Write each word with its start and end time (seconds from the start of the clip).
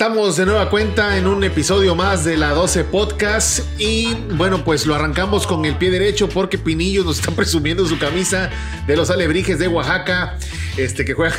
Estamos 0.00 0.38
de 0.38 0.46
nueva 0.46 0.70
cuenta 0.70 1.18
en 1.18 1.26
un 1.26 1.44
episodio 1.44 1.94
más 1.94 2.24
de 2.24 2.38
la 2.38 2.52
12 2.52 2.84
Podcast 2.84 3.60
y 3.78 4.14
bueno, 4.34 4.64
pues 4.64 4.86
lo 4.86 4.94
arrancamos 4.94 5.46
con 5.46 5.66
el 5.66 5.76
pie 5.76 5.90
derecho 5.90 6.26
porque 6.26 6.56
Pinillo 6.56 7.04
nos 7.04 7.18
está 7.18 7.32
presumiendo 7.36 7.84
su 7.84 7.98
camisa 7.98 8.48
de 8.86 8.96
los 8.96 9.10
alebrijes 9.10 9.58
de 9.58 9.68
Oaxaca, 9.68 10.38
este 10.78 11.04
que 11.04 11.12
juega 11.12 11.36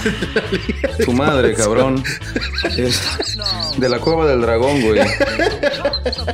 Tu 1.03 1.11
madre, 1.11 1.55
cabrón. 1.55 2.03
Es 2.77 3.01
de 3.79 3.89
la 3.89 3.97
cueva 3.97 4.27
del 4.27 4.41
dragón, 4.41 4.79
güey. 4.79 5.01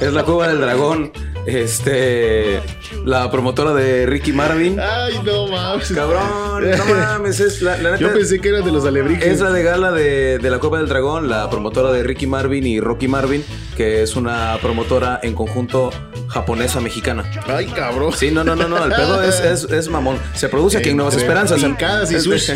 Es 0.01 0.11
la 0.11 0.25
cueva 0.25 0.49
del 0.49 0.59
dragón. 0.59 1.13
Este, 1.47 2.59
la 3.05 3.31
promotora 3.31 3.73
de 3.73 4.05
Ricky 4.05 4.33
Marvin. 4.33 4.77
Ay, 4.79 5.13
no 5.23 5.47
mames. 5.47 5.89
Cabrón, 5.93 6.69
no 6.77 6.85
mames, 6.95 7.39
es 7.39 7.61
la, 7.61 7.77
la 7.77 7.91
neta. 7.91 8.01
Yo 8.01 8.13
pensé 8.13 8.39
que 8.41 8.49
era 8.49 8.59
de 8.59 8.69
los 8.71 8.85
alebrijes. 8.85 9.25
Es 9.25 9.39
la 9.39 9.51
de 9.51 9.63
gala 9.63 9.91
de, 9.93 10.39
de 10.39 10.49
la 10.49 10.59
Cueva 10.59 10.79
del 10.79 10.89
Dragón, 10.89 11.29
la 11.29 11.49
promotora 11.49 11.91
de 11.93 12.03
Ricky 12.03 12.27
Marvin 12.27 12.67
y 12.67 12.81
Rocky 12.81 13.07
Marvin, 13.07 13.45
que 13.77 14.03
es 14.03 14.17
una 14.17 14.57
promotora 14.61 15.21
en 15.23 15.33
conjunto 15.35 15.89
japonesa-mexicana. 16.27 17.23
Ay, 17.47 17.67
cabrón. 17.67 18.11
Sí, 18.13 18.29
no, 18.29 18.43
no, 18.43 18.55
no, 18.57 18.67
no, 18.67 18.83
el 18.83 18.91
pedo 18.91 19.23
es, 19.23 19.39
es, 19.39 19.63
es 19.71 19.87
mamón. 19.89 20.17
Se 20.33 20.49
produce 20.49 20.79
aquí 20.79 20.89
en 20.89 20.97
Nuevas 20.97 21.15
Esperanzas. 21.15 21.63
en- 21.63 21.71
pincadas 21.77 22.11
y 22.11 22.19
sushi. 22.19 22.51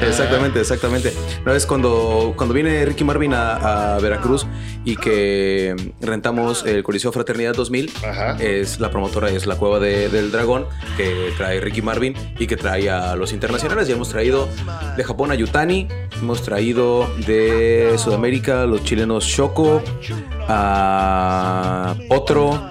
Exactamente, 0.00 0.60
exactamente. 0.60 1.12
Una 1.42 1.52
vez 1.52 1.66
cuando, 1.66 2.32
cuando 2.36 2.54
viene 2.54 2.84
Ricky 2.86 3.04
Marvin 3.04 3.34
a, 3.34 3.96
a 3.96 3.98
Veracruz 4.00 4.46
y 4.84 4.96
que 4.96 5.76
rentamos 6.00 6.64
el 6.64 6.82
Coliseo 6.82 7.01
Fraternidad 7.10 7.54
2000, 7.54 7.90
Ajá. 8.06 8.36
es 8.38 8.78
la 8.78 8.90
promotora, 8.90 9.30
es 9.30 9.46
la 9.46 9.56
Cueva 9.56 9.80
de- 9.80 10.08
del 10.10 10.30
Dragón, 10.30 10.66
que 10.96 11.32
trae 11.36 11.58
Ricky 11.60 11.82
Marvin 11.82 12.14
y 12.38 12.46
que 12.46 12.56
trae 12.56 12.88
a 12.90 13.16
los 13.16 13.32
internacionales. 13.32 13.88
Ya 13.88 13.94
hemos 13.94 14.10
traído 14.10 14.48
de 14.96 15.02
Japón 15.02 15.32
a 15.32 15.34
Yutani, 15.34 15.88
hemos 16.20 16.42
traído 16.42 17.08
de 17.26 17.94
Sudamérica 17.98 18.66
los 18.66 18.84
chilenos 18.84 19.24
Shoko, 19.24 19.82
a 20.48 21.94
Otro, 22.10 22.70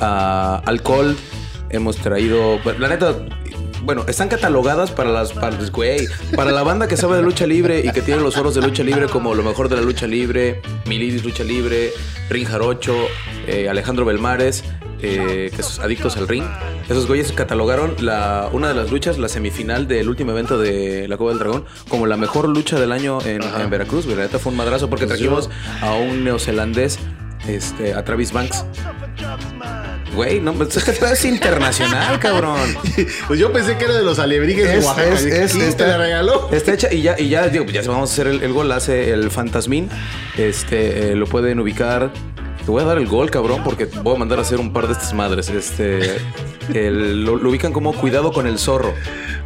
a 0.00 0.62
Alcohol, 0.66 1.16
hemos 1.70 1.96
traído, 1.96 2.58
la 2.78 2.88
neta, 2.88 3.14
bueno, 3.82 4.04
están 4.08 4.28
catalogadas 4.28 4.90
para 4.90 5.10
las 5.10 5.32
para, 5.32 5.56
los- 5.56 5.70
güey, 5.72 6.06
para 6.36 6.50
la 6.52 6.62
banda 6.62 6.88
que 6.88 6.96
sabe 6.96 7.16
de 7.16 7.22
lucha 7.22 7.46
libre 7.46 7.80
y 7.84 7.90
que 7.92 8.02
tiene 8.02 8.20
los 8.22 8.34
foros 8.36 8.54
de 8.54 8.60
lucha 8.62 8.82
libre 8.82 9.06
como 9.08 9.34
lo 9.34 9.42
mejor 9.42 9.68
de 9.68 9.76
la 9.76 9.82
lucha 9.82 10.06
libre, 10.06 10.60
Milidis 10.86 11.24
Lucha 11.24 11.44
Libre, 11.44 11.90
Ring 12.28 12.46
Jarocho, 12.46 12.94
eh, 13.46 13.68
Alejandro 13.68 14.04
Belmares, 14.04 14.64
eh, 15.02 15.50
que 15.54 15.62
son 15.62 15.84
adictos 15.84 16.16
al 16.16 16.28
ring. 16.28 16.44
Esos 16.88 17.06
güeyes 17.06 17.32
catalogaron 17.32 17.94
la, 18.00 18.48
una 18.52 18.68
de 18.68 18.74
las 18.74 18.90
luchas, 18.90 19.16
la 19.18 19.28
semifinal 19.28 19.86
del 19.88 20.08
último 20.08 20.32
evento 20.32 20.58
de 20.58 21.06
la 21.08 21.16
Cueva 21.16 21.32
del 21.32 21.38
Dragón, 21.38 21.64
como 21.88 22.06
la 22.06 22.16
mejor 22.16 22.48
lucha 22.48 22.78
del 22.80 22.92
año 22.92 23.18
en, 23.24 23.40
Veracruz. 23.70 24.04
güey. 24.04 24.16
La 24.16 24.24
neta 24.24 24.38
fue 24.38 24.50
un 24.50 24.56
madrazo 24.58 24.90
porque 24.90 25.06
Pues 25.06 25.18
trajimos 25.18 25.48
a 25.82 25.92
un 25.94 26.24
neozelandés, 26.24 26.98
este, 27.48 27.94
a 27.94 28.04
Travis 28.04 28.32
Banks. 28.32 28.64
Güey, 30.14 30.40
no, 30.40 30.52
pues 30.54 30.76
es 30.76 30.84
que 30.84 30.90
es 31.06 31.24
internacional, 31.24 32.18
cabrón. 32.18 32.58
Pues 33.28 33.38
yo 33.38 33.52
pensé 33.52 33.76
que 33.76 33.84
era 33.84 33.94
de 33.94 34.02
los 34.02 34.18
alebrijes 34.18 34.64
de 34.66 34.78
Es- 34.78 34.84
Oaxaca. 34.84 35.08
es- 35.14 35.24
es- 35.24 35.52
¿Quién 35.52 35.76
te 35.76 35.86
la 35.86 35.98
regaló? 35.98 36.48
Está 36.52 36.74
hecha 36.74 36.92
y 36.92 37.02
ya, 37.02 37.18
y 37.18 37.28
ya 37.28 37.48
digo, 37.48 37.64
ya 37.66 37.82
vamos 37.82 38.10
a 38.10 38.12
hacer 38.12 38.26
el, 38.26 38.42
el 38.42 38.52
gol, 38.52 38.70
hace 38.72 39.10
el 39.12 39.30
Fantasmín. 39.30 39.88
Este, 40.36 41.12
eh, 41.12 41.16
lo 41.16 41.26
pueden 41.26 41.60
ubicar. 41.60 42.12
Te 42.64 42.70
voy 42.70 42.82
a 42.82 42.86
dar 42.86 42.98
el 42.98 43.06
gol, 43.06 43.30
cabrón, 43.30 43.62
porque 43.64 43.86
voy 43.86 44.16
a 44.16 44.18
mandar 44.18 44.38
a 44.38 44.42
hacer 44.42 44.58
un 44.60 44.72
par 44.72 44.86
de 44.86 44.92
estas 44.92 45.14
madres. 45.14 45.48
Este, 45.48 46.16
el- 46.74 47.24
lo, 47.24 47.36
lo 47.36 47.48
ubican 47.50 47.72
como 47.72 47.92
Cuidado 47.94 48.32
con 48.32 48.46
el 48.46 48.58
zorro. 48.58 48.92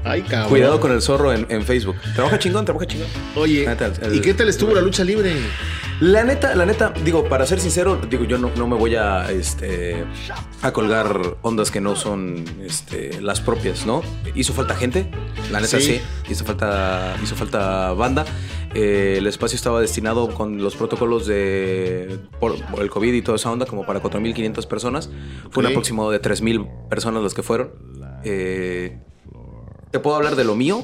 Ay, 0.03 0.23
cabrón. 0.23 0.49
Cuidado 0.51 0.81
con 0.81 0.93
el 0.93 1.01
zorro 1.01 1.33
en, 1.33 1.47
en 1.49 1.63
Facebook. 1.65 1.97
Trabaja 2.15 2.39
chingón, 2.39 2.65
trabaja 2.65 2.87
chingón. 2.87 3.07
Oye, 3.37 3.67
¿y 4.13 4.21
qué 4.21 4.35
tal 4.35 4.49
estuvo 4.49 4.75
la 4.75 4.81
lucha 4.83 5.05
libre? 5.05 5.33
La 6.01 6.25
neta, 6.25 6.55
la 6.57 6.67
neta, 6.67 6.93
digo, 7.05 7.29
para 7.29 7.47
ser 7.47 7.61
sincero, 7.61 8.01
digo, 8.11 8.25
yo 8.25 8.37
no, 8.37 8.51
no 8.57 8.67
me 8.67 8.77
voy 8.77 8.97
a, 8.97 9.31
este, 9.31 10.05
a 10.61 10.73
colgar 10.73 11.37
ondas 11.43 11.71
que 11.71 11.81
no 11.81 11.95
son 11.95 12.45
este, 12.65 13.21
las 13.23 13.41
propias, 13.41 13.87
¿no? 13.87 14.03
Hizo 14.35 14.53
falta 14.53 14.75
gente, 14.75 15.09
la 15.53 15.61
neta 15.61 15.79
Sí. 15.79 15.83
sí, 15.83 16.01
hizo 16.29 16.45
falta, 16.45 17.17
hizo 17.23 17.37
falta 17.37 17.93
banda. 17.93 18.25
Eh, 18.75 19.17
el 19.19 19.27
espacio 19.29 19.55
estaba 19.55 19.81
destinado 19.81 20.35
con 20.35 20.61
los 20.61 20.75
protocolos 20.75 21.27
de 21.27 22.19
por, 22.41 22.61
por 22.67 22.83
el 22.83 22.91
COVID 22.91 23.15
y 23.15 23.23
toda 23.23 23.37
esa 23.37 23.53
onda 23.53 23.65
como 23.67 23.87
para 23.87 24.03
4.500 24.03 24.67
personas. 24.67 25.11
Fue 25.51 25.63
un 25.63 25.71
aproximado 25.71 26.11
de 26.11 26.21
3.000 26.21 26.89
personas 26.89 27.23
las 27.23 27.35
que 27.35 27.45
fueron. 27.45 27.71
Eh, 28.25 28.99
te 29.93 30.01
puedo 30.01 30.17
hablar 30.17 30.35
de 30.35 30.43
lo 30.43 30.57
mío, 30.57 30.83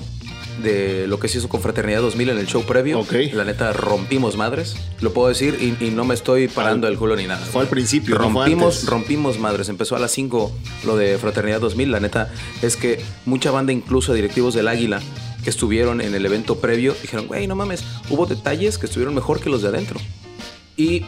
de 0.63 1.07
lo 1.07 1.19
que 1.19 1.29
se 1.29 1.39
hizo 1.39 1.49
con 1.49 1.61
Fraternidad 1.61 2.01
2000 2.01 2.31
en 2.31 2.39
el 2.39 2.47
show 2.47 2.63
previo. 2.65 3.05
La 3.33 3.45
neta, 3.45 3.73
rompimos 3.73 4.37
madres. 4.37 4.77
Lo 5.01 5.13
puedo 5.13 5.29
decir 5.29 5.59
y, 5.61 5.85
y 5.85 5.91
no 5.91 6.05
me 6.05 6.15
estoy 6.15 6.49
parando 6.49 6.89
el 6.89 6.97
culo 6.97 7.17
ni 7.17 7.27
nada. 7.27 7.45
Fue 7.45 7.63
al 7.63 7.69
principio, 7.69 8.17
Rompimos, 8.17 8.87
rompimos 8.87 9.39
madres. 9.39 9.69
Empezó 9.69 9.97
a 9.97 9.99
las 9.99 10.11
5 10.13 10.53
lo 10.85 10.97
de 10.97 11.19
Fraternidad 11.19 11.61
2000. 11.61 11.91
La 11.91 12.01
neta 12.01 12.33
es 12.63 12.77
que 12.77 13.03
mucha 13.25 13.51
banda, 13.51 13.73
incluso 13.73 14.13
directivos 14.15 14.55
del 14.55 14.69
Águila, 14.69 15.01
que 15.43 15.51
estuvieron 15.51 16.01
en 16.01 16.15
el 16.15 16.25
evento 16.27 16.57
previo, 16.57 16.95
dijeron, 17.01 17.27
güey, 17.27 17.47
no 17.47 17.57
mames, 17.57 17.85
hubo 18.11 18.27
detalles 18.27 18.79
que 18.79 18.87
estuvieron 18.87 19.15
mejor 19.15 19.41
que 19.41 19.51
los 19.51 19.63
de 19.63 19.69
adentro. 19.69 20.01
Y 20.77 21.05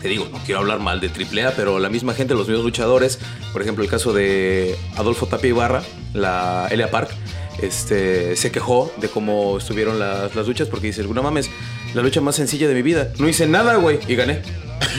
te 0.00 0.08
digo, 0.08 0.28
no 0.32 0.38
quiero 0.44 0.60
hablar 0.60 0.80
mal 0.80 1.00
de 1.00 1.08
AAA, 1.08 1.52
pero 1.52 1.78
la 1.78 1.88
misma 1.88 2.12
gente, 2.14 2.34
los 2.34 2.48
mismos 2.48 2.64
luchadores, 2.64 3.20
por 3.52 3.62
ejemplo, 3.62 3.84
el 3.84 3.90
caso 3.90 4.12
de 4.12 4.76
Adolfo 4.96 5.26
Tapia 5.26 5.50
Ibarra, 5.50 5.82
la 6.12 6.66
Elia 6.70 6.90
Park, 6.90 7.10
este, 7.62 8.36
se 8.36 8.50
quejó 8.50 8.92
de 8.98 9.08
cómo 9.08 9.58
estuvieron 9.58 9.98
las, 9.98 10.34
las 10.34 10.46
luchas 10.46 10.68
porque 10.68 10.88
dice, 10.88 11.02
no 11.02 11.22
mames, 11.22 11.50
la 11.94 12.02
lucha 12.02 12.20
más 12.20 12.36
sencilla 12.36 12.68
de 12.68 12.74
mi 12.74 12.82
vida. 12.82 13.12
No 13.18 13.28
hice 13.28 13.46
nada, 13.46 13.76
güey, 13.76 13.98
y 14.08 14.14
gané. 14.14 14.42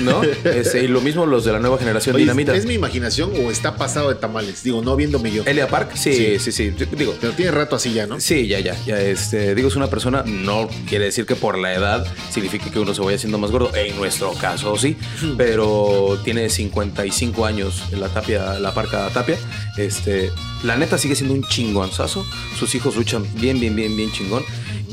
¿No? 0.01 0.21
Este, 0.43 0.83
y 0.83 0.87
lo 0.87 1.01
mismo 1.01 1.25
los 1.25 1.45
de 1.45 1.51
la 1.51 1.59
nueva 1.59 1.77
generación 1.77 2.15
Oye, 2.15 2.23
Dinamita. 2.23 2.55
¿Es 2.55 2.65
mi 2.65 2.73
imaginación 2.73 3.31
o 3.35 3.51
está 3.51 3.75
pasado 3.75 4.09
de 4.09 4.15
tamales? 4.15 4.63
Digo, 4.63 4.81
no 4.81 4.95
viéndome 4.95 5.31
yo. 5.31 5.43
Elia 5.45 5.67
Park, 5.67 5.91
sí, 5.95 6.37
sí, 6.39 6.51
sí, 6.51 6.73
Digo, 6.97 7.15
Pero 7.19 7.33
tiene 7.33 7.51
rato 7.51 7.75
así 7.75 7.93
ya, 7.93 8.07
¿no? 8.07 8.19
Sí, 8.19 8.47
ya, 8.47 8.59
ya, 8.59 8.75
ya. 8.85 9.01
Este, 9.01 9.55
digo, 9.55 9.67
es 9.67 9.75
una 9.75 9.87
persona, 9.87 10.23
no 10.25 10.69
quiere 10.87 11.05
decir 11.05 11.25
que 11.25 11.35
por 11.35 11.57
la 11.57 11.73
edad 11.73 12.05
signifique 12.31 12.71
que 12.71 12.79
uno 12.79 12.93
se 12.93 13.01
vaya 13.01 13.15
haciendo 13.15 13.37
más 13.37 13.51
gordo. 13.51 13.71
En 13.75 13.95
nuestro 13.97 14.33
caso, 14.33 14.77
sí. 14.77 14.95
Pero 15.37 16.19
tiene 16.23 16.49
55 16.49 17.45
años 17.45 17.83
la 17.91 18.09
tapia, 18.09 18.59
la 18.59 18.73
parca 18.73 19.09
tapia. 19.09 19.37
Este, 19.77 20.31
la 20.63 20.77
neta 20.77 20.97
sigue 20.97 21.15
siendo 21.15 21.33
un 21.33 21.43
chingonzazo. 21.43 22.25
Sus 22.57 22.75
hijos 22.75 22.95
luchan 22.95 23.25
bien, 23.35 23.59
bien, 23.59 23.75
bien, 23.75 23.95
bien 23.95 24.11
chingón. 24.11 24.43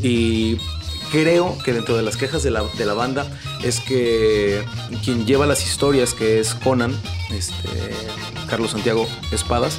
Y 0.03 0.57
creo 1.11 1.57
que 1.65 1.73
dentro 1.73 1.97
de 1.97 2.03
las 2.03 2.17
quejas 2.17 2.43
de 2.43 2.51
la, 2.51 2.63
de 2.79 2.87
la 2.87 2.95
banda 2.95 3.27
es 3.63 3.81
que 3.81 4.63
quien 5.05 5.27
lleva 5.27 5.47
las 5.47 5.65
historias, 5.67 6.15
que 6.15 6.41
es 6.41 6.55
Conan, 6.55 6.95
este, 7.31 7.69
Carlos 8.49 8.73
Santiago 8.73 9.07
Espadas, 9.33 9.79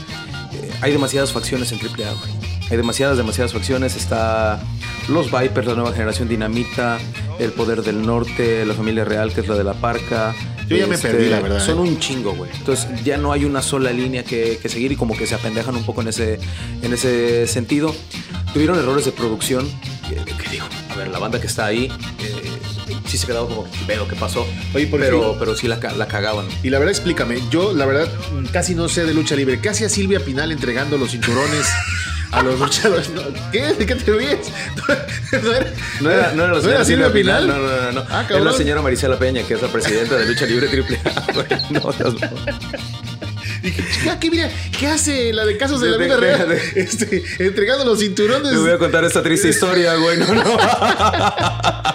eh, 0.54 0.72
hay 0.82 0.92
demasiadas 0.92 1.32
facciones 1.32 1.72
en 1.72 1.80
AAA, 1.80 2.14
güey. 2.14 2.42
Hay 2.70 2.78
demasiadas, 2.78 3.18
demasiadas 3.18 3.52
facciones. 3.52 3.98
Está 3.98 4.62
los 5.10 5.30
Vipers, 5.30 5.68
la 5.68 5.76
nueva 5.76 5.92
generación 5.92 6.30
Dinamita, 6.30 7.00
el 7.38 7.52
Poder 7.52 7.84
del 7.84 8.02
Norte, 8.02 8.66
la 8.66 8.74
familia 8.74 9.04
real, 9.04 9.34
que 9.34 9.42
es 9.42 9.48
la 9.50 9.56
de 9.56 9.66
la 9.66 9.74
Parca. 9.74 10.34
Yo 10.70 10.78
ya 10.78 10.88
me 10.88 10.98
perdí, 10.98 11.28
la 11.28 11.42
verdad, 11.42 11.60
Son 11.60 11.80
¿eh? 11.80 11.82
un 11.82 12.00
chingo, 12.00 12.34
güey. 12.34 12.50
Entonces 12.54 13.04
ya 13.04 13.18
no 13.18 13.34
hay 13.34 13.44
una 13.44 13.62
sola 13.62 13.92
línea 13.92 14.24
que, 14.24 14.58
que 14.62 14.70
seguir 14.70 14.94
y 14.94 14.96
como 14.96 15.18
que 15.18 15.28
se 15.28 15.36
apendejan 15.36 15.76
un 15.76 15.84
poco 15.84 16.02
en 16.02 16.08
ese, 16.08 16.40
en 16.82 16.94
ese 16.94 17.46
sentido. 17.46 17.94
Tuvieron 18.54 18.80
errores 18.80 19.04
de 19.04 19.12
producción. 19.12 19.70
Que 20.08 20.16
digo, 20.50 20.66
ver, 21.02 21.10
la 21.10 21.20
banda 21.20 21.40
que 21.40 21.48
está 21.48 21.66
ahí 21.66 21.92
eh, 22.20 22.52
sí 23.08 23.18
se 23.18 23.28
quedaba 23.28 23.48
como, 23.48 23.68
veo 23.88 24.08
qué 24.08 24.16
pasó. 24.16 24.48
Oye, 24.74 24.88
por 24.88 25.00
pero, 25.00 25.30
fin- 25.32 25.40
pero 25.40 25.56
sí 25.56 25.68
la, 25.68 25.78
la 25.78 26.08
cagaban. 26.08 26.48
Y 26.64 26.70
la 26.70 26.80
verdad, 26.80 26.92
explícame. 26.94 27.40
Yo, 27.50 27.74
la 27.74 27.86
verdad, 27.86 28.08
casi 28.52 28.76
no 28.76 28.88
sé 28.90 29.06
de 29.06 29.14
lucha 29.14 29.36
libre. 29.36 29.60
¿Qué 29.60 29.70
hacía 29.70 29.90
Silvia 29.90 30.20
Pinal 30.20 30.52
entregando 30.52 30.98
los 30.98 31.12
cinturones 31.12 31.68
a 32.32 32.42
los 32.44 32.60
luchadores? 32.60 33.10
No, 33.10 33.22
¿Qué? 33.52 33.74
¿De 33.74 33.86
qué 33.86 33.96
te 33.96 34.12
ríes? 34.14 34.52
¿No 35.32 35.52
era, 35.52 35.74
No 36.02 36.12
era, 36.12 36.32
no 36.34 36.44
era 36.46 36.54
la 36.54 36.62
señora 36.62 36.86
Silvia 36.86 37.12
Pinal? 37.14 37.48
No, 37.48 37.58
no, 37.58 37.82
no. 37.82 37.92
no. 37.92 38.04
Ah, 38.10 38.26
es 38.30 38.42
la 38.44 38.54
señora 38.54 38.82
Marisela 38.82 39.18
Peña, 39.18 39.44
que 39.44 39.54
es 39.56 39.62
la 39.62 39.68
presidenta 39.68 40.16
de 40.16 40.26
Lucha 40.26 40.46
Libre 40.46 40.68
AAA. 40.68 41.34
güey. 41.34 41.48
No, 41.72 41.92
Dije, 43.62 43.84
chica, 43.94 44.20
¿qué, 44.20 44.30
mira, 44.32 44.50
¿qué 44.78 44.88
hace 44.88 45.32
la 45.34 45.46
de 45.46 45.58
casos 45.58 45.82
de 45.82 45.90
la 45.90 45.98
vida 45.98 46.16
de- 46.16 46.22
real? 46.22 46.50
de- 46.50 46.62
Este, 46.82 47.24
entregando 47.40 47.86
los 47.86 48.00
cinturones. 48.00 48.52
Te 48.52 48.58
voy 48.58 48.72
a 48.72 48.78
contar 48.78 49.04
esta 49.06 49.22
triste 49.22 49.50
historia, 49.50 49.96
güey. 49.96 50.18
No, 50.18 50.34
no. 50.34 50.44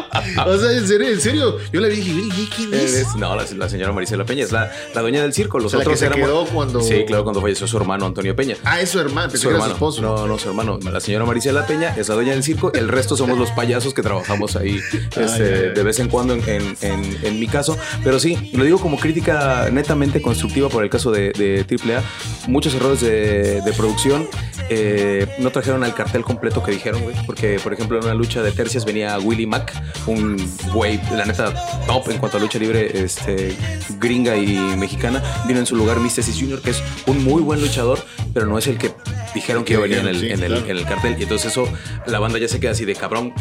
O 0.47 0.59
sea, 0.59 0.73
en 0.73 0.87
serio, 0.89 1.09
en 1.09 1.21
serio. 1.21 1.57
Yo 1.73 1.81
la 1.81 1.89
vi 1.89 1.95
y 1.95 2.01
dije, 2.01 2.13
"Oye, 2.35 2.49
¿quién 2.57 2.75
es? 2.75 3.15
No, 3.17 3.37
la, 3.37 3.45
la 3.57 3.69
señora 3.69 3.93
Marisela 3.93 4.25
Peña 4.25 4.45
es 4.45 4.51
la, 4.53 4.71
la 4.95 5.01
dueña 5.01 5.23
del 5.23 5.33
circo. 5.33 5.59
Los 5.59 5.67
O 5.67 5.71
sea, 5.71 5.79
la 5.79 5.83
otros 5.85 5.95
que 5.95 5.99
se 6.01 6.07
éramos- 6.07 6.27
quedó 6.27 6.47
cuando- 6.47 6.81
Sí, 6.81 7.05
claro, 7.07 7.23
cuando 7.23 7.41
falleció 7.41 7.67
su 7.67 7.77
hermano 7.77 8.07
Antonio 8.07 8.35
Peña. 8.35 8.57
Ah, 8.65 8.81
es 8.81 8.91
su 8.91 8.99
hermano, 8.99 9.31
su 9.37 9.49
hermano. 9.51 9.73
esposo. 9.75 10.03
No, 10.03 10.27
no, 10.27 10.39
su 10.39 10.49
hermano. 10.49 10.79
La 10.83 11.01
señora 11.01 11.25
Marisela 11.27 11.67
Peña 11.67 11.95
es 11.97 12.09
la 12.09 12.15
dueña 12.17 12.33
del 12.33 12.43
circo. 12.43 12.73
El 12.73 12.89
resto 12.89 13.17
somos 13.17 13.39
los 13.39 13.51
payasos 13.53 13.95
que 13.95 14.03
trabajamos 14.03 14.57
ahí 14.57 14.77
este, 14.93 15.21
Ay, 15.21 15.27
ay, 15.29 15.43
ay. 15.43 15.75
de 15.75 15.83
vez 15.83 15.99
en 16.01 16.09
cuando 16.09 16.35
en, 16.35 16.43
en- 16.49 16.77
en- 16.81 17.19
en 17.23 17.41
mi 17.41 17.47
caso. 17.47 17.79
Pero 18.03 18.19
sí, 18.19 18.51
lo 18.55 18.65
digo 18.65 18.79
como 18.81 18.99
crítica 18.99 19.69
netamente 19.71 20.21
constructiva 20.21 20.69
por 20.69 20.83
el 20.83 20.91
caso 20.91 21.11
de, 21.13 21.31
de 21.33 21.56
AAA. 21.63 22.03
Muchos 22.49 22.75
errores 22.75 23.01
de, 23.01 23.61
de 23.63 23.73
producción. 23.73 24.29
Eh, 24.69 25.27
no 25.39 25.51
trajeron 25.51 25.85
el 25.85 25.95
cartel 25.95 26.23
completo 26.25 26.63
que 26.63 26.73
dijeron, 26.73 27.03
güey. 27.03 27.15
Porque, 27.25 27.61
por 27.63 27.73
ejemplo, 27.73 27.99
en 27.99 28.05
una 28.05 28.15
lucha 28.15 28.43
de 28.43 28.51
tercias 28.53 28.85
venía 28.85 29.17
Willy 29.19 29.47
Mack, 29.47 29.73
un 30.07 30.37
güey, 30.73 31.01
la 31.13 31.25
neta, 31.25 31.55
top 31.87 32.11
en 32.11 32.19
cuanto 32.19 32.39
a 32.39 32.41
lucha 32.41 32.59
libre 32.59 32.91
este, 33.05 33.55
gringa 34.01 34.37
y 34.37 34.57
mexicana. 34.77 35.23
Vino 35.47 35.61
en 35.61 35.67
su 35.67 35.77
lugar 35.77 36.01
Mysticis 36.01 36.37
Jr., 36.41 36.61
que 36.63 36.71
es 36.71 36.83
un 37.07 37.23
muy 37.23 37.43
buen 37.43 37.61
luchador, 37.61 38.05
pero 38.35 38.47
no 38.47 38.59
es 38.59 38.67
el 38.67 38.77
que 38.79 38.91
dijeron 39.35 39.65
que 39.65 39.75
iba 39.75 39.81
a 39.81 39.83
venir 39.85 39.99
en 39.99 40.09
el, 40.09 40.21
Sí, 40.21 40.27
en 40.31 40.43
el- 40.43 40.53
claro. 40.53 40.67
en 40.67 40.77
el 40.79 40.85
cartel. 40.87 41.17
Y 41.19 41.23
entonces 41.25 41.53
eso, 41.53 41.69
la 42.07 42.19
banda 42.19 42.39
ya 42.39 42.49
se 42.49 42.59
queda 42.59 42.73
así 42.73 42.85
de 42.85 42.95
cabrón. 42.97 43.33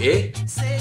¿Eh? 0.00 0.32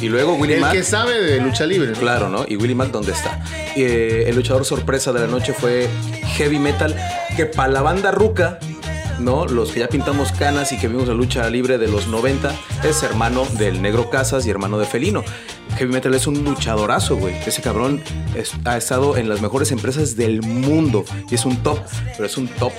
Y 0.02 0.10
luego 0.10 0.36
Willie 0.36 0.56
El 0.56 0.62
Mack. 0.62 0.74
que 0.74 0.84
sabe 0.84 1.20
de 1.22 1.40
lucha 1.42 1.66
libre. 1.66 1.94
Claro, 1.94 2.30
¿no? 2.30 2.46
Y 2.48 2.56
Willie 2.56 2.76
Mack, 2.76 2.92
¿dónde 2.92 3.12
está? 3.12 3.44
Eh, 3.76 4.26
el 4.28 4.36
luchador 4.36 4.66
sorpresa 4.66 5.12
de 5.12 5.22
la 5.22 5.28
noche 5.28 5.54
fue 5.54 5.90
Heavy 6.36 6.60
Metal, 6.60 6.96
que 7.36 7.46
para 7.46 7.72
la 7.72 7.82
banda 7.82 8.12
ruca, 8.12 8.60
¿no? 9.20 9.46
Los 9.46 9.72
que 9.72 9.80
ya 9.80 9.90
pintamos 9.90 10.32
canas 10.32 10.72
y 10.72 10.78
que 10.78 10.88
vimos 10.88 11.08
la 11.08 11.14
lucha 11.16 11.50
libre 11.50 11.78
de 11.78 11.88
los 11.88 12.08
90, 12.08 12.54
es 12.84 13.02
hermano 13.04 13.46
del 13.58 13.82
Negro 13.82 14.10
Casas 14.10 14.46
y 14.46 14.50
hermano 14.50 14.78
de 14.78 14.86
Felino. 14.86 15.24
Heavy 15.76 15.92
Metal 15.92 16.14
es 16.14 16.28
un 16.28 16.44
luchadorazo, 16.44 17.18
güey. 17.18 17.36
Ese 17.46 17.62
cabrón 17.62 18.02
ha 18.66 18.78
estado 18.78 19.18
en 19.18 19.30
las 19.30 19.42
mejores 19.42 19.72
empresas 19.72 20.16
del 20.16 20.42
mundo 20.42 21.06
y 21.30 21.36
es 21.36 21.46
un 21.46 21.58
top, 21.58 21.80
pero 22.14 22.26
es 22.26 22.38
un 22.38 22.48
top 22.48 22.74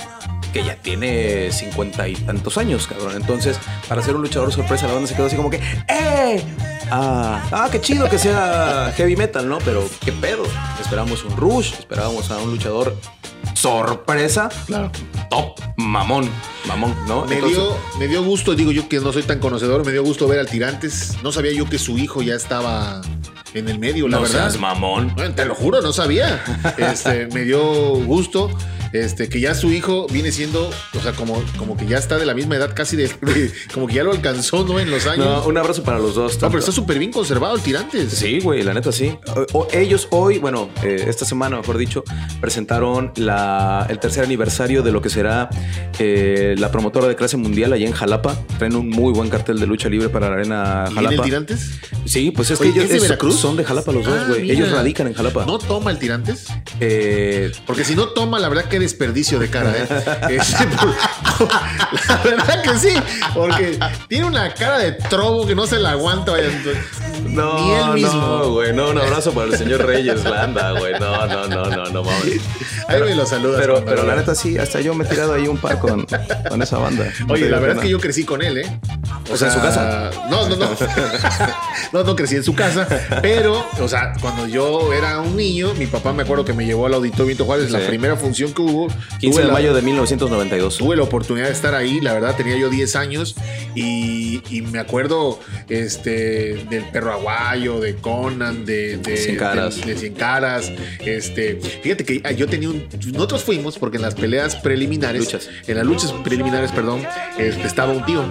que 0.52 0.64
ya 0.64 0.76
tiene 0.76 1.50
cincuenta 1.52 2.08
y 2.08 2.14
tantos 2.14 2.58
años, 2.58 2.86
cabrón. 2.86 3.12
Entonces, 3.16 3.58
para 3.88 4.02
ser 4.02 4.16
un 4.16 4.22
luchador 4.22 4.52
sorpresa, 4.52 4.86
la 4.86 4.94
banda 4.94 5.08
se 5.08 5.14
quedó 5.14 5.26
así 5.26 5.36
como 5.36 5.50
que, 5.50 5.60
¡eh! 5.88 6.42
Ah, 6.90 7.42
ah, 7.52 7.68
qué 7.70 7.80
chido 7.80 8.08
que 8.08 8.18
sea 8.18 8.92
heavy 8.96 9.16
metal, 9.16 9.48
¿no? 9.48 9.58
Pero, 9.58 9.84
¿qué 10.04 10.12
pedo? 10.12 10.44
Esperamos 10.80 11.24
un 11.24 11.36
Rush, 11.36 11.72
esperábamos 11.78 12.30
a 12.30 12.38
un 12.38 12.50
luchador 12.50 12.96
sorpresa. 13.54 14.48
Claro. 14.66 14.90
Top, 15.30 15.58
mamón, 15.76 16.28
mamón, 16.66 16.94
¿no? 17.06 17.24
Me 17.26 17.34
Entonces- 17.36 17.58
dio, 17.58 17.76
me 17.98 18.06
dio 18.08 18.22
gusto, 18.22 18.54
digo 18.54 18.72
yo 18.72 18.88
que 18.88 19.00
no 19.00 19.12
soy 19.12 19.22
tan 19.24 19.38
conocedor, 19.40 19.84
me 19.84 19.92
dio 19.92 20.02
gusto 20.02 20.26
ver 20.28 20.38
al 20.38 20.48
Tirantes. 20.48 21.16
No 21.22 21.32
sabía 21.32 21.52
yo 21.52 21.68
que 21.68 21.78
su 21.78 21.98
hijo 21.98 22.22
ya 22.22 22.34
estaba 22.34 23.00
en 23.54 23.68
el 23.68 23.78
medio, 23.78 24.08
la 24.08 24.16
no 24.18 24.22
verdad. 24.22 24.40
seas 24.50 24.58
mamón. 24.58 25.12
Bueno, 25.14 25.34
te 25.34 25.44
lo 25.44 25.54
juro, 25.54 25.80
no 25.82 25.92
sabía. 25.92 26.42
Este, 26.78 27.26
me 27.26 27.42
dio 27.42 27.60
gusto. 28.04 28.50
Este, 28.92 29.28
que 29.28 29.40
ya 29.40 29.54
su 29.54 29.70
hijo 29.72 30.06
viene 30.10 30.32
siendo, 30.32 30.70
o 30.94 31.00
sea, 31.02 31.12
como, 31.12 31.42
como 31.58 31.76
que 31.76 31.86
ya 31.86 31.98
está 31.98 32.16
de 32.18 32.24
la 32.26 32.34
misma 32.34 32.56
edad, 32.56 32.72
casi 32.74 32.96
de, 32.96 33.08
de- 33.08 33.52
como 33.74 33.86
que 33.86 33.94
ya 33.94 34.04
lo 34.04 34.12
alcanzó, 34.12 34.64
¿no? 34.64 34.80
En 34.80 34.90
los 34.90 35.06
años. 35.06 35.26
No, 35.26 35.36
No, 35.42 35.46
un 35.46 35.58
abrazo 35.58 35.82
para 35.82 35.98
los 35.98 36.14
dos. 36.14 36.32
pero 36.32 36.40
tanto- 36.40 36.58
está 36.58 36.72
súper 36.72 36.98
bien 36.98 37.12
conservado 37.12 37.54
el 37.56 37.60
Tirantes. 37.62 38.12
Sí, 38.12 38.40
güey, 38.40 38.62
la 38.62 38.72
neta 38.74 38.90
sí. 38.92 39.16
O- 39.52 39.58
o- 39.60 39.68
ellos 39.72 40.08
hoy, 40.10 40.38
bueno, 40.38 40.70
eh, 40.82 41.04
esta 41.08 41.24
semana, 41.24 41.56
mejor 41.58 41.76
dicho, 41.78 42.02
presentaron 42.40 43.12
la, 43.16 43.86
el 43.90 43.98
tercer 43.98 44.24
aniversario 44.24 44.82
de 44.82 44.92
lo 44.92 45.02
que 45.02 45.10
será 45.10 45.50
eh, 45.98 46.54
la 46.58 46.70
promotora 46.70 47.08
de 47.08 47.16
clase 47.16 47.36
mundial 47.36 47.72
allá 47.72 47.86
en 47.86 47.92
Jalapa. 47.92 48.36
Traen 48.58 48.74
un 48.76 48.88
muy 48.88 49.12
buen 49.12 49.28
cartel 49.28 49.58
de 49.60 49.66
lucha 49.66 49.88
libre 49.88 50.08
para 50.08 50.28
la 50.30 50.36
arena 50.36 50.84
¿Y 50.88 50.92
viene 50.92 51.00
el 51.00 51.06
Jalapa. 51.06 51.24
Tirantes? 51.24 51.70
Sí, 52.04 52.30
pues 52.30 52.50
es 52.50 52.60
Oye, 52.60 52.72
que 52.72 52.78
ellos 52.80 52.90
¿es 52.90 53.02
de 53.02 53.08
Veracruz? 53.08 53.36
son 53.38 53.56
de 53.56 53.64
Jalapa 53.64 53.92
los 53.92 54.04
dos, 54.04 54.14
Ah, 54.18 54.24
güey. 54.28 54.50
ellos 54.50 54.70
radican 54.70 55.06
en 55.08 55.14
Jalapa. 55.14 55.44
¿No 55.44 55.58
toma 55.58 55.90
el 55.90 55.98
Tirantes? 55.98 56.46
Eh, 56.80 57.52
Porque 57.66 57.84
si 57.84 57.94
no 57.94 58.08
toma, 58.08 58.38
la 58.38 58.48
verdad 58.48 58.64
que 58.64 58.77
desperdicio 58.78 59.38
de 59.38 59.48
cara, 59.50 59.72
¿eh? 59.76 59.86
Este, 60.38 60.64
por- 60.66 61.48
la 62.08 62.16
verdad 62.24 62.62
que 62.62 62.78
sí, 62.78 62.94
porque 63.34 63.78
tiene 64.08 64.26
una 64.26 64.52
cara 64.54 64.78
de 64.78 64.92
trobo 64.92 65.46
que 65.46 65.54
no 65.54 65.66
se 65.66 65.78
la 65.78 65.92
aguanta, 65.92 66.32
vaya. 66.32 66.48
no, 67.24 67.54
Ni 67.58 67.72
él 67.72 67.90
mismo. 67.94 68.12
no, 68.20 68.50
güey. 68.52 68.72
No, 68.72 68.90
un 68.90 68.98
abrazo 68.98 69.32
para 69.32 69.46
el 69.50 69.56
señor 69.56 69.86
Reyes 69.86 70.24
Landa, 70.24 70.72
güey. 70.72 70.94
No, 70.98 71.26
no, 71.26 71.46
no, 71.46 71.64
no, 71.66 71.84
no 71.90 72.02
mames. 72.02 72.40
Ahí 72.88 73.00
me 73.02 73.14
lo 73.14 73.26
saludas. 73.26 73.60
Pero, 73.60 73.84
pero 73.84 74.04
la 74.04 74.16
neta 74.16 74.34
sí, 74.34 74.58
hasta 74.58 74.80
yo 74.80 74.94
me 74.94 75.04
he 75.04 75.06
tirado 75.06 75.34
ahí 75.34 75.46
un 75.46 75.58
par 75.58 75.78
con, 75.78 76.06
con 76.48 76.62
esa 76.62 76.78
banda. 76.78 77.06
No 77.26 77.34
Oye, 77.34 77.44
te 77.44 77.50
la 77.50 77.58
verdad 77.58 77.70
es 77.70 77.76
no. 77.76 77.82
que 77.82 77.88
yo 77.90 78.00
crecí 78.00 78.24
con 78.24 78.42
él, 78.42 78.58
¿eh? 78.58 78.80
O 79.30 79.36
sea, 79.36 79.48
en 79.48 79.54
su 79.54 79.60
casa. 79.60 80.10
No, 80.30 80.48
no, 80.48 80.56
no. 80.56 80.68
no, 81.92 82.04
no 82.04 82.16
crecí 82.16 82.36
en 82.36 82.44
su 82.44 82.54
casa. 82.54 82.86
Pero, 83.22 83.64
o 83.80 83.88
sea, 83.88 84.12
cuando 84.20 84.46
yo 84.46 84.92
era 84.92 85.20
un 85.20 85.36
niño, 85.36 85.74
mi 85.74 85.86
papá 85.86 86.12
me 86.12 86.22
acuerdo 86.22 86.44
que 86.44 86.52
me 86.54 86.64
llevó 86.66 86.86
al 86.86 86.94
Auditorio 86.94 87.26
Benito 87.26 87.44
Juárez, 87.44 87.70
la 87.70 87.80
Sí. 87.80 87.86
primera 87.88 88.16
función 88.16 88.52
que 88.52 88.62
hubo. 88.68 88.88
15 89.20 89.30
tuve 89.30 89.40
de 89.42 89.46
la- 89.48 89.52
mayo 89.52 89.74
de 89.74 89.82
1992. 89.82 90.78
Tuve 90.78 90.96
la 90.96 91.02
oportunidad 91.02 91.46
de 91.46 91.52
estar 91.52 91.74
ahí, 91.74 92.00
la 92.00 92.12
verdad 92.12 92.36
tenía 92.36 92.56
yo 92.56 92.70
10 92.70 92.96
años 92.96 93.34
y, 93.74 94.42
y 94.50 94.62
me 94.62 94.78
acuerdo 94.78 95.40
este, 95.68 96.64
del 96.70 96.84
perro 96.92 97.12
aguayo, 97.12 97.80
de 97.80 97.96
Conan, 97.96 98.64
de, 98.64 98.96
de, 98.98 99.16
Cien 99.16 99.36
Caras. 99.36 99.80
de- 99.80 99.94
de 99.94 100.00
Cien 100.00 100.14
Caras. 100.14 100.72
Este, 101.04 101.56
fíjate 101.82 102.04
que 102.04 102.20
ah, 102.24 102.32
yo 102.32 102.46
tenía 102.46 102.68
un. 102.70 102.86
Nosotros 103.12 103.42
fuimos 103.44 103.78
porque 103.78 103.96
en 103.96 104.02
las 104.02 104.14
peleas 104.14 104.56
preliminares, 104.56 105.24
Luchas. 105.24 105.48
en 105.66 105.76
las 105.76 105.86
luchas 105.86 106.12
preliminares, 106.24 106.70
perdón, 106.72 107.02
este, 107.38 107.66
estaba 107.66 107.92
un 107.92 108.04
tío. 108.04 108.22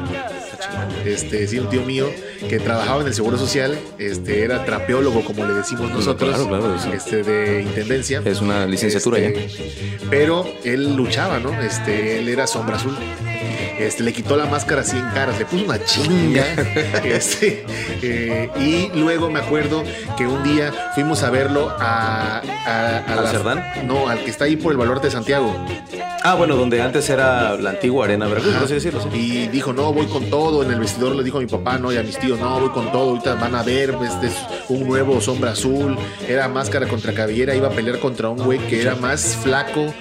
Este, 1.05 1.47
sí, 1.47 1.59
un 1.59 1.69
tío 1.69 1.81
mío 1.83 2.09
que 2.49 2.59
trabajaba 2.59 3.01
en 3.01 3.07
el 3.07 3.13
Seguro 3.13 3.37
Social, 3.37 3.77
este, 3.97 4.43
era 4.43 4.65
trapeólogo, 4.65 5.23
como 5.23 5.45
le 5.45 5.53
decimos 5.53 5.89
nosotros, 5.91 6.29
claro, 6.35 6.47
claro, 6.47 6.79
sí. 6.79 6.89
este, 6.93 7.23
de 7.23 7.61
intendencia. 7.63 8.21
Es 8.25 8.41
una 8.41 8.65
licenciatura 8.65 9.19
Este, 9.19 9.97
Pero 10.09 10.45
él 10.63 10.95
luchaba, 10.95 11.39
¿no? 11.39 11.51
Este, 11.61 12.19
él 12.19 12.29
era 12.29 12.47
sombra 12.47 12.75
azul. 12.77 12.95
Este, 13.79 14.01
le 14.01 14.11
quitó 14.11 14.35
la 14.35 14.45
máscara 14.47 14.81
así 14.81 14.97
en 14.97 15.05
caras, 15.09 15.37
le 15.37 15.45
puso 15.45 15.63
una 15.65 15.83
chinga. 15.83 16.43
este, 17.03 17.63
eh, 18.01 18.49
y 18.59 18.97
luego 18.97 19.29
me 19.29 19.39
acuerdo 19.39 19.83
que 20.17 20.25
un 20.25 20.43
día 20.43 20.73
fuimos 20.95 21.21
a 21.23 21.29
verlo 21.29 21.69
a. 21.79 22.39
a, 22.39 22.97
a 22.97 22.97
¿Al 23.13 23.23
la- 23.23 23.29
Cerdán? 23.31 23.63
No, 23.85 24.09
al 24.09 24.23
que 24.23 24.31
está 24.31 24.45
ahí 24.45 24.55
por 24.55 24.71
el 24.71 24.77
Baluarte 24.79 25.07
de 25.07 25.11
Santiago. 25.11 25.55
Ah, 26.23 26.33
bueno, 26.33 26.55
donde 26.55 26.81
antes 26.81 27.07
era 27.09 27.55
la 27.55 27.69
antigua 27.69 28.05
Arena 28.05 28.25
Veracruz, 28.27 28.55
por 28.55 28.63
así 28.63 28.73
decirlo. 28.73 28.99
sí. 29.01 29.09
Y 29.17 29.47
dijo, 29.47 29.71
no, 29.71 29.93
voy 29.93 30.07
con 30.07 30.25
todo. 30.25 30.46
En 30.47 30.71
el 30.71 30.79
vestidor 30.79 31.15
le 31.15 31.23
dijo 31.23 31.37
a 31.37 31.41
mi 31.41 31.47
papá, 31.47 31.77
no, 31.77 31.91
y 31.91 31.97
a 31.97 32.03
mis 32.03 32.17
tíos, 32.17 32.39
no, 32.39 32.59
voy 32.59 32.69
con 32.69 32.91
todo. 32.91 33.09
Ahorita 33.09 33.35
van 33.35 33.53
a 33.55 33.63
ver, 33.63 33.95
este 34.03 34.27
es 34.27 34.35
un 34.69 34.87
nuevo 34.87 35.19
sombra 35.21 35.51
azul. 35.51 35.97
Era 36.27 36.47
máscara 36.47 36.87
contra 36.87 37.13
cabellera, 37.13 37.53
iba 37.53 37.67
a 37.67 37.71
pelear 37.71 37.99
contra 37.99 38.29
un 38.29 38.37
güey 38.43 38.57
que 38.67 38.81
era 38.81 38.95
más 38.95 39.35
flaco 39.43 39.93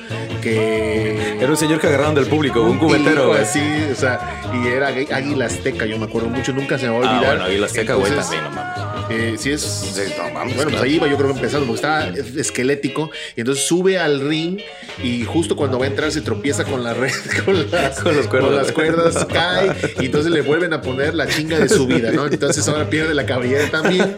que. 0.42 1.36
Era 1.40 1.50
un 1.50 1.56
señor 1.56 1.80
que 1.80 1.88
agarraron 1.88 2.14
del 2.14 2.26
público, 2.26 2.62
un 2.62 2.78
cubetero, 2.78 3.28
güey. 3.28 3.42
así, 3.42 3.60
o 3.90 3.94
sea, 3.94 4.40
y 4.54 4.68
era 4.68 4.90
águi- 4.90 5.10
águila 5.12 5.46
azteca, 5.46 5.84
yo 5.86 5.98
me 5.98 6.04
acuerdo 6.06 6.28
mucho, 6.28 6.52
nunca 6.52 6.78
se 6.78 6.88
me 6.88 6.98
va 6.98 7.04
a 7.04 7.08
Ah, 7.08 7.12
olvidar. 7.16 7.36
bueno, 7.36 7.44
ahí 7.50 7.58
la 7.58 7.66
Azteca, 7.66 7.94
güey, 7.94 8.12
también, 8.14 8.44
no 8.44 8.50
mames. 8.50 8.95
Eh, 9.10 9.36
sí 9.38 9.50
es. 9.50 9.94
No 10.18 10.54
bueno, 10.54 10.70
pues 10.70 10.82
ahí 10.82 10.96
iba 10.96 11.06
yo 11.06 11.16
creo 11.16 11.28
que 11.28 11.36
empezando, 11.36 11.66
porque 11.66 11.76
estaba 11.76 12.08
esquelético. 12.40 13.10
Y 13.36 13.40
entonces 13.40 13.64
sube 13.64 13.98
al 13.98 14.20
ring 14.20 14.60
y 15.02 15.24
justo 15.24 15.56
cuando 15.56 15.78
va 15.78 15.84
a 15.84 15.88
entrar 15.88 16.10
se 16.10 16.20
tropieza 16.20 16.64
con 16.64 16.82
la 16.82 16.94
red, 16.94 17.12
con 17.44 17.70
las, 17.70 18.00
Con 18.00 18.16
los 18.16 18.26
cuerdas. 18.26 18.48
con 18.48 18.56
las 18.56 18.72
cuerdas, 18.72 19.26
cae. 19.26 19.76
Y 20.00 20.06
entonces 20.06 20.32
le 20.32 20.42
vuelven 20.42 20.72
a 20.72 20.82
poner 20.82 21.14
la 21.14 21.26
chinga 21.26 21.58
de 21.58 21.68
su 21.68 21.86
vida, 21.86 22.10
¿no? 22.12 22.26
Entonces 22.26 22.66
ahora 22.68 22.88
pierde 22.88 23.14
la 23.14 23.26
cabellera 23.26 23.70
también. 23.70 24.16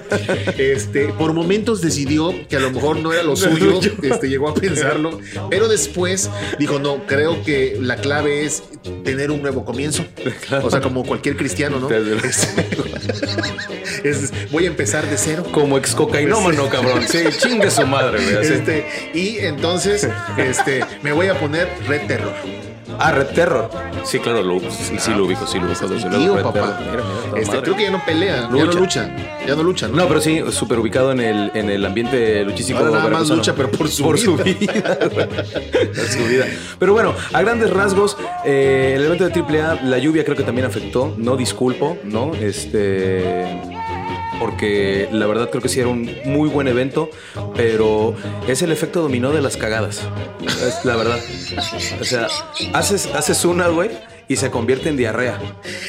Este, 0.56 1.08
por 1.08 1.32
momentos 1.32 1.80
decidió 1.80 2.34
que 2.48 2.56
a 2.56 2.60
lo 2.60 2.70
mejor 2.70 2.98
no 2.98 3.12
era 3.12 3.22
lo 3.22 3.36
suyo, 3.36 3.80
este, 4.02 4.28
llegó 4.28 4.48
a 4.48 4.54
pensarlo. 4.54 5.20
Pero 5.50 5.68
después 5.68 6.30
dijo, 6.58 6.78
no, 6.78 7.06
creo 7.06 7.42
que 7.42 7.78
la 7.80 7.96
clave 7.96 8.44
es 8.44 8.62
tener 9.04 9.30
un 9.30 9.42
nuevo 9.42 9.64
comienzo. 9.64 10.04
O 10.62 10.70
sea, 10.70 10.80
como 10.80 11.04
cualquier 11.04 11.36
cristiano, 11.36 11.78
¿no? 11.80 11.88
Es- 14.04 14.32
voy 14.52 14.64
a 14.64 14.68
empezar 14.68 15.06
de 15.08 15.16
cero. 15.18 15.44
Como 15.50 15.76
ex 15.78 15.94
cocainómano, 15.94 16.68
cabrón. 16.68 17.02
Sí, 17.08 17.24
chingue 17.38 17.70
su 17.70 17.86
madre, 17.86 18.18
güey. 18.22 18.46
Este, 18.46 18.86
y 19.14 19.38
entonces 19.38 20.08
este, 20.36 20.84
me 21.02 21.12
voy 21.12 21.26
a 21.28 21.38
poner 21.38 21.68
Red 21.86 22.06
Terror. 22.06 22.34
Ah, 22.98 23.12
Red 23.12 23.28
Terror. 23.28 23.70
Sí, 24.04 24.18
claro, 24.18 24.42
lo, 24.42 24.58
sí, 24.60 24.96
sí 24.98 25.10
lo 25.12 25.24
ubico, 25.24 25.46
sí 25.46 25.58
lo 25.58 25.66
ubico. 25.66 25.86
desde 25.86 26.08
luego, 26.10 26.36
Red 26.36 26.42
papá. 26.42 26.52
Terror. 26.52 26.74
Mira, 26.80 26.90
mira, 26.92 27.02
toda 27.28 27.38
Este, 27.40 27.46
madre. 27.50 27.62
creo 27.62 27.76
que 27.76 27.82
ya 27.84 27.90
no 27.90 28.04
pelea, 28.04 28.36
ya 28.42 28.48
no 28.48 28.72
Lucha. 28.72 29.10
Ya 29.46 29.54
no 29.54 29.62
lucha, 29.62 29.88
¿no? 29.88 29.96
No, 29.96 30.08
pero 30.08 30.20
sí, 30.20 30.42
súper 30.50 30.78
ubicado 30.78 31.12
en 31.12 31.20
el, 31.20 31.50
en 31.54 31.70
el 31.70 31.84
ambiente 31.86 32.44
luchístico. 32.44 32.78
Ahora 32.80 32.90
nada 32.90 33.08
más 33.10 33.28
lucha, 33.30 33.54
pero 33.54 33.70
por 33.70 33.88
su 33.88 34.02
por 34.02 34.16
vida. 34.16 34.24
su 34.26 34.36
vida. 34.36 34.98
Por 34.98 36.06
su 36.08 36.24
vida. 36.28 36.46
Pero 36.78 36.92
bueno, 36.92 37.14
a 37.32 37.40
grandes 37.40 37.70
rasgos, 37.70 38.16
eh, 38.44 38.94
el 38.96 39.04
evento 39.04 39.28
de 39.28 39.32
AAA, 39.62 39.82
la 39.84 39.98
lluvia 39.98 40.24
creo 40.24 40.36
que 40.36 40.42
también 40.44 40.66
afectó. 40.66 41.14
No 41.16 41.36
disculpo, 41.36 41.96
¿no? 42.04 42.32
Este. 42.34 43.77
Porque 44.38 45.08
la 45.12 45.26
verdad 45.26 45.50
creo 45.50 45.62
que 45.62 45.68
sí 45.68 45.80
era 45.80 45.88
un 45.88 46.10
muy 46.24 46.48
buen 46.48 46.68
evento, 46.68 47.10
pero 47.56 48.14
es 48.46 48.62
el 48.62 48.72
efecto 48.72 49.00
dominó 49.02 49.32
de 49.32 49.42
las 49.42 49.56
cagadas. 49.56 50.02
Es 50.42 50.84
la 50.84 50.96
verdad. 50.96 51.18
O 52.00 52.04
sea, 52.04 52.28
haces, 52.72 53.06
haces 53.14 53.44
una, 53.44 53.68
güey, 53.68 53.90
y 54.28 54.36
se 54.36 54.50
convierte 54.50 54.90
en 54.90 54.96
diarrea, 54.96 55.40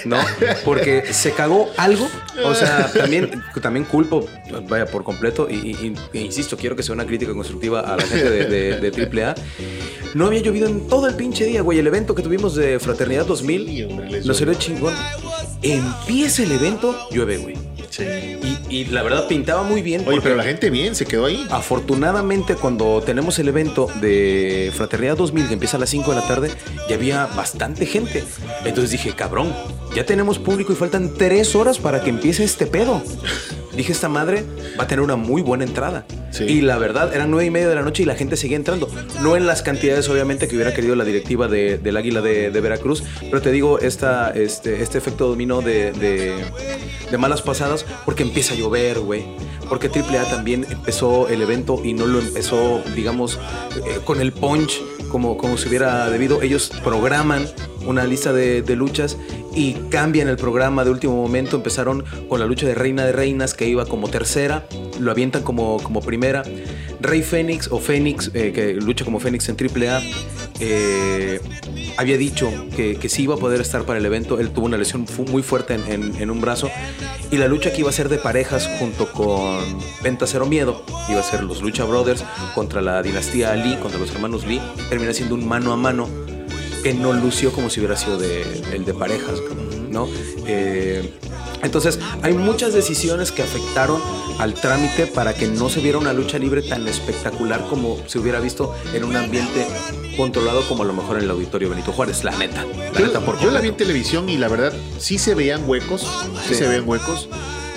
¿no? 0.06 0.18
Porque 0.64 1.14
se 1.14 1.32
cagó 1.34 1.70
algo. 1.78 2.08
O 2.44 2.56
sea, 2.56 2.90
también, 2.92 3.44
también 3.62 3.86
culpo, 3.86 4.26
vaya, 4.70 4.86
por 4.86 5.04
completo, 5.04 5.48
y, 5.50 5.94
e 6.14 6.20
insisto, 6.20 6.58
quiero 6.58 6.76
que 6.76 6.84
sea 6.84 6.96
una 6.96 7.06
crítica 7.06 7.34
constructiva 7.34 7.82
a 7.82 7.98
la 7.98 8.04
gente 8.04 8.30
de, 8.30 8.80
de, 8.80 8.92
de 8.92 9.24
AAA. 9.24 9.36
No 10.16 10.26
había 10.26 10.40
llovido 10.40 10.68
en 10.68 10.88
todo 10.88 11.08
el 11.08 11.16
pinche 11.16 11.46
día, 11.46 11.62
güey. 11.62 11.80
El 11.80 11.88
evento 11.88 12.16
que 12.16 12.24
tuvimos 12.24 12.56
de 12.56 12.80
Fraternidad 12.80 13.26
2000 13.26 13.68
Sí, 13.68 13.84
hombre, 13.84 14.10
les 14.10 14.26
nos 14.26 14.38
salió 14.38 14.54
chingón. 14.54 14.94
Empieza 15.62 16.44
el 16.44 16.54
evento, 16.54 16.96
llueve, 17.12 17.38
güey. 17.38 17.69
Sí. 17.90 18.04
Y, 18.04 18.60
y 18.70 18.86
la 18.86 19.02
verdad 19.04 19.28
pintaba 19.28 19.64
muy 19.64 19.82
bien. 19.82 20.04
Oye, 20.08 20.20
pero 20.22 20.36
la 20.36 20.44
gente 20.44 20.70
bien, 20.70 20.96
se 20.96 21.06
quedó 21.06 21.26
ahí. 21.26 21.46
Afortunadamente, 21.50 22.56
cuando 22.56 23.02
tenemos 23.06 23.40
el 23.40 23.48
evento 23.48 23.88
de 24.02 24.72
Fraternidad 24.76 25.18
2000 25.18 25.48
que 25.48 25.54
empieza 25.54 25.78
a 25.78 25.80
las 25.80 25.90
5 25.90 26.12
de 26.14 26.16
la 26.20 26.28
tarde, 26.28 26.52
ya 26.88 26.96
había 26.96 27.26
bastante 27.28 27.86
gente. 27.86 28.24
Entonces 28.66 28.92
dije, 28.92 29.14
cabrón, 29.14 29.54
ya 29.96 30.06
tenemos 30.06 30.38
público 30.40 30.72
y 30.74 30.76
faltan 30.76 31.14
3 31.18 31.56
horas 31.56 31.80
para 31.80 32.02
que 32.02 32.10
empiece 32.10 32.44
este 32.44 32.66
pedo. 32.66 33.02
dije, 33.76 33.92
esta 33.94 34.10
madre 34.10 34.44
va 34.78 34.84
a 34.84 34.88
tener 34.88 35.02
una 35.04 35.16
muy 35.16 35.42
buena 35.42 35.64
entrada. 35.64 36.06
Sí. 36.32 36.44
Y 36.44 36.62
la 36.62 36.78
verdad, 36.78 37.14
eran 37.16 37.32
nueve 37.32 37.46
y 37.46 37.50
media 37.50 37.70
de 37.70 37.76
la 37.76 37.82
noche 37.82 38.04
y 38.04 38.06
la 38.06 38.14
gente 38.16 38.36
seguía 38.38 38.58
entrando. 38.58 38.88
No 39.22 39.36
en 39.36 39.48
las 39.48 39.62
cantidades, 39.64 40.10
obviamente, 40.10 40.48
que 40.48 40.56
hubiera 40.56 40.74
querido 40.74 40.96
la 40.96 41.04
directiva 41.06 41.48
de- 41.48 41.78
del 41.80 41.98
Águila 41.98 42.22
de, 42.22 42.52
de 42.52 42.62
Veracruz, 42.62 43.04
pero 43.22 43.42
te 43.42 43.52
digo, 43.52 43.80
esta, 43.80 44.30
este, 44.32 44.82
este 44.84 44.98
efecto 45.00 45.28
dominó 45.28 45.62
de, 45.62 45.92
de- 45.94 46.36
de 47.10 47.18
malas 47.18 47.42
pasadas 47.42 47.86
porque 48.06 48.24
empieza 48.24 48.54
a 48.54 48.58
llover, 48.58 49.00
güey. 49.00 49.26
Porque 49.68 49.88
AAA 49.88 50.30
también 50.30 50.66
empezó 50.70 51.28
el 51.28 51.42
evento 51.42 51.80
y 51.84 51.94
no 51.94 52.08
lo 52.08 52.20
empezó, 52.20 52.82
digamos, 52.96 53.38
eh, 53.86 54.00
con 54.04 54.20
el 54.20 54.32
punch 54.32 54.82
como, 55.10 55.38
como 55.38 55.58
se 55.58 55.68
hubiera 55.68 56.10
debido. 56.10 56.42
Ellos 56.42 56.72
programan 56.84 57.48
una 57.86 58.06
lista 58.06 58.34
de, 58.34 58.62
de 58.62 58.76
luchas 58.76 59.18
y 59.54 59.74
cambian 59.90 60.28
el 60.28 60.38
programa 60.38 60.84
de 60.84 60.92
último 60.92 61.16
momento. 61.16 61.58
Empezaron 61.58 62.04
con 62.28 62.40
la 62.40 62.46
lucha 62.46 62.66
de 62.66 62.76
Reina 62.76 63.06
de 63.06 63.12
Reinas 63.12 63.54
que 63.54 63.68
iba 63.68 63.86
como 63.86 64.08
tercera, 64.10 64.66
lo 65.00 65.12
avientan 65.12 65.44
como, 65.44 65.82
como 65.84 66.02
primera. 66.02 66.44
Rey 67.02 67.22
Fénix 67.22 67.68
o 67.72 67.80
Fénix, 67.80 68.32
eh, 68.34 68.52
que 68.54 68.74
lucha 68.74 69.06
como 69.06 69.20
Fénix 69.20 69.50
en 69.50 69.56
AAA, 69.56 70.02
eh, 70.60 71.40
había 71.98 72.18
dicho 72.18 72.52
que, 72.76 72.96
que 72.98 73.10
sí 73.10 73.24
iba 73.24 73.36
a 73.36 73.38
poder 73.38 73.62
estar 73.62 73.84
para 73.84 74.00
el 74.00 74.06
evento. 74.06 74.40
Él 74.40 74.52
tuvo 74.52 74.66
una 74.66 74.78
lesión 74.78 75.06
muy 75.32 75.42
fuerte 75.44 75.74
en, 75.76 76.16
en- 76.20 76.30
un 76.30 76.42
brazo. 76.42 76.70
Y 77.32 77.38
la 77.38 77.48
lucha 77.48 77.72
que 77.72 77.80
iba 77.82 77.90
a 77.90 77.94
ser 77.94 78.10
de 78.10 78.18
parejas 78.18 78.70
junto 78.80 79.12
con 79.12 79.60
Venta 80.04 80.26
Cero 80.28 80.46
Miedo, 80.46 80.84
iba 81.10 81.20
a 81.20 81.24
ser 81.24 81.44
los 81.44 81.62
Lucha 81.62 81.84
Brothers 81.86 82.24
contra 82.56 82.82
la 82.82 83.02
dinastía 83.02 83.56
Lee, 83.56 83.78
contra 83.82 84.00
los 84.00 84.12
hermanos 84.12 84.46
Lee, 84.46 84.62
termina 84.90 85.14
siendo 85.14 85.36
un 85.36 85.48
mano 85.48 85.72
a 85.72 85.78
mano 85.78 86.08
que 86.84 86.94
no 86.94 87.14
lució 87.14 87.52
como 87.52 87.70
si 87.70 87.80
hubiera 87.82 87.98
sido 87.98 88.20
el 88.22 88.86
de 88.86 88.94
parejas, 88.94 89.40
¿no? 89.92 90.08
Eh, 90.48 91.14
entonces, 91.62 92.00
hay 92.22 92.34
muchas 92.34 92.74
decisiones 92.74 93.32
que 93.34 93.42
afectaron 93.44 94.02
al 94.40 94.54
trámite 94.54 95.06
para 95.08 95.34
que 95.34 95.48
no 95.48 95.70
se 95.70 95.82
viera 95.82 95.98
una 95.98 96.14
lucha 96.14 96.40
libre 96.40 96.62
tan 96.62 96.88
espectacular 96.88 97.66
como 97.70 97.98
se 98.08 98.20
hubiera 98.20 98.40
visto 98.40 98.74
en 98.94 99.04
un 99.04 99.16
ambiente 99.16 99.68
controlado 100.18 100.62
como 100.68 100.84
a 100.84 100.86
lo 100.86 100.94
mejor 100.94 101.18
en 101.18 101.24
el 101.26 101.30
auditorio 101.32 101.70
Benito 101.70 101.92
Juárez, 101.92 102.24
la 102.24 102.32
neta. 102.38 102.66
La 102.94 103.02
neta, 103.02 103.20
por 103.20 103.40
Yo 103.40 103.52
la 103.52 103.60
vi 103.62 103.68
en 103.70 103.78
televisión 103.78 104.30
y 104.30 104.38
la 104.38 104.48
verdad 104.48 104.74
sí 104.98 105.18
se 105.18 105.36
veían 105.36 105.68
huecos, 105.68 106.02
sí, 106.02 106.50
Sí. 106.50 106.56
se 106.56 106.68
veían 106.68 106.88
huecos, 106.88 107.28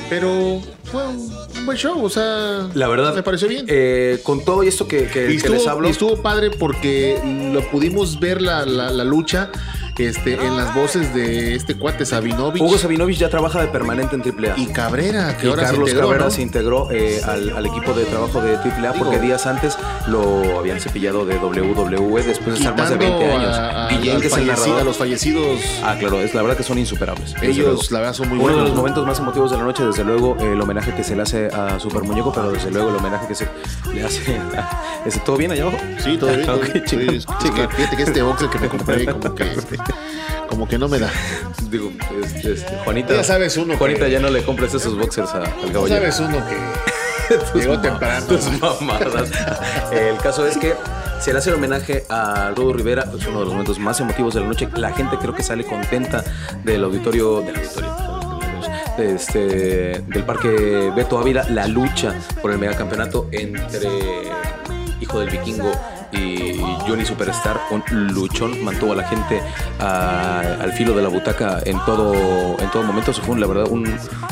pero 0.08 0.60
fue 0.84 1.06
un 1.08 1.66
buen 1.66 1.76
show, 1.78 2.02
o 2.04 2.10
sea, 2.10 2.68
La 2.74 2.86
verdad, 2.88 3.14
me 3.14 3.22
pareció 3.22 3.48
bien. 3.48 3.66
eh, 3.68 4.20
con 4.22 4.44
todo 4.44 4.62
esto 4.62 4.86
que, 4.86 5.06
que- 5.08 5.24
y, 5.24 5.28
que 5.28 5.36
estuvo, 5.36 5.54
les 5.54 5.66
hablo, 5.66 5.88
y 5.88 5.90
estuvo 5.90 6.20
padre 6.22 6.50
porque 6.50 7.18
lo 7.52 7.68
pudimos 7.70 8.20
ver 8.20 8.40
la, 8.42 8.64
la- 8.66 8.90
la 8.90 9.04
lucha 9.04 9.50
este, 9.98 10.34
en 10.34 10.56
las 10.56 10.74
voces 10.74 11.14
de 11.14 11.54
este 11.54 11.76
cuate 11.76 12.04
Sabinovich 12.06 12.62
Hugo 12.62 12.78
Sabinovich 12.78 13.18
ya 13.18 13.28
trabaja 13.28 13.60
de 13.60 13.68
permanente 13.68 14.16
en 14.16 14.22
AAA. 14.22 14.54
y 14.58 14.66
Cabrera, 14.66 15.36
que 15.36 15.46
Y 15.46 15.50
ahora 15.50 15.64
Carlos 15.64 15.84
se 15.88 15.90
integró, 15.92 16.06
Cabrera 16.08 16.24
¿no? 16.24 16.30
se 16.30 16.42
integró 16.42 16.88
eh, 16.90 17.20
al, 17.26 17.56
al 17.56 17.66
equipo 17.66 17.92
de 17.92 18.04
trabajo 18.04 18.40
de 18.40 18.56
AAA 18.56 18.92
porque 18.94 19.16
Digo- 19.16 19.22
días 19.26 19.46
antes 19.46 19.76
lo 20.08 20.58
habían 20.58 20.80
cepillado 20.80 21.24
de 21.26 21.36
WWE 21.36 22.22
después 22.22 22.54
de 22.54 22.60
estar 22.60 22.76
más 22.76 22.90
de 22.90 22.96
20 22.96 23.16
Quitando 23.18 23.36
años. 23.38 23.56
a, 23.56 23.88
al 23.88 24.00
que 24.20 24.26
es 24.26 24.36
el 24.36 24.46
narrador. 24.46 24.80
a 24.80 24.84
los 24.84 24.96
fallecidos. 24.96 25.60
Ah, 25.82 25.96
claro, 25.98 26.20
es 26.20 26.34
la 26.34 26.42
verdad 26.42 26.56
que 26.56 26.62
son 26.62 26.78
insuperables. 26.78 27.34
Ellos, 27.42 27.90
la 27.90 27.98
verdad, 28.00 28.14
son 28.14 28.28
muy 28.28 28.38
Uno 28.38 28.46
de 28.48 28.52
buenos. 28.54 28.68
los 28.70 28.76
momentos 28.78 29.06
más 29.06 29.18
emotivos 29.18 29.50
de 29.50 29.58
la 29.58 29.64
noche, 29.64 29.84
desde 29.84 30.04
luego, 30.04 30.36
el 30.40 30.60
homenaje 30.60 30.94
que 30.94 31.04
se 31.04 31.14
le 31.16 31.22
hace 31.22 31.46
a 31.48 31.78
Super 31.78 32.02
Muñeco, 32.02 32.32
pero 32.32 32.50
desde 32.52 32.70
luego 32.70 32.90
el 32.90 32.96
homenaje 32.96 33.26
que 33.28 33.34
se 33.34 33.48
le 33.94 34.04
hace 34.04 34.36
a... 34.56 35.02
¿Ese, 35.06 35.18
¿Todo 35.20 35.36
bien 35.36 35.50
allá 35.52 35.62
abajo? 35.64 35.78
Sí, 36.02 36.16
todo 36.16 36.30
bien. 36.34 36.46
todo 36.46 36.56
Ok, 36.56 36.72
bien. 36.72 36.84
chingón. 36.84 37.20
Sí, 37.20 37.26
fíjate 37.76 37.96
que 37.96 38.02
este 38.02 38.22
boxer 38.22 38.48
que 38.48 38.58
me 38.58 38.68
compré 38.68 39.04
como 39.06 39.34
que, 39.34 39.44
como 40.48 40.68
que 40.68 40.78
no 40.78 40.88
me 40.88 40.98
da. 40.98 41.10
Digo, 41.70 41.90
este, 42.22 42.52
este, 42.52 42.76
Juanita... 42.84 43.14
Ya 43.14 43.24
sabes 43.24 43.56
uno 43.56 43.76
Juanita, 43.76 44.04
que- 44.06 44.10
ya 44.10 44.20
no 44.20 44.28
le 44.30 44.42
compres 44.42 44.74
esos 44.74 44.96
boxers 44.98 45.30
a- 45.34 45.38
al 45.38 45.44
Ya 45.66 45.72
caballero. 45.72 46.12
sabes 46.12 46.20
uno 46.20 46.38
que 46.46 47.58
llegó 47.58 47.80
temprano. 47.80 48.26
tus 48.26 48.60
mamadas. 48.60 49.30
El 49.90 50.16
caso 50.18 50.46
es 50.46 50.58
que 50.58 50.74
se 51.20 51.32
le 51.32 51.38
hace 51.38 51.50
el 51.50 51.56
homenaje 51.56 52.04
a 52.10 52.50
Rudo 52.54 52.72
Rivera, 52.74 53.04
es 53.16 53.26
uno 53.26 53.38
de 53.38 53.44
los 53.44 53.52
momentos 53.54 53.78
más 53.78 53.98
emotivos 54.00 54.34
de 54.34 54.40
la 54.40 54.46
noche. 54.46 54.68
La 54.76 54.92
gente 54.92 55.16
creo 55.18 55.34
que 55.34 55.42
sale 55.42 55.64
contenta 55.64 56.22
del 56.64 56.84
auditorio, 56.84 57.40
del 57.40 57.56
auditorio, 57.56 58.40
este, 58.98 60.00
del 60.06 60.24
parque 60.24 60.92
Beto 60.94 61.18
Ávila, 61.18 61.46
la 61.48 61.66
lucha 61.68 62.14
por 62.42 62.50
el 62.50 62.58
megacampeonato 62.58 63.28
entre 63.32 63.88
Hijo 65.00 65.20
del 65.20 65.30
Vikingo 65.30 65.72
y 66.12 66.58
Johnny 66.86 67.04
Superstar, 67.04 67.58
un 67.70 67.82
luchón, 68.12 68.62
mantuvo 68.62 68.92
a 68.92 68.96
la 68.96 69.04
gente 69.04 69.40
ah, 69.80 70.58
al 70.60 70.72
filo 70.72 70.94
de 70.94 71.02
la 71.02 71.08
butaca 71.08 71.60
en 71.64 71.78
todo, 71.84 72.14
en 72.60 72.70
todo 72.70 72.82
momento. 72.82 73.12
Fue, 73.12 73.38
la 73.38 73.46
verdad, 73.46 73.66
un, 73.70 73.86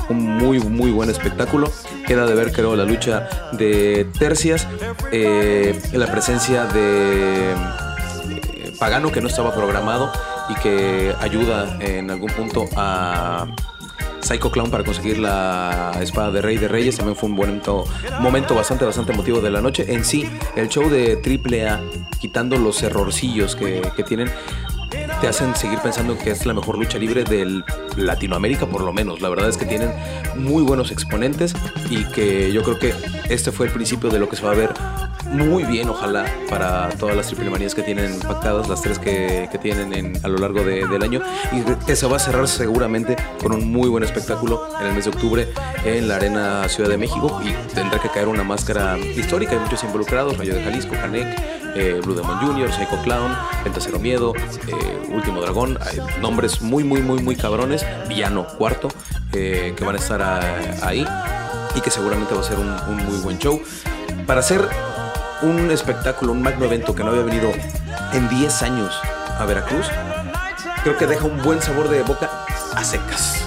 un 0.09 0.19
muy, 0.19 0.61
muy 0.61 0.91
buen 0.91 1.11
espectáculo. 1.11 1.71
Queda 2.07 2.27
de 2.27 2.35
ver, 2.35 2.53
creo, 2.53 2.77
la 2.77 2.85
lucha 2.85 3.29
de 3.53 4.07
tercias, 4.19 4.67
eh, 5.13 5.81
la 5.93 6.07
presencia 6.11 6.65
de 6.65 7.53
eh, 7.53 8.73
Pagano, 8.79 9.11
que 9.11 9.21
no 9.21 9.29
estaba 9.29 9.55
programado 9.55 10.13
y 10.49 10.55
que 10.57 11.15
ayuda 11.21 11.79
en 11.81 12.11
algún 12.11 12.31
punto 12.31 12.69
a 12.77 13.47
Psycho 14.21 14.51
Clown 14.51 14.71
para 14.71 14.85
conseguir 14.85 15.19
la 15.19 15.93
espada 16.01 16.31
de 16.31 16.43
Rey 16.43 16.59
de 16.59 16.69
Reyes. 16.69 16.97
También 16.97 17.17
fue 17.17 17.29
un 17.29 17.37
buen 17.37 17.63
momento, 18.21 18.55
bastante, 18.55 18.85
bastante 18.85 19.13
emotivo 19.13 19.41
de 19.41 19.51
la 19.51 19.61
noche. 19.61 19.93
En 19.93 20.05
sí, 20.05 20.29
el 20.57 20.69
show 20.69 20.89
de 20.89 21.21
AAA, 21.21 21.81
quitando 22.19 22.57
los 22.57 22.83
errorcillos 22.83 23.57
que, 23.57 23.83
que 23.97 24.03
tienen, 24.03 24.31
te 25.21 25.29
hacen 25.29 25.55
seguir 25.55 25.79
pensando 25.81 26.17
que 26.19 26.31
es 26.31 26.47
la 26.47 26.55
mejor 26.55 26.79
lucha 26.79 26.99
libre 26.99 27.25
del 27.25 27.65
Latinoamérica, 27.97 28.67
por 28.67 28.81
lo 28.83 28.93
menos. 28.93 29.21
La 29.21 29.29
verdad 29.29 29.49
es 29.49 29.57
que 29.57 29.67
tienen 29.67 29.91
muy 30.37 30.63
buenos 30.63 30.91
exponentes 30.91 31.55
y 31.91 32.05
que 32.05 32.53
yo 32.53 32.63
creo 32.63 32.79
que 32.79 32.95
este 33.29 33.53
fue 33.53 33.67
el 33.67 33.73
principio 33.73 34.09
de 34.11 34.19
lo 34.19 34.29
que 34.29 34.37
se 34.37 34.45
va 34.45 34.53
a 34.53 34.55
ver 34.55 34.71
muy 35.33 35.63
bien, 35.63 35.89
ojalá, 35.89 36.25
para 36.49 36.89
todas 36.99 37.15
las 37.15 37.27
triple 37.29 37.51
manías 37.51 37.75
que 37.75 37.83
tienen 37.83 38.19
pactadas, 38.19 38.69
las 38.69 38.83
tres 38.83 38.99
que, 38.99 39.49
que 39.53 39.59
tienen 39.59 39.93
en- 39.93 40.25
a 40.25 40.29
lo 40.29 40.39
largo 40.39 40.65
de- 40.65 40.87
del 40.89 41.03
año, 41.05 41.21
y 41.53 41.61
que 41.87 41.95
se 41.95 42.07
va 42.07 42.17
a 42.17 42.19
cerrar 42.19 42.49
seguramente 42.49 43.15
con 43.41 43.53
un 43.53 43.71
muy 43.71 43.89
buen 43.89 44.03
espectáculo 44.03 44.61
en 44.81 44.87
el 44.89 44.95
mes 44.95 45.05
de 45.05 45.11
octubre 45.11 45.49
en 45.85 46.09
la 46.09 46.17
Arena 46.17 46.69
Ciudad 46.69 46.91
de 46.91 46.97
México. 46.99 47.41
Y 47.45 47.53
tendrá 47.75 48.01
que 48.01 48.09
caer 48.09 48.27
una 48.27 48.43
máscara 48.43 48.99
histórica, 48.99 49.53
hay 49.53 49.59
muchos 49.61 49.85
involucrados: 49.85 50.37
Rayo 50.37 50.53
de 50.55 50.65
Jalisco, 50.65 50.95
Canek, 50.95 51.70
eh, 51.75 52.01
Blue 52.03 52.15
Demon 52.15 52.39
Jr., 52.39 52.73
Psycho 52.73 53.03
Clown, 53.03 53.37
Venta 53.65 53.81
Cero 53.81 53.99
Miedo, 53.99 54.35
eh, 54.37 55.09
Último 55.09 55.41
Dragón, 55.41 55.79
nombres 56.21 56.61
muy, 56.63 56.85
muy, 56.85 57.03
muy, 57.03 57.23
muy 57.23 57.37
cabrones, 57.37 57.85
Villano 58.09 58.47
Cuarto, 58.47 58.89
eh, 59.33 59.75
que 59.77 59.85
van 59.85 59.97
a 59.97 59.99
estar 59.99 60.23
ah, 60.23 60.41
ahí 60.83 61.07
y 61.75 61.81
que 61.81 61.91
seguramente 61.91 62.35
va 62.35 62.41
a 62.41 62.45
ser 62.45 62.59
un, 62.59 62.69
un 62.89 63.07
muy 63.07 63.19
buen 63.19 63.39
show. 63.39 63.61
Para 64.27 64.41
hacer 64.41 64.69
un 65.43 65.71
espectáculo, 65.71 66.33
un 66.33 66.43
magno 66.43 66.65
evento 66.65 66.95
que 66.95 67.03
no 67.03 67.11
había 67.11 67.23
venido 67.23 67.51
en 68.13 68.29
10 68.29 68.63
años 68.63 68.95
a 69.39 69.45
Veracruz, 69.45 69.87
creo 70.83 70.97
que 70.97 71.07
deja 71.07 71.25
un 71.25 71.43
buen 71.43 71.61
sabor 71.61 71.89
de 71.89 72.03
boca 72.03 72.31
a 72.75 72.85
secas. 72.85 73.40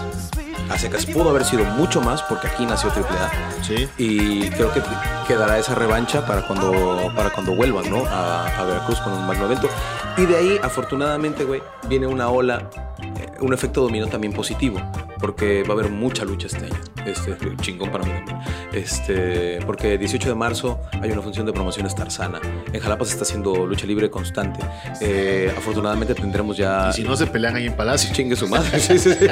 A 0.74 0.78
secas. 0.78 1.06
Pudo 1.06 1.30
haber 1.30 1.46
sido 1.46 1.64
mucho 1.66 2.02
más 2.02 2.24
porque 2.24 2.48
aquí 2.48 2.66
nació 2.66 2.90
AAA. 2.90 3.64
Sí. 3.64 3.88
Y 3.98 4.50
creo 4.50 4.74
que 4.74 4.82
quedará 5.28 5.60
esa 5.60 5.76
revancha 5.76 6.26
para 6.26 6.48
cuando, 6.48 7.12
para 7.16 7.30
cuando 7.30 7.56
vuelvan, 7.56 7.90
¿no? 7.92 8.06
A, 8.08 8.48
a 8.48 8.64
Veracruz 8.66 9.00
con 9.02 9.14
un 9.14 9.28
magno 9.28 9.46
evento. 9.46 9.70
Y 10.18 10.26
de 10.26 10.36
ahí, 10.36 10.60
afortunadamente, 10.64 11.44
güey, 11.44 11.62
viene 11.88 12.08
una 12.08 12.30
ola, 12.30 12.70
eh, 13.02 13.32
un 13.40 13.54
efecto 13.54 13.82
dominó 13.82 14.08
también 14.08 14.34
positivo. 14.34 14.80
Porque 15.24 15.64
va 15.64 15.70
a 15.70 15.78
haber 15.80 15.90
mucha 15.90 16.26
lucha 16.26 16.48
este 16.48 16.66
año. 16.66 16.76
Este, 17.06 17.34
chingón 17.62 17.90
para 17.90 18.04
mí 18.04 18.12
también. 18.12 18.40
Este, 18.74 19.60
porque 19.66 19.98
18 19.98 20.28
de 20.28 20.36
marzo 20.36 20.82
hay 21.02 21.12
una 21.12 21.22
función 21.22 21.46
de 21.46 21.54
promociones 21.54 21.96
Tarzana. 21.96 22.42
En 22.74 22.82
Jalapa 22.82 23.06
se 23.06 23.12
está 23.12 23.24
haciendo 23.24 23.66
lucha 23.66 23.86
libre 23.88 24.10
constante. 24.10 24.60
Eh, 25.00 25.50
afortunadamente 25.56 26.14
tendremos 26.14 26.58
ya 26.58 26.90
Y 26.90 26.94
si 26.96 27.04
no 27.04 27.16
se 27.16 27.28
pelean 27.28 27.56
ahí 27.56 27.68
en 27.68 27.78
Palacio. 27.78 28.14
Chingue 28.14 28.36
su 28.36 28.50
madre. 28.50 28.78
Sí, 28.84 29.00
sí, 29.00 29.14
sí. 29.14 29.28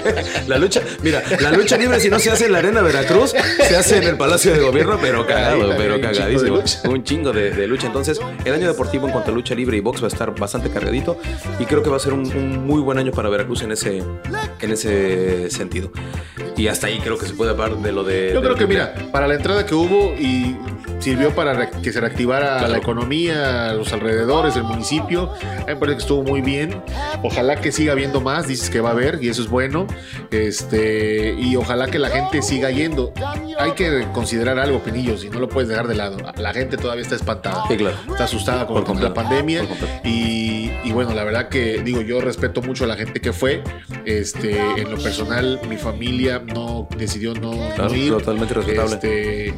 La 0.48 0.58
lucha, 0.58 0.82
mira, 1.04 1.22
la 1.42 1.52
lucha 1.52 1.76
libre 1.76 2.00
si 2.00 2.10
no 2.10 2.20
se 2.20 2.32
hace 2.32 2.46
en 2.46 2.54
la 2.54 2.60
Arena 2.60 2.82
Veracruz, 2.82 3.34
se 3.68 3.76
hace 3.76 3.98
en 3.98 4.04
el 4.04 4.16
Palacio 4.16 4.54
de 4.54 4.60
Gobierno, 4.60 4.98
pero 5.02 5.28
cagado, 5.28 5.74
pero 5.78 6.00
cagadísimo. 6.00 6.62
Un 6.90 7.04
chingo 7.04 7.34
de, 7.34 7.52
de 7.52 7.68
lucha. 7.68 7.88
Entonces, 7.88 8.22
el 8.46 8.54
año 8.54 8.68
deportivo 8.70 9.08
en 9.08 9.12
cuanto 9.12 9.32
a 9.32 9.34
lucha 9.34 9.56
libre 9.56 9.76
y 9.76 9.82
box 9.82 10.02
va 10.02 10.06
a 10.06 10.08
estar 10.08 10.34
bastante 10.40 10.70
cargadito 10.70 11.18
y 11.60 11.66
creo 11.66 11.84
que 11.84 11.90
va 11.90 11.98
a 11.98 12.00
ser 12.00 12.14
un, 12.14 12.22
un 12.34 12.66
muy 12.66 12.80
buen 12.80 12.98
año 12.98 13.12
para 13.12 13.28
Veracruz 13.28 13.62
en 13.64 13.74
ese, 13.74 13.98
en 13.98 14.72
ese 14.72 15.50
sentido. 15.50 15.81
rápido. 15.82 16.51
Y 16.58 16.68
hasta 16.68 16.88
ahí 16.88 17.00
creo 17.00 17.18
que 17.18 17.26
se 17.26 17.34
puede 17.34 17.52
hablar 17.52 17.78
de 17.78 17.92
lo 17.92 18.04
de. 18.04 18.32
Yo 18.34 18.42
de 18.42 18.48
creo 18.48 18.56
que, 18.56 18.68
mira, 18.68 18.94
para 19.12 19.28
la 19.28 19.36
entrada 19.36 19.66
que 19.66 19.74
hubo 19.76 20.14
y 20.18 20.56
sirvió 21.00 21.34
para 21.34 21.72
que 21.72 21.92
se 21.92 22.00
reactivara 22.00 22.58
Claro. 22.60 22.74
la 22.74 22.78
economía, 22.78 23.74
los 23.74 23.92
alrededores, 23.92 24.56
el 24.56 24.64
municipio, 24.64 25.32
a 25.42 25.60
mí 25.60 25.66
me 25.68 25.76
parece 25.76 25.98
que 25.98 26.02
estuvo 26.02 26.24
muy 26.24 26.42
bien. 26.42 26.82
Ojalá 27.24 27.56
que 27.56 27.72
siga 27.72 27.94
habiendo 27.94 28.22
más, 28.22 28.48
dices 28.48 28.70
que 28.70 28.82
va 28.82 28.90
a 28.90 28.92
haber, 28.92 29.18
y 29.22 29.30
eso 29.30 29.42
es 29.42 29.50
bueno. 29.50 29.88
Este, 30.30 31.34
y 31.34 31.56
ojalá 31.56 31.88
que 31.88 31.98
la 32.00 32.10
gente 32.10 32.42
siga 32.42 32.70
yendo. 32.70 33.14
hay 33.58 33.72
que 33.72 34.08
considerar 34.14 34.60
algo, 34.60 34.80
Pinillos, 34.80 35.24
y 35.24 35.30
no 35.30 35.40
lo 35.40 35.50
puedes 35.50 35.70
dejar 35.70 35.88
de 35.88 35.96
lado. 35.96 36.18
La 36.38 36.54
gente 36.54 36.78
todavía 36.78 37.02
está 37.02 37.16
espantada. 37.16 37.64
Sí, 37.68 37.78
claro. 37.78 37.98
Está 38.10 38.26
asustada 38.26 38.68
con, 38.68 39.02
la 39.02 39.14
pandemia. 39.14 39.64
Y, 40.04 40.72
y 40.84 40.92
bueno, 40.92 41.14
la 41.14 41.24
verdad 41.24 41.50
que 41.50 41.82
digo, 41.82 42.02
yo 42.02 42.22
respeto 42.22 42.62
mucho 42.62 42.84
a 42.84 42.88
la 42.88 42.96
gente 42.96 43.20
que 43.20 43.34
fue. 43.34 43.64
Este, 44.06 44.60
en 44.78 44.92
lo 44.92 44.98
personal, 44.98 45.60
mi 45.68 45.78
familia 45.78 46.41
no 46.42 46.88
decidió 46.98 47.34
no, 47.34 47.52
Claro, 47.76 47.90
no 47.90 47.96
ir. 47.96 48.12
totalmente 48.12 48.54
respetable. 48.54 48.96
Este, 48.96 49.54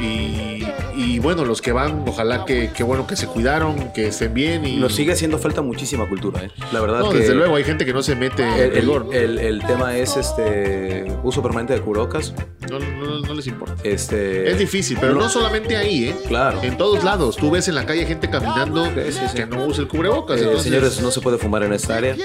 y, 0.00 0.66
y 0.94 1.18
bueno, 1.20 1.44
los 1.46 1.62
que 1.62 1.72
van, 1.72 2.04
ojalá 2.06 2.44
que, 2.44 2.70
que 2.70 2.82
bueno 2.82 3.06
que 3.06 3.16
se 3.16 3.26
cuidaron, 3.26 3.92
que 3.94 4.08
estén 4.08 4.34
bien. 4.34 4.66
Y, 4.66 4.76
Nos 4.76 4.94
sigue 4.94 5.12
haciendo 5.12 5.38
falta 5.38 5.62
muchísima 5.62 6.06
cultura, 6.08 6.44
¿eh? 6.44 6.50
La 6.72 6.80
verdad 6.80 7.00
No, 7.00 7.10
que 7.10 7.18
desde 7.18 7.34
luego, 7.34 7.56
hay 7.56 7.64
gente 7.64 7.86
que 7.86 7.92
no 7.94 8.02
se 8.02 8.14
mete 8.14 8.42
en 8.42 8.48
el, 8.52 8.60
el- 8.60 8.72
rigor, 8.82 9.06
¿no? 9.06 9.12
el- 9.12 9.38
el 9.38 9.62
tema 9.64 9.96
es 9.96 10.16
este 10.18 11.06
uso 11.22 11.42
permanente 11.42 11.72
de 11.72 11.80
cubrebocas. 11.80 12.34
No, 12.70 12.78
no- 12.78 13.20
no 13.20 13.34
les 13.34 13.46
importa. 13.46 13.74
Este, 13.84 14.50
Es 14.50 14.58
difícil, 14.58 14.98
pero 15.00 15.14
no 15.14 15.28
solamente 15.30 15.76
ahí, 15.76 16.08
¿eh? 16.08 16.16
Claro. 16.28 16.60
En 16.62 16.76
todos 16.76 17.02
lados. 17.02 17.36
Tú 17.36 17.50
ves 17.50 17.66
en 17.68 17.74
la 17.74 17.86
calle 17.86 18.04
gente 18.04 18.28
caminando 18.28 18.84
Sí, 18.86 18.92
sí, 19.12 19.20
sí. 19.30 19.36
que 19.36 19.46
no 19.46 19.64
usa 19.66 19.82
el 19.82 19.88
cubrebocas. 19.88 20.38
Eh, 20.38 20.44
entonces, 20.44 20.64
señores, 20.64 21.00
no 21.00 21.10
se 21.10 21.20
puede 21.22 21.38
fumar 21.38 21.62
en 21.62 21.72
esta 21.72 21.96
área. 21.96 22.16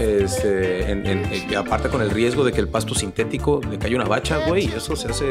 Este, 0.00 0.90
en- 0.90 1.56
aparte 1.56 1.88
con 1.88 2.02
el 2.02 2.10
riesgo 2.10 2.44
de 2.44 2.52
que 2.52 2.60
el 2.60 2.68
pasto 2.68 2.94
sintético 2.94 3.60
le 3.70 3.78
caiga 3.78 3.96
una 3.96 4.08
bacha, 4.08 4.46
güey, 4.46 4.66
eso 4.66 4.94
se 4.96 5.08
hace 5.08 5.30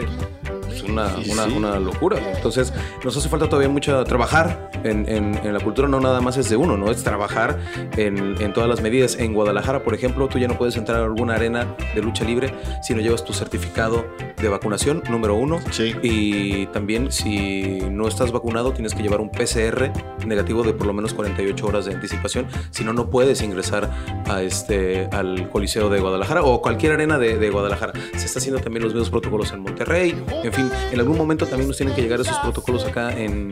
pues, 0.79 0.83
una, 0.91 1.09
Sí, 1.23 1.31
una- 1.31 1.45
sí. 1.45 1.53
una 1.55 1.79
locura. 1.79 2.17
Entonces, 2.35 2.73
nos 3.03 3.15
hace 3.15 3.29
falta 3.29 3.47
todavía 3.47 3.69
mucho 3.69 4.03
trabajar 4.03 4.69
en, 4.83 5.07
en- 5.09 5.39
en 5.43 5.53
la 5.53 5.59
cultura, 5.59 5.87
no 5.87 5.99
nada 5.99 6.21
más 6.21 6.37
es 6.37 6.49
de 6.49 6.55
uno, 6.57 6.77
¿no? 6.77 6.91
Es 6.91 7.03
trabajar 7.03 7.59
en, 7.97 8.41
en 8.41 8.53
todas 8.53 8.69
las 8.69 8.81
medidas. 8.81 9.15
En 9.17 9.33
Guadalajara, 9.33 9.83
por 9.83 9.93
ejemplo, 9.93 10.27
tú 10.27 10.37
ya 10.39 10.47
no 10.47 10.57
puedes 10.57 10.75
entrar 10.77 10.99
a 11.01 11.05
alguna 11.05 11.35
arena 11.35 11.75
de 11.95 12.01
lucha 12.01 12.23
libre 12.25 12.53
si 12.81 12.93
no 12.93 13.01
llevas 13.01 13.23
tu 13.23 13.33
certificado 13.33 14.05
de 14.41 14.49
vacunación, 14.49 15.03
número 15.09 15.35
uno. 15.35 15.59
Sí. 15.71 15.93
Y 16.01 16.65
también 16.67 17.11
si 17.11 17.79
no 17.89 18.07
estás 18.07 18.31
vacunado, 18.31 18.73
tienes 18.73 18.93
que 18.93 19.01
llevar 19.03 19.21
un 19.21 19.29
PCR 19.29 19.91
negativo 20.25 20.63
de 20.63 20.73
por 20.73 20.87
lo 20.87 20.93
menos 20.93 21.13
48 21.13 21.65
horas 21.65 21.85
de 21.85 21.93
anticipación. 21.93 22.47
Si 22.71 22.83
no, 22.83 22.93
no 22.93 23.09
puedes 23.09 23.41
ingresar 23.41 23.89
a 24.29 24.41
este, 24.41 25.07
al 25.11 25.49
Coliseo 25.49 25.89
de 25.89 25.99
Guadalajara 25.99 26.43
o 26.43 26.61
cualquier 26.61 26.93
arena 26.93 27.17
de, 27.19 27.37
de 27.37 27.49
Guadalajara. 27.49 27.93
Se 28.17 28.25
está 28.25 28.39
haciendo 28.39 28.59
también 28.61 28.83
los 28.83 28.93
mismos 28.93 29.09
protocolos 29.09 29.51
en 29.53 29.61
Monterrey. 29.61 30.15
En 30.43 30.51
fin, 30.53 30.62
en 30.91 30.99
algún 30.99 31.17
momento 31.17 31.45
también 31.45 31.67
nos 31.67 31.77
tienen 31.77 31.95
que 31.95 32.01
llegar 32.01 32.19
esos 32.19 32.37
protocolos 32.39 32.85
acá 32.85 33.11
en, 33.11 33.49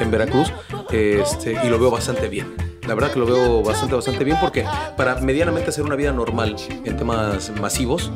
en 0.00 0.10
Veracruz. 0.10 0.52
Este, 0.90 1.58
y 1.64 1.68
lo 1.68 1.78
veo 1.78 1.90
bastante 1.90 2.28
bien. 2.28 2.54
La 2.86 2.94
verdad 2.94 3.12
que 3.12 3.20
lo 3.20 3.26
veo 3.26 3.62
bastante, 3.62 3.94
bastante 3.94 4.24
bien 4.24 4.36
porque 4.40 4.64
para 4.96 5.20
medianamente 5.20 5.70
hacer 5.70 5.84
una 5.84 5.94
vida 5.94 6.12
normal 6.12 6.56
en 6.84 6.96
temas 6.96 7.52
masivos, 7.60 8.10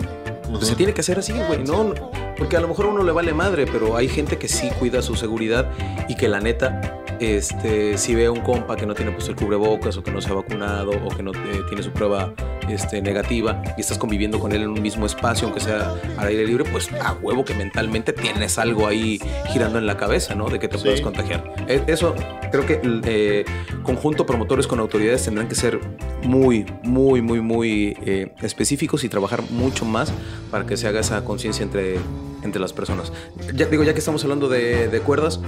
pues 0.50 0.66
se 0.66 0.75
tiene 0.75 0.93
que 0.93 1.02
hacer 1.02 1.19
así, 1.19 1.33
güey, 1.47 1.62
¿no? 1.64 1.95
Porque 2.37 2.57
a 2.57 2.61
lo 2.61 2.69
mejor 2.69 2.87
a 2.87 2.88
uno 2.88 3.02
le 3.05 3.12
vale 3.12 3.33
madre, 3.33 3.66
pero 3.66 3.97
hay 3.97 4.09
gente 4.09 4.38
que 4.38 4.49
sí 4.49 4.71
cuida 4.78 5.02
su 5.02 5.14
seguridad 5.14 5.71
y 6.09 6.16
que 6.16 6.28
la 6.28 6.40
neta, 6.40 7.05
este, 7.21 7.97
si 7.97 8.14
ve 8.14 8.26
a 8.26 8.33
un 8.33 8.40
compa 8.40 8.76
que 8.76 8.87
no 8.87 8.95
tiene 8.95 9.12
puesto 9.12 9.31
el 9.31 9.37
cubrebocas 9.37 9.97
o 9.97 10.02
que 10.02 10.11
no 10.11 10.21
se 10.21 10.31
ha 10.31 10.35
vacunado 10.35 10.90
o 10.90 11.09
que 11.09 11.23
no 11.23 11.33
eh, 11.33 11.62
tiene 11.69 11.83
su 11.83 11.93
prueba 11.93 12.33
este, 12.68 13.02
negativa 13.02 13.62
y 13.76 13.80
estás 13.80 13.99
conviviendo 13.99 14.38
con 14.38 14.52
él 14.52 14.62
en 14.62 14.68
un 14.68 14.82
mismo 14.82 15.06
espacio, 15.06 15.46
aunque 15.46 15.61
sea 15.61 15.94
al 16.16 16.26
aire 16.28 16.46
libre, 16.46 16.64
pues 16.64 16.90
a 17.02 17.12
huevo 17.14 17.44
que 17.44 17.54
mentalmente 17.54 18.12
tienes 18.12 18.58
algo 18.58 18.87
ahí 18.87 19.20
girando 19.49 19.78
en 19.78 19.87
la 19.87 19.96
cabeza, 19.96 20.35
¿no? 20.35 20.49
De 20.49 20.58
que 20.58 20.68
te 20.68 20.76
Sí. 20.78 20.85
puedes 20.85 21.00
contagiar. 21.00 21.44
Eh, 21.68 21.82
Eso 21.87 22.14
creo 22.50 22.66
que 22.66 22.80
eh, 23.04 23.44
conjunto 23.82 24.26
promotores 24.26 24.66
con 24.66 24.78
autoridades 24.80 25.25
tendrán 25.25 25.49
que 25.49 25.54
ser 25.54 25.80
muy, 26.23 26.66
muy, 26.82 27.23
muy, 27.23 27.40
muy 27.40 27.96
eh, 28.04 28.32
específicos 28.42 29.04
y 29.04 29.08
trabajar 29.08 29.42
mucho 29.50 29.85
más 29.85 30.12
para 30.50 30.66
que 30.66 30.76
se 30.76 30.87
haga 30.88 31.00
esa 31.00 31.25
conciencia 31.25 31.62
entre, 31.62 31.96
entre 32.42 32.61
las 32.61 32.73
personas. 32.73 33.12
Ya 33.54 33.66
digo, 33.66 33.85
ya 33.85 33.92
que 33.92 33.99
estamos 34.00 34.23
hablando 34.25 34.49
de, 34.49 34.88
de 34.88 35.00
cuerdas, 35.00 35.40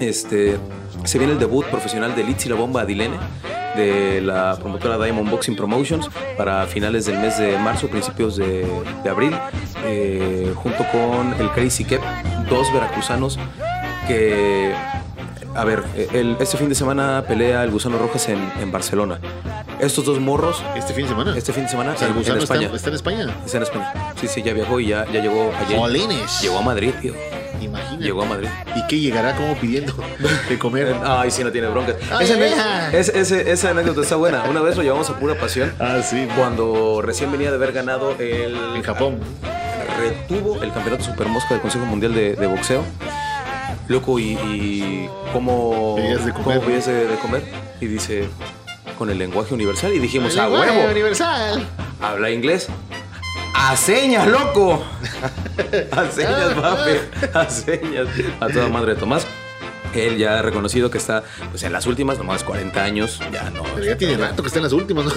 este, 0.00 0.56
se 1.04 1.18
viene 1.18 1.32
el 1.34 1.38
debut 1.38 1.64
profesional 1.66 2.14
de 2.16 2.24
Litz 2.24 2.46
y 2.46 2.48
la 2.48 2.54
Bomba 2.56 2.82
Adilene 2.82 3.16
de 3.76 4.20
la 4.20 4.56
promotora 4.56 4.96
Diamond 4.98 5.30
Boxing 5.30 5.54
Promotions 5.56 6.08
para 6.36 6.66
finales 6.66 7.06
del 7.06 7.18
mes 7.18 7.38
de 7.38 7.58
marzo, 7.58 7.88
principios 7.88 8.36
de, 8.36 8.66
de 9.04 9.10
abril, 9.10 9.36
eh, 9.84 10.52
junto 10.56 10.84
con 10.90 11.34
el 11.40 11.50
Crazy 11.50 11.84
Kep, 11.84 12.00
dos 12.48 12.72
veracruzanos 12.72 13.38
que, 14.08 14.72
a 15.54 15.64
ver, 15.64 15.82
el- 16.12 16.36
este 16.40 16.56
fin 16.56 16.68
de 16.68 16.74
semana 16.74 17.24
pelea 17.26 17.62
el 17.64 17.70
Gusano 17.70 17.98
Rojas 17.98 18.28
en, 18.28 18.50
en 18.60 18.70
Barcelona. 18.72 19.20
Estos 19.78 20.06
dos 20.06 20.18
morros, 20.20 20.62
Este 20.74 20.94
fin 20.94 21.04
de 21.04 21.10
semana. 21.10 21.36
este 21.36 21.52
fin 21.52 21.64
de 21.64 21.68
semana 21.68 21.92
O 21.92 21.96
sea, 21.98 22.06
el 22.08 22.12
en, 22.12 22.16
en 22.16 22.22
gusano 22.22 22.38
está, 22.42 22.54
España. 22.54 22.74
está 22.74 22.88
en 22.88 22.94
España. 22.94 23.36
Está 23.44 23.56
en 23.58 23.62
España. 23.62 23.92
Sí, 24.18 24.26
sí, 24.26 24.42
ya 24.42 24.54
viajó 24.54 24.80
y 24.80 24.86
ya, 24.86 25.04
ya 25.12 25.20
llegó 25.20 25.52
ayer. 25.64 25.78
Jolines. 25.78 26.40
Llegó 26.40 26.58
a 26.58 26.62
Madrid, 26.62 26.92
tío. 27.02 27.12
Llegó 28.06 28.22
a 28.22 28.26
Madrid. 28.26 28.48
¿Y 28.74 28.86
qué 28.86 28.98
llegará 29.00 29.34
como 29.36 29.54
pidiendo 29.56 29.94
de 30.48 30.58
comer? 30.58 30.94
Ay, 31.04 31.30
sí, 31.30 31.42
no 31.44 31.50
tiene 31.52 31.68
broncas. 31.68 31.96
Ay, 32.10 32.24
Esa, 32.26 32.90
es- 32.92 33.08
ese- 33.08 33.50
esa 33.50 33.70
anécdota 33.70 34.00
está 34.02 34.16
buena. 34.16 34.44
Una 34.44 34.60
vez 34.60 34.76
lo 34.76 34.82
llevamos 34.82 35.10
a 35.10 35.18
pura 35.18 35.34
pasión. 35.38 35.72
Ah, 35.80 36.00
sí. 36.02 36.26
Cuando 36.36 37.02
recién 37.02 37.32
venía 37.32 37.50
de 37.50 37.56
haber 37.56 37.72
ganado 37.72 38.12
el. 38.18 38.56
En 38.76 38.82
Japón. 38.82 39.18
Retuvo 39.98 40.62
el 40.62 40.72
campeonato 40.72 41.04
Supermosca 41.04 41.54
del 41.54 41.60
Consejo 41.62 41.86
Mundial 41.86 42.14
de, 42.14 42.34
de 42.34 42.46
Boxeo. 42.46 42.82
Loco, 43.88 44.18
y, 44.18 44.32
y 44.32 45.08
cómo. 45.32 45.94
De 45.98 46.32
comer, 46.32 46.60
cómo 46.60 46.70
de, 46.70 47.06
de 47.06 47.16
comer. 47.16 47.42
Y 47.80 47.86
dice. 47.86 48.28
Con 48.98 49.10
el 49.10 49.18
lenguaje 49.18 49.52
universal. 49.52 49.92
Y 49.92 49.98
dijimos, 49.98 50.32
El 50.34 50.40
a 50.40 50.44
lenguaje 50.48 50.70
huevo. 50.70 50.90
universal. 50.90 51.66
Habla 52.00 52.30
inglés. 52.30 52.68
A 53.58 53.76
señas, 53.76 54.26
loco. 54.26 54.82
A 55.92 56.10
señas, 56.10 56.54
papi. 56.54 56.90
A 57.34 57.48
señas. 57.50 58.06
A 58.40 58.48
toda 58.48 58.68
madre 58.68 58.94
de 58.94 59.00
Tomás. 59.00 59.26
Él 59.94 60.18
ya 60.18 60.38
ha 60.38 60.42
reconocido 60.42 60.90
que 60.90 60.98
está 60.98 61.22
pues, 61.50 61.62
en 61.62 61.72
las 61.72 61.86
últimas, 61.86 62.18
nomás 62.18 62.44
40 62.44 62.82
años. 62.82 63.18
Ya 63.32 63.48
no. 63.50 63.62
Pero 63.74 63.86
ya 63.86 63.96
tiene 63.96 64.16
rato 64.18 64.42
que 64.42 64.48
está 64.48 64.58
en 64.58 64.64
las 64.64 64.72
últimas, 64.74 65.06
¿no? 65.06 65.12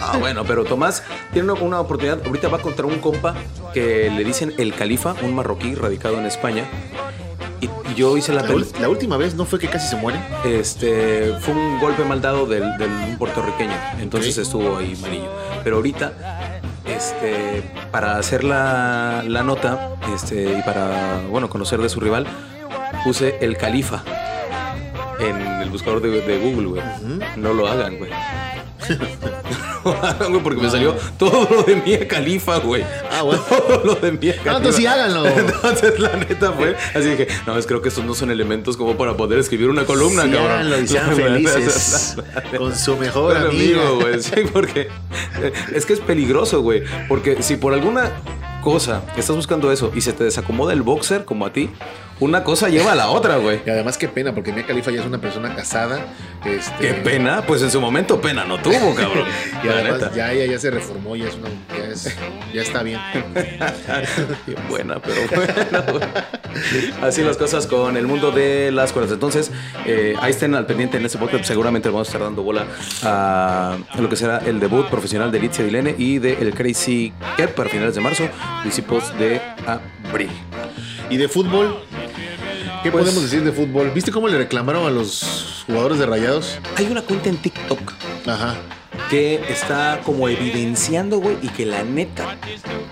Ah, 0.00 0.18
bueno, 0.18 0.44
pero 0.44 0.64
Tomás 0.64 1.02
tiene 1.32 1.50
una, 1.50 1.60
una 1.60 1.80
oportunidad. 1.80 2.20
Ahorita 2.24 2.48
va 2.48 2.58
contra 2.58 2.86
un 2.86 3.00
compa 3.00 3.34
que 3.74 4.08
le 4.10 4.22
dicen 4.24 4.54
el 4.58 4.72
califa, 4.74 5.14
un 5.22 5.34
marroquí 5.34 5.74
radicado 5.74 6.16
en 6.18 6.26
España. 6.26 6.64
Y, 7.60 7.68
yo 7.96 8.16
hice 8.16 8.32
la, 8.32 8.42
La, 8.42 8.48
pel- 8.48 8.78
la 8.78 8.88
última 8.88 9.16
vez 9.16 9.34
no 9.34 9.44
fue 9.44 9.58
que 9.58 9.66
casi 9.68 9.88
se 9.88 9.96
muere. 9.96 10.18
este 10.44 11.34
fue 11.40 11.52
un 11.52 11.80
golpe 11.80 12.04
mal 12.04 12.22
dado 12.22 12.46
del, 12.46 12.62
del 12.78 12.88
un 12.88 13.18
puertorriqueño 13.18 13.74
entonces 13.98 14.38
estuvo 14.38 14.78
ahí 14.78 14.96
malillo 15.02 15.28
pero 15.64 15.76
ahorita 15.76 16.49
este 17.00 17.62
para 17.90 18.18
hacer 18.18 18.44
la, 18.44 19.24
la 19.26 19.42
nota 19.42 19.90
este 20.14 20.58
y 20.58 20.62
para 20.62 21.20
bueno 21.30 21.48
conocer 21.48 21.80
de 21.80 21.88
su 21.88 21.98
rival 21.98 22.26
puse 23.04 23.38
el 23.40 23.56
califa 23.56 24.02
en 25.18 25.36
el 25.62 25.70
buscador 25.70 26.02
de, 26.02 26.20
de 26.20 26.38
Google 26.38 26.66
güey. 26.68 26.82
No 27.36 27.54
lo 27.54 27.66
hagan, 27.66 27.96
güey, 27.98 28.10
porque 30.42 30.60
me 30.60 30.70
salió 30.70 30.94
todo 31.18 31.48
lo 31.50 31.62
de 31.62 31.76
Mía 31.76 32.06
Califa, 32.08 32.58
güey. 32.58 32.84
Ah, 33.10 33.22
bueno. 33.22 33.42
Todo 33.48 33.82
lo 33.84 33.94
de 33.96 34.12
Mía 34.12 34.32
Califa. 34.34 34.50
Ah, 34.52 34.56
entonces 34.56 34.76
sí 34.76 34.86
háganlo. 34.86 35.26
Entonces, 35.26 35.98
la 35.98 36.16
neta 36.16 36.52
fue. 36.52 36.76
Así 36.94 37.10
dije, 37.10 37.28
no, 37.46 37.56
es 37.58 37.66
creo 37.66 37.82
que 37.82 37.88
estos 37.88 38.04
no 38.04 38.14
son 38.14 38.30
elementos 38.30 38.76
como 38.76 38.96
para 38.96 39.16
poder 39.16 39.38
escribir 39.38 39.68
una 39.68 39.84
columna, 39.84 40.24
Sí, 40.24 40.30
cabrón. 40.30 40.50
háganlo 40.50 40.80
y 40.80 40.88
sean 40.88 41.14
felices 41.16 42.16
con 42.56 42.76
su 42.76 42.96
mejor 42.96 43.36
amigo, 43.36 44.00
güey. 44.00 44.22
Sí, 44.22 44.42
porque 44.52 44.88
eh, 45.42 45.52
es 45.74 45.86
que 45.86 45.92
es 45.94 46.00
peligroso, 46.00 46.60
güey. 46.62 46.82
Porque 47.08 47.42
si 47.42 47.56
por 47.56 47.74
alguna 47.74 48.10
cosa 48.62 49.02
estás 49.16 49.36
buscando 49.36 49.72
eso 49.72 49.90
y 49.94 50.00
se 50.02 50.12
te 50.12 50.24
desacomoda 50.24 50.72
el 50.72 50.82
boxer 50.82 51.24
como 51.24 51.46
a 51.46 51.52
ti, 51.52 51.70
una 52.20 52.44
cosa 52.44 52.68
lleva 52.68 52.92
a 52.92 52.94
la 52.94 53.08
otra, 53.10 53.36
güey. 53.36 53.60
Y 53.66 53.70
además 53.70 53.98
qué 53.98 54.08
pena, 54.08 54.34
porque 54.34 54.52
Mia 54.52 54.66
Khalifa 54.66 54.90
ya 54.90 55.00
es 55.00 55.06
una 55.06 55.18
persona 55.20 55.54
casada. 55.54 55.98
Este, 56.44 56.74
Qué 56.88 56.94
pena, 56.94 57.42
pues 57.46 57.62
en 57.62 57.70
su 57.70 57.80
momento 57.80 58.20
pena 58.20 58.44
no 58.44 58.58
tuvo, 58.60 58.94
cabrón. 58.96 59.26
Y 59.62 59.66
la 59.66 59.72
además 59.74 60.00
neta. 60.00 60.12
ya 60.14 60.32
ella 60.32 60.52
ya 60.52 60.58
se 60.58 60.70
reformó, 60.70 61.16
ya 61.16 61.26
es 61.28 61.34
una, 61.34 61.48
ya, 61.76 61.84
es- 61.92 62.16
ya 62.54 62.62
está 62.62 62.82
bien. 62.82 63.00
Bien 64.46 64.58
buena, 64.68 65.00
pero 65.00 65.20
bueno. 65.34 65.92
güey. 65.92 66.02
Así 67.02 67.22
las 67.22 67.36
cosas 67.36 67.66
con 67.66 67.96
el 67.96 68.06
mundo 68.06 68.30
de 68.32 68.70
las 68.72 68.92
cuerdas. 68.92 69.12
Entonces, 69.12 69.50
eh, 69.86 70.14
ahí 70.20 70.30
estén 70.30 70.54
al 70.54 70.66
pendiente 70.66 70.96
en 70.96 71.04
este 71.06 71.18
podcast. 71.18 71.44
Seguramente 71.44 71.88
vamos 71.88 72.08
a 72.08 72.10
estar 72.10 72.22
dando 72.22 72.42
bola 72.42 72.66
a 73.02 73.76
lo 73.98 74.08
que 74.08 74.16
será 74.16 74.38
el 74.38 74.60
debut 74.60 74.86
profesional 74.88 75.30
de 75.32 75.40
Litzia 75.40 75.64
Dilene 75.64 75.94
y 75.96 76.18
de 76.18 76.34
el 76.34 76.54
Crazy 76.54 77.12
Cat 77.36 77.50
para 77.52 77.68
finales 77.68 77.94
de 77.94 78.00
marzo, 78.00 78.24
principios 78.62 79.16
de 79.18 79.40
abril. 79.66 80.30
Y 81.10 81.16
de 81.16 81.28
fútbol, 81.28 81.76
¿qué 82.82 82.90
Pues- 82.90 83.04
podemos 83.04 83.22
decir 83.22 83.42
de 83.44 83.52
fútbol? 83.52 83.90
¿Viste 83.94 84.10
cómo 84.12 84.28
le 84.28 84.38
reclamaron 84.38 84.86
a 84.86 84.90
los 84.90 85.64
jugadores 85.66 85.98
de 85.98 86.06
Rayados? 86.06 86.58
Hay 86.76 86.86
una 86.86 87.02
cuenta 87.02 87.28
en 87.28 87.36
TikTok 87.36 87.92
Ajá. 88.26 88.54
que 89.08 89.40
está 89.48 90.00
como 90.04 90.28
evidenciando, 90.28 91.18
güey, 91.18 91.36
y 91.42 91.48
que 91.48 91.66
la 91.66 91.82
neta 91.82 92.36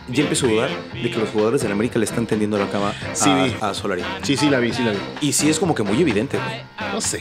ya 0.09 0.22
empiezo 0.22 0.46
a 0.46 0.48
dudar 0.50 0.70
de 0.94 1.11
que 1.11 1.18
los 1.18 1.28
jugadores 1.31 1.61
de 1.62 1.68
la 1.68 1.74
América 1.74 1.98
le 1.98 2.04
están 2.07 2.26
tendiendo 2.26 2.59
la 2.59 2.66
cama 2.70 2.90
a, 3.11 3.14
Sí, 3.14 3.31
vi. 3.31 3.54
a 3.61 3.74
Solari. 3.74 4.02
Sí, 4.22 4.37
sí 4.37 4.48
la 4.50 4.59
vi, 4.59 4.72
sí 4.72 4.83
la 4.83 4.92
vi. 4.92 4.98
Y 5.20 5.33
sí 5.33 5.48
es 5.50 5.59
como 5.59 5.74
que 5.74 5.83
muy 5.83 6.00
evidente, 6.00 6.38
güey. 6.38 6.90
No 6.92 7.00
sé. 7.00 7.20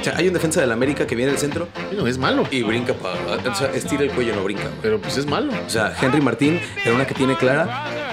O 0.00 0.04
sea, 0.04 0.16
hay 0.16 0.28
un 0.28 0.34
defensa 0.34 0.60
de 0.60 0.66
la 0.66 0.74
América 0.74 1.06
que 1.06 1.14
viene 1.16 1.32
del 1.32 1.40
centro 1.40 1.68
Bueno, 1.88 2.06
es 2.06 2.16
malo, 2.18 2.44
y 2.50 2.62
brinca 2.62 2.94
para. 2.94 3.16
O 3.50 3.54
sea, 3.54 3.70
estira 3.72 4.02
el 4.02 4.10
cuello, 4.10 4.34
no 4.34 4.42
brinca. 4.44 4.62
güey. 4.64 4.74
pero 4.82 5.00
pues 5.00 5.16
es 5.18 5.26
malo. 5.26 5.52
O 5.66 5.70
sea, 5.70 5.94
Henry 6.00 6.20
Martín 6.20 6.60
era 6.84 6.94
una 6.94 7.06
que 7.06 7.14
tiene 7.14 7.36
clara 7.36 8.05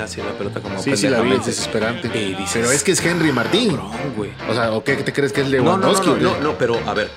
así 0.00 0.20
la 0.20 0.32
pelota 0.32 0.60
como 0.60 0.80
Sí, 0.82 0.96
sí, 0.96 1.08
la 1.08 1.20
vi, 1.20 1.32
es 1.32 1.46
desesperante. 1.46 2.08
Y 2.16 2.34
dices, 2.34 2.50
Pero 2.54 2.70
es 2.72 2.82
que 2.82 2.92
es 2.92 3.04
Henry 3.04 3.32
Martín. 3.32 3.70
cabrón, 3.70 3.90
güey. 4.16 4.30
O 4.48 4.54
sea, 4.54 4.72
¿o 4.72 4.82
qué 4.84 4.96
te 4.96 5.12
crees 5.12 5.32
que 5.32 5.42
es 5.42 5.48
No, 5.50 5.56
no, 5.62 5.62
no, 5.64 5.76
Lewandowski? 5.92 6.08
no, 6.10 6.16
no, 6.36 6.40
no, 6.40 6.52
pero 6.58 6.78
a 6.86 6.94
ver, 6.94 7.10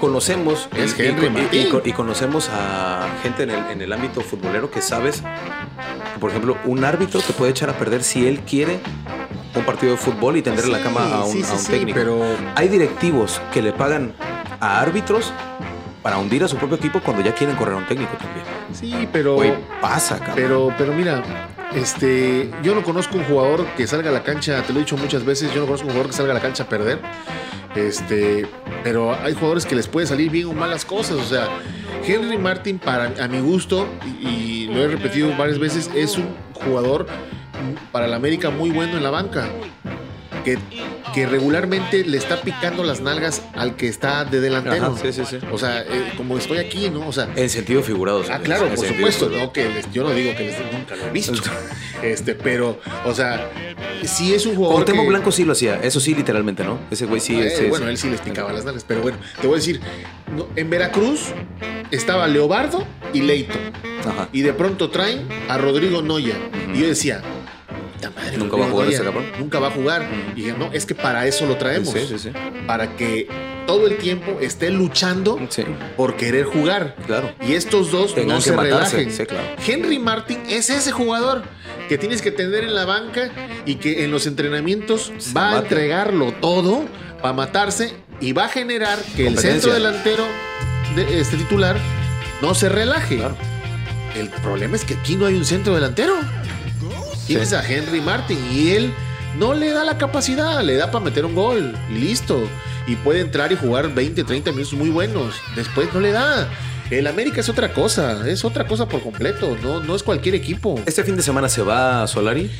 conocemos 0.00 0.68
Es 0.76 0.98
y- 0.98 1.02
Henry 1.02 1.26
y, 1.26 1.30
Martín. 1.30 1.68
y- 1.84 1.88
y 1.88 1.92
conocemos 1.92 2.48
a 2.50 3.06
gente 3.22 3.44
en 3.44 3.50
el, 3.50 3.66
en 3.70 3.82
el 3.82 3.92
ámbito 3.92 4.20
futbolero 4.20 4.70
que 4.70 4.80
sabes, 4.82 5.20
que, 5.22 6.18
por 6.20 6.30
ejemplo, 6.30 6.56
un 6.64 6.84
árbitro 6.84 7.20
te 7.20 7.32
puede 7.32 7.50
echar 7.52 7.70
a 7.70 7.74
perder 7.78 8.02
si 8.02 8.26
él 8.26 8.40
quiere 8.40 8.78
un 9.54 9.64
partido 9.64 9.92
de 9.92 9.98
fútbol 9.98 10.36
y 10.36 10.42
tender 10.42 10.66
la 10.68 10.78
Sí, 10.78 10.84
cama 10.84 11.14
a 11.14 11.24
un, 11.24 11.32
sí, 11.32 11.42
a 11.42 11.46
sí, 11.46 11.52
un 11.52 11.58
sí, 11.58 11.72
técnico. 11.72 11.98
pero- 11.98 12.22
Hay 12.56 12.68
directivos 12.68 13.40
que 13.52 13.62
le 13.62 13.72
pagan 13.72 14.12
a 14.60 14.80
árbitros 14.80 15.32
para 16.02 16.18
hundir 16.18 16.44
a 16.44 16.48
su 16.48 16.56
propio 16.56 16.76
equipo 16.76 17.00
cuando 17.00 17.22
ya 17.22 17.34
quieren 17.34 17.56
correr 17.56 17.74
a 17.74 17.78
un 17.78 17.86
técnico 17.86 18.12
también. 18.18 18.44
Sí, 18.72 19.08
pero. 19.12 19.34
Güey, 19.36 19.54
pasa, 19.80 20.18
cabrón. 20.18 20.34
Pero, 20.36 20.74
pero 20.76 20.92
mira, 20.92 21.22
este, 21.74 22.50
yo 22.62 22.74
no 22.74 22.82
conozco 22.82 23.16
un 23.16 23.24
jugador 23.24 23.66
que 23.76 23.86
salga 23.86 24.10
a 24.10 24.12
la 24.12 24.22
cancha, 24.22 24.62
te 24.62 24.72
lo 24.72 24.78
he 24.78 24.82
dicho 24.82 24.96
muchas 24.96 25.24
veces, 25.24 25.52
yo 25.52 25.60
no 25.60 25.66
conozco 25.66 25.86
un 25.86 25.92
jugador 25.92 26.10
que 26.10 26.16
salga 26.16 26.32
a 26.32 26.34
la 26.34 26.40
cancha 26.40 26.64
a 26.64 26.68
perder. 26.68 27.00
Este, 27.74 28.46
pero 28.84 29.14
hay 29.14 29.34
jugadores 29.34 29.66
que 29.66 29.74
les 29.74 29.88
puede 29.88 30.06
salir 30.06 30.30
bien 30.30 30.46
o 30.46 30.52
mal 30.52 30.70
las 30.70 30.84
cosas. 30.84 31.16
O 31.16 31.24
sea, 31.24 31.48
Henry 32.06 32.38
Martin, 32.38 32.78
para 32.78 33.12
a 33.22 33.28
mi 33.28 33.40
gusto, 33.40 33.88
y, 34.20 34.28
y 34.28 34.66
lo 34.68 34.82
he 34.82 34.88
repetido 34.88 35.36
varias 35.36 35.58
veces, 35.58 35.90
es 35.94 36.16
un 36.16 36.28
jugador 36.52 37.06
para 37.92 38.06
la 38.06 38.16
América 38.16 38.50
muy 38.50 38.70
bueno 38.70 38.96
en 38.96 39.02
la 39.02 39.10
banca. 39.10 39.48
Que, 40.44 40.58
que 41.14 41.26
regularmente 41.26 42.04
le 42.04 42.18
está 42.18 42.42
picando 42.42 42.84
las 42.84 43.00
nalgas 43.00 43.40
al 43.54 43.76
que 43.76 43.88
está 43.88 44.24
de 44.26 44.40
delantero. 44.40 44.86
Ajá, 44.88 44.94
sí, 45.02 45.12
sí, 45.12 45.22
sí. 45.28 45.38
O 45.50 45.58
sea, 45.58 45.80
eh, 45.82 46.12
como 46.18 46.36
estoy 46.36 46.58
aquí, 46.58 46.90
¿no? 46.90 47.08
O 47.08 47.12
sea, 47.12 47.28
En 47.34 47.48
sentido 47.48 47.82
figurado. 47.82 48.22
Ah, 48.30 48.36
sí, 48.38 48.42
claro, 48.44 48.68
por 48.68 48.86
supuesto, 48.86 49.24
figurado. 49.26 49.46
no 49.46 49.52
que 49.52 49.64
les- 49.70 49.90
yo 49.92 50.02
no 50.02 50.10
digo 50.10 50.34
que 50.36 50.44
les, 50.44 50.56
nunca 50.72 50.96
lo 50.96 51.06
he 51.06 51.10
visto. 51.10 51.32
Este, 52.02 52.34
pero, 52.34 52.78
o 53.06 53.14
sea, 53.14 53.48
si 54.04 54.34
es 54.34 54.44
un 54.44 54.54
jugador. 54.56 54.74
Cuauhtémoc 54.76 55.04
que- 55.04 55.08
Blanco 55.08 55.32
sí 55.32 55.44
lo 55.44 55.52
hacía, 55.52 55.76
eso 55.82 55.98
sí, 56.00 56.14
literalmente, 56.14 56.62
¿no? 56.62 56.78
Ese 56.90 57.06
güey 57.06 57.20
sí. 57.20 57.34
Eh, 57.40 57.46
ese- 57.46 57.68
bueno, 57.70 57.88
él 57.88 57.96
sí 57.96 58.10
les 58.10 58.20
picaba 58.20 58.52
las 58.52 58.64
nalgas, 58.66 58.84
pero 58.86 59.00
bueno, 59.00 59.16
te 59.40 59.46
voy 59.46 59.54
a 59.54 59.56
decir, 59.60 59.80
no, 60.36 60.46
en 60.56 60.68
Veracruz 60.68 61.28
estaba 61.90 62.26
Leobardo 62.26 62.84
y 63.14 63.22
Leito, 63.22 63.54
Ajá. 64.06 64.28
y 64.32 64.42
de 64.42 64.52
pronto 64.52 64.90
traen 64.90 65.26
a 65.48 65.56
Rodrigo 65.56 66.02
Noya, 66.02 66.34
y 66.74 66.80
yo 66.80 66.86
decía, 66.86 67.22
"Puta 68.10 68.20
madre, 68.24 68.38
Nunca 68.38 68.56
va 68.56 68.66
a 68.66 68.70
jugar 68.70 68.88
ese 68.88 69.02
cabrón". 69.04 69.24
Nunca 69.38 69.58
va 69.60 69.68
a 69.68 69.70
jugar. 69.70 70.02
Ujú. 70.02 70.30
Y 70.32 70.42
dije, 70.42 70.54
no, 70.58 70.70
es 70.72 70.86
que 70.86 70.94
para 70.94 71.26
eso 71.26 71.46
lo 71.46 71.56
traemos, 71.56 71.92
Sí, 71.92 72.06
sí, 72.08 72.18
sí. 72.18 72.30
para 72.66 72.96
que 72.96 73.28
todo 73.66 73.86
el 73.86 73.96
tiempo 73.96 74.38
esté 74.40 74.70
luchando 74.70 75.38
Sí, 75.48 75.64
por 75.96 76.16
querer 76.16 76.44
jugar. 76.44 76.96
claro. 77.06 77.32
Y 77.46 77.54
estos 77.54 77.90
dos 77.90 78.14
Tengan 78.14 78.36
no 78.36 78.40
se 78.42 78.54
relajen. 78.56 79.10
sí, 79.10 79.24
claro. 79.26 79.46
Henry 79.66 79.98
Martin 79.98 80.38
es 80.48 80.68
ese 80.70 80.92
jugador 80.92 81.42
que 81.88 81.96
tienes 81.98 82.20
que 82.22 82.30
tener 82.30 82.64
en 82.64 82.74
la 82.74 82.84
banca 82.84 83.30
y 83.66 83.76
que 83.76 84.04
en 84.04 84.10
los 84.10 84.26
entrenamientos 84.26 85.12
Se 85.18 85.32
va 85.32 85.52
a 85.52 85.58
entregarlo 85.60 86.32
todo 86.32 86.84
para 87.22 87.32
matarse 87.34 87.94
y 88.20 88.32
va 88.32 88.44
a 88.44 88.48
generar 88.48 88.98
que 89.16 89.26
el 89.26 89.38
centro 89.38 89.72
delantero 89.72 90.24
de 90.96 91.20
este 91.20 91.36
titular 91.36 91.76
no 92.42 92.54
se 92.54 92.68
relaje. 92.68 93.16
Claro. 93.16 93.36
El 94.14 94.28
problema 94.28 94.76
es 94.76 94.84
que 94.84 94.94
aquí 94.94 95.16
no 95.16 95.26
hay 95.26 95.34
un 95.34 95.44
centro 95.44 95.74
delantero. 95.74 96.14
Tienes 97.26 97.52
a 97.52 97.66
Henry 97.66 98.00
Martin 98.00 98.38
y 98.52 98.70
él 98.70 98.92
no 99.38 99.54
le 99.54 99.70
da 99.70 99.84
la 99.84 99.98
capacidad, 99.98 100.62
le 100.62 100.76
da 100.76 100.90
para 100.90 101.04
meter 101.04 101.24
un 101.24 101.34
gol 101.34 101.74
y 101.90 101.94
listo. 101.94 102.48
Y 102.86 102.96
puede 102.96 103.20
entrar 103.20 103.50
y 103.50 103.56
jugar 103.56 103.94
20, 103.94 104.24
30 104.24 104.52
minutos 104.52 104.74
muy 104.74 104.90
buenos. 104.90 105.34
Después 105.56 105.88
no 105.94 106.00
le 106.00 106.12
da. 106.12 106.48
El 106.90 107.06
América 107.06 107.40
es 107.40 107.48
otra 107.48 107.72
cosa, 107.72 108.28
es 108.28 108.44
otra 108.44 108.66
cosa 108.66 108.86
por 108.86 109.02
completo, 109.02 109.56
no, 109.62 109.80
no 109.80 109.96
es 109.96 110.02
cualquier 110.02 110.34
equipo. 110.34 110.78
Este 110.84 111.02
fin 111.02 111.16
de 111.16 111.22
semana 111.22 111.48
se 111.48 111.62
va 111.62 112.06
Solari. 112.06 112.50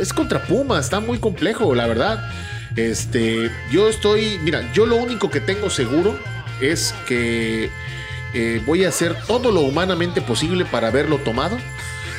Es 0.00 0.12
contra 0.12 0.44
Pumas, 0.44 0.84
está 0.84 1.00
muy 1.00 1.18
complejo, 1.18 1.74
la 1.74 1.88
verdad. 1.88 2.30
Este, 2.76 3.50
yo 3.72 3.88
estoy, 3.88 4.38
mira, 4.42 4.72
yo 4.72 4.86
lo 4.86 4.96
único 4.96 5.28
que 5.28 5.40
tengo 5.40 5.70
seguro 5.70 6.16
es 6.60 6.94
que 7.08 7.68
eh, 8.32 8.62
voy 8.64 8.84
a 8.84 8.88
hacer 8.88 9.16
todo 9.26 9.50
lo 9.50 9.60
humanamente 9.60 10.20
posible 10.22 10.64
para 10.64 10.88
haberlo 10.88 11.18
tomado. 11.18 11.56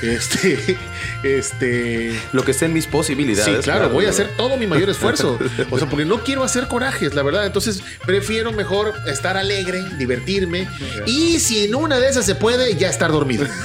Este, 0.01 0.77
este, 1.23 2.19
Lo 2.31 2.43
que 2.43 2.51
esté 2.51 2.65
en 2.65 2.73
mis 2.73 2.87
posibilidades. 2.87 3.57
Sí, 3.57 3.61
claro, 3.63 3.89
voy 3.89 4.05
a 4.05 4.09
hacer 4.09 4.29
todo 4.37 4.57
mi 4.57 4.67
mayor 4.67 4.89
esfuerzo. 4.89 5.39
O 5.71 5.77
sea, 5.77 5.87
porque 5.89 6.05
no 6.05 6.19
quiero 6.23 6.43
hacer 6.43 6.67
corajes, 6.67 7.13
la 7.15 7.23
verdad. 7.23 7.45
Entonces, 7.45 7.81
prefiero 8.05 8.51
mejor 8.51 8.93
estar 9.07 9.37
alegre, 9.37 9.83
divertirme. 9.97 10.67
Y 11.05 11.39
si 11.39 11.65
en 11.65 11.75
una 11.75 11.99
de 11.99 12.09
esas 12.09 12.25
se 12.25 12.35
puede, 12.35 12.75
ya 12.75 12.89
estar 12.89 13.11
dormido. 13.11 13.45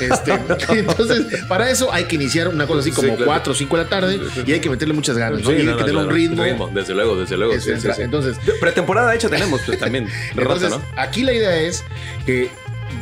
Este, 0.00 0.32
entonces, 0.70 1.26
para 1.46 1.68
eso 1.68 1.92
hay 1.92 2.04
que 2.04 2.14
iniciar 2.14 2.48
una 2.48 2.66
cosa 2.66 2.80
así 2.80 2.90
como 2.90 3.08
Sí, 3.08 3.16
claro. 3.16 3.26
4 3.26 3.52
o 3.52 3.54
5 3.54 3.76
de 3.76 3.82
la 3.82 3.88
tarde 3.90 4.20
y 4.46 4.52
hay 4.52 4.58
que 4.60 4.70
meterle 4.70 4.94
muchas 4.94 5.14
ganas, 5.18 5.42
¿no? 5.42 5.52
Y 5.52 5.56
hay 5.56 5.64
no, 5.64 5.76
que 5.76 5.80
no, 5.82 5.84
tener 5.84 5.96
un 5.96 6.02
claro. 6.04 6.16
ritmo. 6.46 6.70
Desde 6.72 6.94
luego, 6.94 7.16
desde 7.20 7.36
luego. 7.36 7.52
Es- 7.52 7.64
sí. 7.64 7.72
Entonces, 7.98 8.38
Pretemporada 8.62 9.14
hecha 9.14 9.28
tenemos, 9.28 9.60
pues 9.66 9.78
también. 9.78 10.06
rato, 10.34 10.54
entonces, 10.54 10.70
¿no? 10.70 10.82
aquí 10.96 11.22
la 11.22 11.34
idea 11.34 11.54
es 11.60 11.84
que 12.24 12.50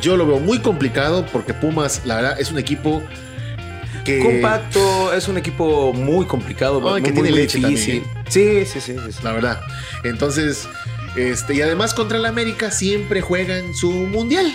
yo 0.01 0.17
lo 0.17 0.27
veo 0.27 0.39
muy 0.39 0.61
complicado 0.61 1.27
porque 1.33 1.55
Pumas, 1.55 2.03
la 2.05 2.17
verdad, 2.17 2.41
es 2.41 2.51
un 2.51 2.59
equipo 2.59 3.03
que. 4.05 4.21
Compacto, 4.21 5.13
es 5.13 5.29
un 5.29 5.39
equipo 5.39 5.93
muy 5.93 6.27
complicado, 6.27 6.81
muy, 6.81 7.03
que 7.03 7.13
tiene 7.13 7.31
muy 7.31 7.39
leche 7.39 7.59
difícil. 7.59 8.05
Sí, 8.29 8.65
sí, 8.65 8.81
sí, 8.81 8.95
sí, 8.95 9.13
sí. 9.13 9.21
la 9.23 9.33
verdad. 9.33 9.61
Entonces, 10.05 10.69
este, 11.17 11.55
y 11.55 11.63
además 11.63 11.95
contra 11.95 12.19
el 12.19 12.27
América 12.27 12.71
siempre 12.71 13.21
juegan 13.21 13.75
su 13.75 13.91
mundial. 13.91 14.53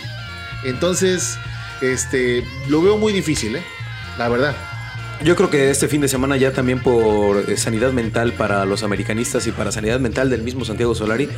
Entonces, 0.66 1.38
este, 1.82 2.44
lo 2.68 2.82
veo 2.82 2.98
muy 2.98 3.14
difícil, 3.14 3.56
¿eh? 3.56 3.64
La 4.18 4.30
verdad. 4.30 4.56
Yo 5.24 5.38
creo 5.38 5.50
que 5.50 5.70
este 5.70 5.88
fin 5.88 6.02
de 6.02 6.10
semana 6.10 6.36
ya 6.36 6.52
también 6.52 6.80
por 6.82 7.50
eh, 7.50 7.56
sanidad 7.56 7.94
mental 7.94 8.34
para 8.34 8.66
los 8.66 8.84
americanistas 8.84 9.48
y 9.48 9.52
para 9.52 9.72
sanidad 9.72 10.00
mental 10.00 10.30
del 10.30 10.42
mismo 10.42 10.66
Santiago 10.66 10.94
Solari, 10.96 11.30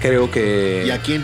creo 0.00 0.30
que... 0.30 0.84
¿Y 0.86 0.90
a 0.90 0.98
quién 0.98 1.22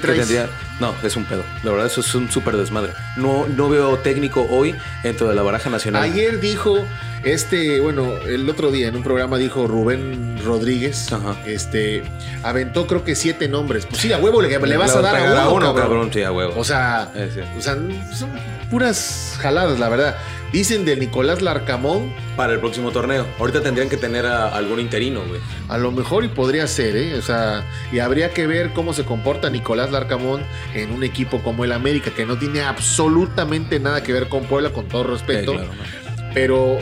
no, 0.80 0.94
es 1.02 1.14
un 1.14 1.24
pedo. 1.26 1.44
La 1.62 1.70
verdad, 1.70 1.86
eso 1.86 2.00
es 2.00 2.14
un 2.14 2.30
súper 2.30 2.56
desmadre. 2.56 2.92
No, 3.16 3.46
no 3.46 3.68
veo 3.68 3.98
técnico 3.98 4.46
hoy 4.50 4.74
dentro 5.02 5.28
de 5.28 5.34
la 5.34 5.42
baraja 5.42 5.68
nacional. 5.68 6.02
Ayer 6.02 6.40
dijo, 6.40 6.78
este, 7.22 7.80
bueno, 7.80 8.16
el 8.26 8.48
otro 8.48 8.70
día 8.72 8.88
en 8.88 8.96
un 8.96 9.02
programa 9.02 9.36
dijo 9.36 9.66
Rubén 9.66 10.40
Rodríguez, 10.42 11.12
Ajá. 11.12 11.36
este, 11.46 12.02
aventó 12.42 12.86
creo 12.86 13.04
que 13.04 13.14
siete 13.14 13.46
nombres. 13.46 13.84
Pues 13.84 14.00
sí, 14.00 14.10
a 14.12 14.18
huevo 14.18 14.40
le, 14.40 14.58
le 14.58 14.76
vas 14.78 14.96
a 14.96 15.02
dar 15.02 15.16
pegar 15.16 15.36
a 15.36 15.48
uno, 15.50 15.66
cabrón. 15.66 15.82
cabrón, 15.82 16.10
sí, 16.14 16.22
a 16.22 16.32
huevo. 16.32 16.54
O 16.56 16.64
sea, 16.64 17.12
sí. 17.14 17.40
o 17.58 17.60
sea, 17.60 17.74
son 18.14 18.30
puras 18.70 19.36
jaladas, 19.38 19.78
la 19.78 19.90
verdad. 19.90 20.16
Dicen 20.52 20.84
de 20.84 20.96
Nicolás 20.96 21.42
Larcamón, 21.42 22.12
Para 22.36 22.52
el 22.52 22.58
próximo 22.58 22.90
torneo. 22.90 23.26
Ahorita 23.38 23.62
tendrían 23.62 23.88
que 23.88 23.96
tener 23.96 24.26
a 24.26 24.48
algún 24.48 24.80
interino, 24.80 25.20
güey. 25.26 25.40
a 25.68 25.78
lo 25.78 25.92
mejor 25.92 26.24
y 26.24 26.28
podría 26.28 26.66
ser, 26.66 26.96
¿eh? 26.96 27.14
O 27.14 27.22
sea, 27.22 27.64
y 27.92 28.00
habría 28.00 28.30
que 28.30 28.46
ver 28.46 28.70
cómo 28.72 28.92
se 28.92 29.04
comporta 29.04 29.48
Nicolás 29.50 29.92
Larcamón 29.92 30.42
en 30.74 30.90
un 30.90 31.04
equipo 31.04 31.40
como 31.40 31.64
el 31.64 31.72
América, 31.72 32.10
que 32.10 32.26
no 32.26 32.36
tiene 32.36 32.62
absolutamente 32.62 33.78
nada 33.78 34.02
que 34.02 34.12
ver 34.12 34.28
con 34.28 34.44
Puebla, 34.44 34.70
con 34.70 34.88
todo 34.88 35.04
respeto. 35.04 35.52
Claro. 35.52 35.70
Pero, 36.34 36.78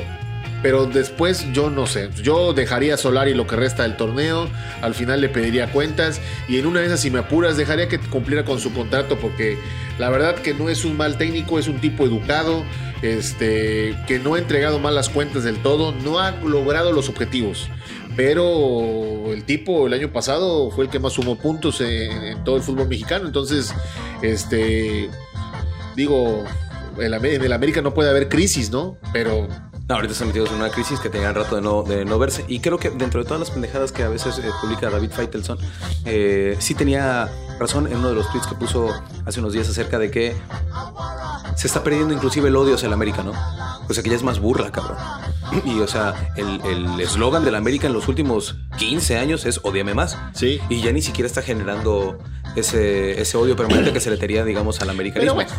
pero 0.63 0.87
después 0.87 1.47
yo 1.53 1.69
no 1.71 1.87
sé. 1.87 2.09
Yo 2.23 2.53
dejaría 2.55 2.95
a 2.95 2.97
Solari 2.97 3.35
lo 3.35 3.47
que 3.47 3.57
resta 3.57 3.83
del 3.83 3.97
torneo. 3.97 4.49
Al 4.81 4.95
final 4.95 5.21
le 5.21 5.29
pediría 5.29 5.71
cuentas. 5.71 6.21
Y 6.49 6.59
en 6.59 6.67
una 6.67 6.81
de 6.81 6.87
esas, 6.87 7.01
si 7.01 7.11
me 7.11 7.19
apuras, 7.19 7.57
dejaría 7.57 7.89
que 7.89 7.99
cumpliera 7.99 8.45
con 8.45 8.61
su 8.61 8.73
contrato. 8.73 9.19
Porque 9.19 9.59
la 9.99 10.09
verdad 10.11 10.37
que 10.37 10.55
no 10.55 10.69
es 10.69 10.85
un 10.85 10.97
mal 10.97 11.19
técnico, 11.19 11.59
es 11.59 11.69
un 11.69 11.81
tipo 11.81 12.05
educado. 12.05 12.65
Este, 13.03 13.97
que 14.07 14.19
no 14.19 14.35
ha 14.35 14.39
entregado 14.39 14.79
mal 14.81 14.95
las 14.95 15.09
cuentas 15.09 15.45
del 15.45 15.63
todo. 15.63 15.93
No 15.93 16.19
ha 16.19 16.33
logrado 16.33 16.93
los 16.93 17.09
objetivos. 17.09 17.69
Pero 18.17 19.33
el 19.33 19.45
tipo 19.45 19.87
el 19.87 19.93
año 19.93 20.13
pasado 20.13 20.73
fue 20.73 20.87
el 20.87 20.91
que 20.91 20.99
más 20.99 21.13
sumó 21.13 21.37
puntos 21.37 21.81
en, 21.81 22.43
todo 22.43 22.57
el 22.57 22.63
fútbol 22.63 22.89
mexicano. 22.89 23.27
Entonces, 23.27 23.73
este, 24.23 25.09
digo, 25.95 26.45
en 26.99 27.15
el 27.45 27.53
América 27.53 27.81
no 27.81 27.95
puede 27.95 28.11
haber 28.11 28.29
crisis, 28.29 28.71
¿no? 28.71 28.99
Pero 29.13 29.47
No, 29.89 29.95
ahorita 29.95 30.13
están 30.13 30.29
metidos 30.29 30.51
en 30.51 30.57
una 30.57 30.71
crisis 30.71 30.99
que 30.99 31.09
tenían 31.09 31.35
rato 31.35 31.55
de 31.55 31.63
no, 31.63 31.85
de 31.85 32.05
no 32.05 32.19
verse. 32.19 32.45
Y 32.49 32.59
creo 32.59 32.79
que 32.79 32.91
dentro 32.91 33.21
de 33.21 33.25
todas 33.25 33.39
las 33.39 33.51
pendejadas 33.51 33.93
que 33.93 34.03
a 34.03 34.09
veces 34.09 34.39
eh, 34.39 34.51
publica 34.61 34.91
David 34.91 35.11
Feitelson, 35.11 35.59
eh, 36.05 36.57
sí 36.59 36.75
tenía 36.75 37.31
razón 37.59 37.87
en 37.87 37.97
uno 37.99 38.09
de 38.11 38.15
los 38.15 38.31
tweets 38.31 38.47
que 38.47 38.55
puso 38.55 38.89
hace 39.27 39.41
unos 39.41 39.53
días 39.53 39.69
acerca 39.69 39.99
de 39.99 40.11
que 40.11 40.37
se 41.57 41.67
está 41.67 41.83
perdiendo 41.83 42.15
inclusive 42.15 42.49
el 42.49 42.57
odio 42.57 42.75
hacia 42.77 42.87
el 42.87 42.93
América, 42.93 43.23
¿no? 43.23 43.33
O 43.89 43.95
sea 43.95 44.03
que 44.03 44.11
ya 44.11 44.17
es 44.17 44.23
más 44.23 44.39
burla, 44.41 44.71
cabrón. 44.71 44.97
Y 45.65 45.81
o 45.81 45.87
sea, 45.89 46.33
el 46.37 46.61
el 46.65 47.01
eslogan 47.01 47.45
del 47.45 47.55
América 47.55 47.87
en 47.87 47.93
los 47.95 48.07
últimos 48.09 48.57
15 48.79 49.19
años 49.19 49.45
es 49.47 49.61
odiame 49.63 49.95
más. 49.95 50.17
sí. 50.35 50.61
Y 50.69 50.81
ya 50.83 50.93
ni 50.93 51.03
siquiera 51.03 51.27
está 51.27 51.43
generando 51.43 52.19
ese, 52.55 53.21
ese 53.21 53.37
odio 53.37 53.57
permanente 53.57 53.93
que 53.93 54.01
se 54.01 54.11
le 54.11 54.17
tenía, 54.17 54.45
digamos, 54.45 54.77
al 54.81 54.89
Pero 54.89 54.93
americanismo. 54.93 55.35
bueno, 55.35 55.51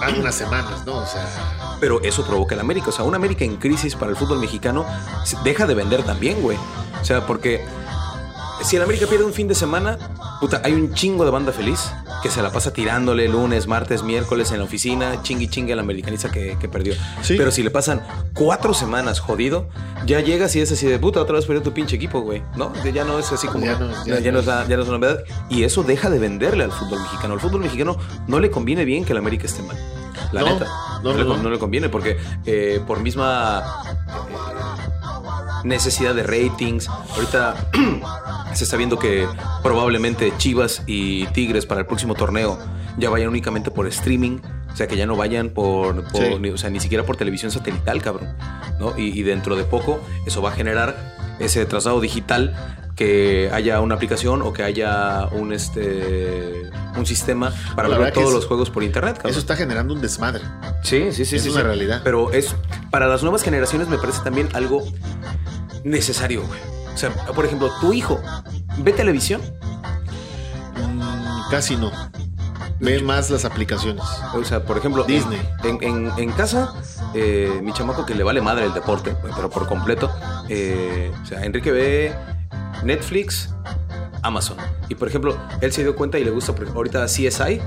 van 0.00 0.18
unas 0.20 0.34
semanas, 0.34 0.84
¿no? 0.86 0.96
O 0.98 1.06
sea, 1.06 1.76
Pero 1.80 2.02
eso 2.02 2.24
provoca 2.26 2.54
el 2.54 2.60
América. 2.60 2.88
O 2.88 2.92
sea, 2.92 3.04
un 3.04 3.14
América 3.14 3.44
en 3.44 3.56
crisis 3.56 3.94
para 3.94 4.10
el 4.10 4.16
fútbol 4.16 4.38
mexicano 4.38 4.84
deja 5.44 5.66
de 5.66 5.74
vender 5.74 6.02
también, 6.02 6.40
güey. 6.42 6.58
O 7.00 7.04
sea, 7.04 7.26
porque 7.26 7.64
si 8.62 8.76
el 8.76 8.82
América 8.82 9.06
pierde 9.06 9.24
un 9.24 9.32
fin 9.32 9.48
de 9.48 9.54
semana, 9.54 9.98
puta, 10.40 10.60
hay 10.64 10.72
un 10.72 10.92
chingo 10.94 11.24
de 11.24 11.30
banda 11.30 11.52
feliz 11.52 11.90
que 12.22 12.30
se 12.30 12.42
la 12.42 12.50
pasa 12.50 12.72
tirándole 12.72 13.28
lunes, 13.28 13.66
martes, 13.66 14.02
miércoles 14.02 14.50
en 14.50 14.58
la 14.58 14.64
oficina, 14.64 15.22
chingui 15.22 15.48
chingue 15.48 15.72
a 15.72 15.76
la 15.76 15.82
americanista 15.82 16.30
que, 16.30 16.56
que 16.58 16.68
perdió. 16.68 16.94
Sí. 17.22 17.34
Pero 17.38 17.50
si 17.50 17.62
le 17.62 17.70
pasan 17.70 18.02
cuatro 18.34 18.74
semanas 18.74 19.20
jodido, 19.20 19.68
ya 20.06 20.20
llegas 20.20 20.54
y 20.56 20.60
es 20.60 20.72
así 20.72 20.86
de 20.86 20.98
puta, 20.98 21.20
otra 21.20 21.36
vez 21.36 21.46
perdió 21.46 21.62
tu 21.62 21.72
pinche 21.72 21.96
equipo, 21.96 22.20
güey. 22.20 22.42
¿No? 22.56 22.72
Ya 22.92 23.04
no 23.04 23.18
es 23.18 23.30
así 23.32 23.46
como. 23.46 23.64
Ya 23.64 23.78
no- 23.78 24.04
ya 24.04 24.18
ya 24.18 24.32
no 24.32 24.40
es 24.40 24.46
la- 24.46 24.66
ya 24.66 24.76
no 24.76 24.82
es 24.82 24.88
una 24.88 24.98
novedad. 24.98 25.24
Y 25.48 25.62
eso 25.62 25.82
deja 25.84 26.10
de 26.10 26.18
venderle 26.18 26.64
al 26.64 26.72
fútbol 26.72 27.00
mexicano. 27.00 27.34
Al 27.34 27.40
fútbol 27.40 27.60
mexicano 27.60 27.96
no 28.26 28.40
le 28.40 28.50
conviene 28.50 28.84
bien 28.84 29.04
que 29.04 29.12
el 29.12 29.18
América 29.18 29.46
esté 29.46 29.62
mal. 29.62 29.76
La 30.32 30.40
No, 30.40 30.46
neta. 30.48 30.66
no, 31.02 31.12
le, 31.14 31.24
no, 31.24 31.36
no. 31.36 31.42
no 31.44 31.50
le 31.50 31.58
conviene 31.58 31.88
porque 31.88 32.18
eh, 32.44 32.82
por 32.86 33.00
misma 33.00 33.62
necesidad 35.68 36.14
de 36.14 36.22
ratings. 36.24 36.88
Ahorita 36.88 37.54
se 38.54 38.64
está 38.64 38.76
viendo 38.76 38.98
que 38.98 39.26
probablemente 39.62 40.32
Chivas 40.38 40.82
y 40.86 41.26
Tigres 41.26 41.66
para 41.66 41.80
el 41.80 41.86
próximo 41.86 42.14
torneo 42.14 42.58
ya 42.98 43.10
vayan 43.10 43.28
únicamente 43.28 43.70
por 43.70 43.86
streaming. 43.86 44.38
O 44.72 44.76
sea, 44.76 44.86
que 44.86 44.96
ya 44.96 45.06
no 45.06 45.16
vayan 45.16 45.50
por, 45.50 46.04
por- 46.08 46.22
Sí. 46.22 46.36
ni, 46.40 46.50
o 46.50 46.58
sea, 46.58 46.70
ni 46.70 46.78
siquiera 46.80 47.04
por 47.04 47.16
televisión 47.16 47.50
satelital, 47.50 48.00
cabrón. 48.02 48.28
¿no? 48.78 48.96
Y, 48.98 49.18
y 49.18 49.22
dentro 49.22 49.56
de 49.56 49.64
poco 49.64 50.00
eso 50.26 50.40
va 50.42 50.50
a 50.50 50.52
generar 50.52 51.16
ese 51.40 51.64
traslado 51.66 52.00
digital 52.00 52.54
que 52.94 53.48
haya 53.52 53.80
una 53.80 53.94
aplicación 53.94 54.42
o 54.42 54.52
que 54.52 54.64
haya 54.64 55.28
un 55.30 55.52
este 55.52 56.68
un 56.96 57.06
sistema 57.06 57.52
para 57.76 57.88
ver 57.96 58.12
todos 58.12 58.32
los 58.32 58.44
juegos 58.46 58.70
por 58.70 58.82
internet, 58.82 59.14
cabrón. 59.16 59.30
Eso 59.30 59.38
está 59.38 59.54
generando 59.54 59.94
un 59.94 60.00
desmadre. 60.00 60.42
Sí, 60.82 61.12
sí, 61.12 61.24
sí. 61.24 61.36
Es 61.36 61.42
sí, 61.44 61.48
una 61.50 61.60
sí. 61.60 61.66
realidad. 61.66 62.00
Pero 62.02 62.32
es 62.32 62.54
para 62.90 63.06
las 63.06 63.22
nuevas 63.22 63.42
generaciones 63.44 63.88
me 63.88 63.98
parece 63.98 64.20
también 64.24 64.48
algo 64.52 64.82
necesario, 65.88 66.42
güey. 66.46 66.60
O 66.94 66.96
sea, 66.96 67.10
por 67.34 67.44
ejemplo, 67.44 67.70
tu 67.80 67.92
hijo 67.92 68.20
ve 68.78 68.92
televisión. 68.92 69.40
Mm, 70.76 71.50
casi 71.50 71.76
no. 71.76 71.90
Ve 72.80 73.02
más 73.02 73.28
las 73.30 73.44
aplicaciones. 73.44 74.04
O 74.34 74.44
sea, 74.44 74.64
por 74.64 74.78
ejemplo, 74.78 75.02
Disney. 75.04 75.40
En, 75.64 75.78
en- 75.82 76.12
en 76.16 76.30
casa, 76.32 76.72
eh, 77.14 77.60
mi 77.62 77.72
chamaco 77.72 78.06
que 78.06 78.14
le 78.14 78.22
vale 78.22 78.40
madre 78.40 78.66
el 78.66 78.74
deporte, 78.74 79.16
pero 79.34 79.50
por 79.50 79.66
completo. 79.66 80.10
eh, 80.48 81.12
o 81.22 81.26
sea, 81.26 81.44
Enrique 81.44 81.72
ve 81.72 82.14
Netflix, 82.84 83.50
Amazon. 84.22 84.56
Y 84.88 84.94
por 84.94 85.08
ejemplo, 85.08 85.36
él 85.60 85.72
se 85.72 85.82
dio 85.82 85.94
cuenta 85.96 86.18
y 86.18 86.24
le 86.24 86.30
gusta 86.30 86.52
por 86.52 86.62
ejemplo, 86.62 86.78
ahorita 86.80 87.04
CSI. 87.06 87.60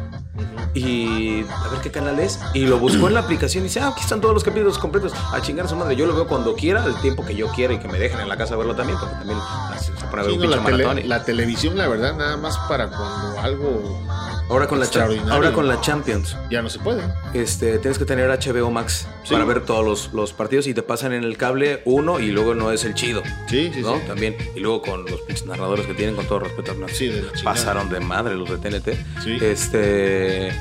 Y 0.74 1.42
a 1.50 1.68
ver 1.70 1.82
qué 1.82 1.92
canal 1.92 2.18
es. 2.20 2.40
Y 2.54 2.66
lo 2.66 2.78
buscó 2.80 3.08
en 3.08 3.14
la 3.14 3.20
aplicación 3.22 3.64
y 3.64 3.68
dice, 3.68 3.82
ah, 3.82 3.90
aquí 3.90 4.02
están 4.02 4.22
todos 4.22 4.34
los 4.34 4.44
capítulos 4.44 4.78
completos. 4.78 5.12
A 5.34 5.42
chingar 5.42 5.66
a 5.66 5.70
su 5.70 5.76
madre. 5.76 5.96
Yo 5.96 6.06
lo 6.06 6.14
veo 6.16 6.28
cuando 6.28 6.56
quiera, 6.56 6.86
el 6.86 6.96
tiempo 7.02 7.26
que 7.26 7.36
yo 7.36 7.48
quiera 7.50 7.74
y 7.74 7.80
que 7.80 7.88
me 7.88 8.00
dejen 8.00 8.20
en 8.22 8.30
la 8.30 8.38
casa 8.38 8.56
verlo 8.56 8.76
también, 8.76 8.98
porque 9.00 9.16
también 9.16 9.38
ah, 9.42 9.76
se 9.80 9.92
pone 9.92 10.22
a 10.22 10.26
ver 10.26 10.26
Sí, 10.26 10.32
un 10.40 10.44
no, 10.44 10.50
la, 10.56 10.64
tele- 10.64 11.04
la 11.06 11.24
televisión, 11.26 11.78
la 11.78 11.88
verdad, 11.88 12.16
nada 12.16 12.38
más 12.38 12.58
para 12.70 12.88
cuando 12.88 13.40
algo 13.42 14.02
ahora, 14.49 14.67
con 14.67 14.80
la 14.80 14.88
ahora 15.30 15.51
con 15.54 15.67
la 15.67 15.80
Champions. 15.82 16.36
ya 16.49 16.62
no 16.62 16.69
se 16.69 16.80
puede. 16.80 17.04
Este, 17.34 17.77
tienes 17.80 17.97
que 17.97 18.06
tener 18.06 18.30
HBO 18.30 18.69
Max 18.71 19.08
Sí. 19.23 19.34
para 19.34 19.45
ver 19.45 19.62
todos 19.65 19.86
los, 19.86 20.13
los 20.13 20.34
partidos 20.34 20.67
y 20.67 20.73
te 20.73 20.82
pasan 20.84 21.13
en 21.13 21.23
el 21.23 21.38
cable 21.38 21.82
uno 21.86 22.19
y 22.19 22.32
luego 22.32 22.54
no 22.56 22.71
es 22.71 22.84
el 22.84 22.93
chido. 22.93 23.21
Sí, 23.47 23.71
sí, 23.73 23.82
¿no? 23.82 23.95
sí. 23.97 24.01
También. 24.08 24.36
Y 24.56 24.60
luego 24.60 24.82
con 24.82 25.06
los 25.06 25.45
narradores 25.45 25.86
que 25.86 25.93
tienen, 25.93 26.15
con 26.15 26.25
todo 26.25 26.39
respeto, 26.39 26.73
no, 26.73 26.88
Sí, 26.89 27.08
de 27.08 27.23
pasaron 27.43 27.89
de 27.89 27.99
madre 27.99 28.36
los 28.36 28.49
de 28.49 28.58
TNT. 28.58 28.89
Sí. 29.23 29.38
Este. 29.41 30.51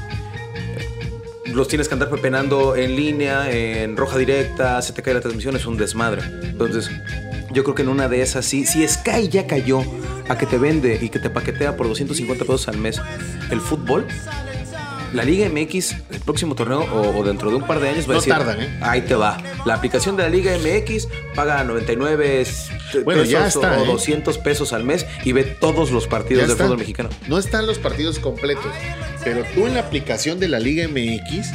Los 1.46 1.66
tienes 1.66 1.88
que 1.88 1.94
andar 1.94 2.10
pepenando 2.10 2.76
en 2.76 2.94
línea, 2.94 3.50
en 3.50 3.96
roja 3.96 4.16
directa, 4.18 4.80
se 4.82 4.92
te 4.92 5.02
cae 5.02 5.14
la 5.14 5.20
transmisión, 5.20 5.56
es 5.56 5.66
un 5.66 5.76
desmadre. 5.76 6.22
Entonces, 6.44 6.88
yo 7.50 7.64
creo 7.64 7.74
que 7.74 7.82
en 7.82 7.88
una 7.88 8.08
de 8.08 8.22
esas, 8.22 8.44
sí, 8.44 8.64
si 8.66 8.86
Sky 8.86 9.28
ya 9.28 9.48
cayó 9.48 9.82
a 10.30 10.38
que 10.38 10.46
te 10.46 10.58
vende 10.58 10.96
y 11.02 11.08
que 11.08 11.18
te 11.18 11.28
paquetea 11.28 11.76
por 11.76 11.88
250 11.88 12.44
pesos 12.44 12.68
al 12.68 12.78
mes 12.78 13.00
el 13.50 13.60
fútbol, 13.60 14.06
la 15.12 15.24
Liga 15.24 15.48
MX, 15.48 15.96
el 16.12 16.20
próximo 16.20 16.54
torneo 16.54 16.82
o, 16.82 17.18
o 17.18 17.24
dentro 17.24 17.50
de 17.50 17.56
un 17.56 17.66
par 17.66 17.80
de 17.80 17.88
años 17.88 18.04
va 18.08 18.12
a 18.12 18.14
No 18.14 18.20
decir, 18.20 18.32
tardan, 18.32 18.60
¿eh? 18.60 18.78
ahí 18.80 19.00
te 19.00 19.16
va. 19.16 19.42
La 19.64 19.74
aplicación 19.74 20.16
de 20.16 20.22
la 20.22 20.28
Liga 20.28 20.52
MX 20.56 21.08
paga 21.34 21.64
99 21.64 22.46
Bueno, 23.04 23.22
pesos 23.22 23.28
ya 23.28 23.46
está, 23.48 23.78
o 23.80 23.82
¿eh? 23.82 23.86
200 23.88 24.38
pesos 24.38 24.72
al 24.72 24.84
mes 24.84 25.04
y 25.24 25.32
ve 25.32 25.42
todos 25.42 25.90
los 25.90 26.06
partidos 26.06 26.42
Ya 26.42 26.46
del 26.48 26.56
fútbol 26.56 26.78
mexicano. 26.78 27.08
No 27.26 27.38
están 27.38 27.66
los 27.66 27.80
partidos 27.80 28.20
completos, 28.20 28.72
pero 29.24 29.42
tú 29.52 29.66
en 29.66 29.74
la 29.74 29.80
aplicación 29.80 30.38
de 30.38 30.46
la 30.46 30.60
Liga 30.60 30.86
MX 30.86 31.48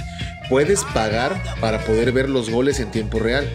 puedes 0.50 0.84
pagar 0.94 1.42
para 1.62 1.80
poder 1.86 2.12
ver 2.12 2.30
los 2.30 2.50
goles 2.50 2.82
en 2.82 2.92
tiempo 2.92 3.20
real. 3.20 3.50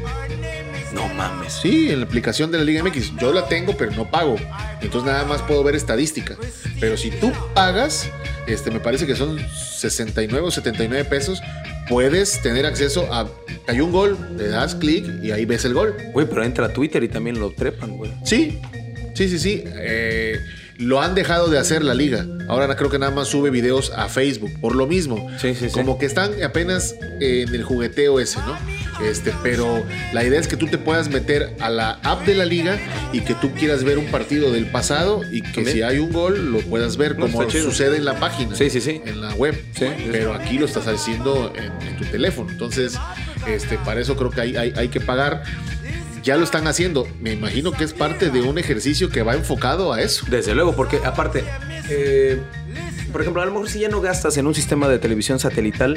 No 0.94 1.08
mames. 1.08 1.52
Sí, 1.52 1.90
en 1.90 2.00
la 2.00 2.06
aplicación 2.06 2.50
de 2.50 2.58
la 2.58 2.64
Liga 2.64 2.82
MX. 2.82 3.16
Yo 3.20 3.32
la 3.32 3.46
tengo, 3.46 3.76
pero 3.76 3.92
no 3.92 4.10
pago. 4.10 4.36
Entonces 4.80 5.10
nada 5.10 5.24
más 5.24 5.42
puedo 5.42 5.62
ver 5.62 5.76
estadística. 5.76 6.36
Pero 6.80 6.96
si 6.96 7.10
tú 7.10 7.32
pagas, 7.54 8.10
este, 8.46 8.70
me 8.70 8.80
parece 8.80 9.06
que 9.06 9.14
son 9.14 9.38
69 9.38 10.46
o 10.46 10.50
79 10.50 11.04
pesos, 11.04 11.40
puedes 11.88 12.40
tener 12.42 12.66
acceso 12.66 13.12
a... 13.12 13.28
Hay 13.66 13.80
un 13.80 13.92
gol, 13.92 14.16
le 14.36 14.48
das 14.48 14.74
clic 14.74 15.04
y 15.22 15.30
ahí 15.30 15.44
ves 15.44 15.64
el 15.64 15.74
gol. 15.74 15.94
Güey, 16.12 16.26
pero 16.28 16.44
entra 16.44 16.66
a 16.66 16.72
Twitter 16.72 17.02
y 17.04 17.08
también 17.08 17.38
lo 17.38 17.50
trepan, 17.50 17.96
güey. 17.96 18.12
Sí, 18.24 18.58
sí, 19.14 19.28
sí, 19.28 19.38
sí. 19.38 19.64
Eh, 19.66 20.38
lo 20.78 21.00
han 21.02 21.14
dejado 21.14 21.48
de 21.48 21.58
hacer 21.58 21.84
la 21.84 21.94
liga. 21.94 22.26
Ahora 22.48 22.74
creo 22.74 22.90
que 22.90 22.98
nada 22.98 23.12
más 23.12 23.28
sube 23.28 23.50
videos 23.50 23.92
a 23.94 24.08
Facebook 24.08 24.50
por 24.60 24.74
lo 24.74 24.86
mismo. 24.86 25.28
Sí, 25.38 25.54
sí, 25.54 25.68
sí. 25.68 25.72
Como 25.72 25.98
que 25.98 26.06
están 26.06 26.42
apenas 26.42 26.96
en 27.20 27.54
el 27.54 27.62
jugueteo 27.62 28.18
ese, 28.18 28.38
¿no? 28.40 28.56
Este, 29.04 29.32
pero 29.42 29.82
la 30.12 30.24
idea 30.24 30.38
es 30.38 30.46
que 30.46 30.56
tú 30.56 30.66
te 30.66 30.78
puedas 30.78 31.08
meter 31.08 31.56
a 31.60 31.70
la 31.70 31.92
app 32.02 32.26
de 32.26 32.34
la 32.34 32.44
liga 32.44 32.78
y 33.12 33.20
que 33.20 33.34
tú 33.34 33.52
quieras 33.52 33.82
ver 33.82 33.98
un 33.98 34.06
partido 34.06 34.52
del 34.52 34.66
pasado 34.66 35.22
y 35.30 35.40
que 35.42 35.52
También. 35.52 35.76
si 35.76 35.82
hay 35.82 35.98
un 35.98 36.12
gol 36.12 36.52
lo 36.52 36.60
puedas 36.60 36.96
ver 36.96 37.18
No, 37.18 37.26
como 37.26 37.48
sucede 37.50 37.96
en 37.96 38.04
la 38.04 38.18
página. 38.20 38.54
Sí, 38.54 38.68
sí, 38.70 38.80
sí. 38.80 39.00
En 39.06 39.20
la 39.20 39.34
web. 39.34 39.58
Pero 40.10 40.34
aquí 40.34 40.58
lo 40.58 40.66
estás 40.66 40.86
haciendo 40.86 41.52
en, 41.56 41.88
en 41.88 41.96
tu 41.96 42.04
teléfono. 42.04 42.50
Entonces, 42.50 42.98
este, 43.46 43.78
para 43.78 44.00
eso 44.00 44.16
creo 44.16 44.30
que 44.30 44.40
hay, 44.42 44.56
hay, 44.56 44.72
hay 44.76 44.88
que 44.88 45.00
pagar. 45.00 45.42
Ya 46.22 46.36
lo 46.36 46.44
están 46.44 46.66
haciendo. 46.66 47.08
Me 47.20 47.32
imagino 47.32 47.72
que 47.72 47.84
es 47.84 47.94
parte 47.94 48.30
de 48.30 48.42
un 48.42 48.58
ejercicio 48.58 49.08
que 49.08 49.22
va 49.22 49.34
enfocado 49.34 49.92
a 49.94 50.02
eso. 50.02 50.26
Desde 50.28 50.54
luego, 50.54 50.76
porque 50.76 51.00
aparte, 51.02 51.44
eh, 51.88 52.38
por 53.10 53.22
ejemplo, 53.22 53.40
a 53.40 53.46
lo 53.46 53.52
mejor 53.52 53.70
si 53.70 53.80
ya 53.80 53.88
no 53.88 54.02
gastas 54.02 54.36
en 54.36 54.46
un 54.46 54.54
sistema 54.54 54.86
de 54.88 54.98
televisión 54.98 55.38
satelital, 55.38 55.96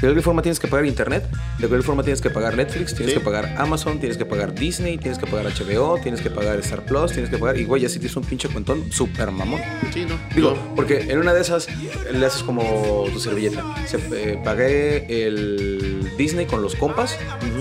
de 0.00 0.06
cualquier 0.06 0.22
forma 0.22 0.42
tienes 0.42 0.58
que 0.58 0.68
pagar 0.68 0.86
internet, 0.86 1.24
de 1.30 1.68
cualquier 1.68 1.82
forma 1.82 2.02
tienes 2.02 2.20
que 2.20 2.30
pagar 2.30 2.56
Netflix, 2.56 2.94
tienes 2.94 3.14
Sí. 3.14 3.18
que 3.18 3.24
pagar 3.24 3.54
Amazon, 3.58 3.98
tienes 4.00 4.16
que 4.16 4.24
pagar 4.24 4.54
Disney, 4.54 4.96
tienes 4.98 5.18
que 5.18 5.26
pagar 5.26 5.46
HBO, 5.46 5.98
tienes 6.02 6.20
que 6.20 6.30
pagar 6.30 6.58
Star 6.60 6.84
Plus, 6.84 7.12
tienes 7.12 7.30
que 7.30 7.38
pagar, 7.38 7.56
y 7.58 7.64
güey, 7.64 7.82
ya 7.82 7.88
si 7.88 7.98
tienes 7.98 8.16
un 8.16 8.24
pinche 8.24 8.48
cuentón, 8.48 8.90
súper 8.92 9.30
mamón. 9.30 9.60
Sí, 9.92 10.06
¿no? 10.08 10.18
Digo, 10.34 10.52
No. 10.52 10.74
porque 10.74 11.00
en 11.10 11.18
una 11.18 11.34
de 11.34 11.40
esas 11.42 11.68
le 12.12 12.24
haces 12.24 12.42
como 12.42 13.04
tu 13.12 13.20
servilleta. 13.20 13.62
Se, 13.86 13.98
eh, 14.12 14.40
pagué 14.42 15.06
el 15.26 16.10
Disney 16.16 16.46
con 16.46 16.62
los 16.62 16.74
compas, 16.76 17.18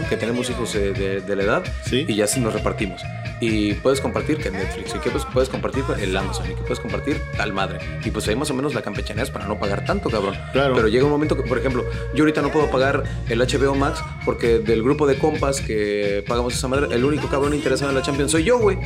que 0.10 0.17
tenemos 0.17 0.49
hijos 0.49 0.73
eh, 0.75 0.91
de, 0.93 1.21
de 1.21 1.36
la 1.36 1.43
edad, 1.43 1.63
Sí. 1.86 2.06
y 2.08 2.15
ya 2.15 2.23
así 2.25 2.39
nos 2.39 2.54
repartimos. 2.54 3.02
Y 3.41 3.73
puedes 3.75 4.02
compartir 4.02 4.38
que 4.38 4.52
Netflix, 4.52 4.93
y 4.95 4.99
que 4.99 5.10
pues, 5.12 5.23
puedes 5.32 5.47
compartir 5.49 5.84
el 6.02 6.15
Amazon, 6.17 6.45
y 6.52 6.56
que 6.56 6.62
puedes 6.62 6.80
compartir 6.82 7.21
tal 7.38 7.54
madre. 7.54 7.80
Y 8.04 8.12
pues 8.12 8.28
ahí 8.28 8.36
más 8.36 8.49
o 8.52 8.54
menos 8.54 8.73
la 8.73 8.82
campechaneas 8.82 9.32
para 9.32 9.45
no 9.47 9.58
pagar 9.58 9.86
tanto, 9.86 10.10
cabrón. 10.10 10.36
Claro. 10.52 10.75
Pero 10.75 10.88
llega 10.89 11.06
un 11.06 11.12
momento 11.12 11.38
que, 11.38 11.43
por 11.43 11.58
ejemplo, 11.58 11.86
yo 12.13 12.25
ahorita 12.30 12.42
no 12.42 12.52
puedo 12.52 12.70
pagar 12.70 13.04
el 13.28 13.39
HBO 13.39 13.76
Max 13.76 14.00
porque 14.26 14.60
del 14.60 14.84
grupo 14.84 15.08
de 15.08 15.18
compas 15.18 15.62
que 15.62 16.24
pagamos 16.28 16.54
esa 16.54 16.68
madre, 16.68 16.88
el 16.96 17.04
único 17.04 17.28
cabrón 17.28 17.54
interesado 17.54 17.89
en 17.89 17.96
la 17.98 18.02
Champions 18.04 18.32
soy 18.32 18.44
yo, 18.44 18.60
güey. 18.60 18.78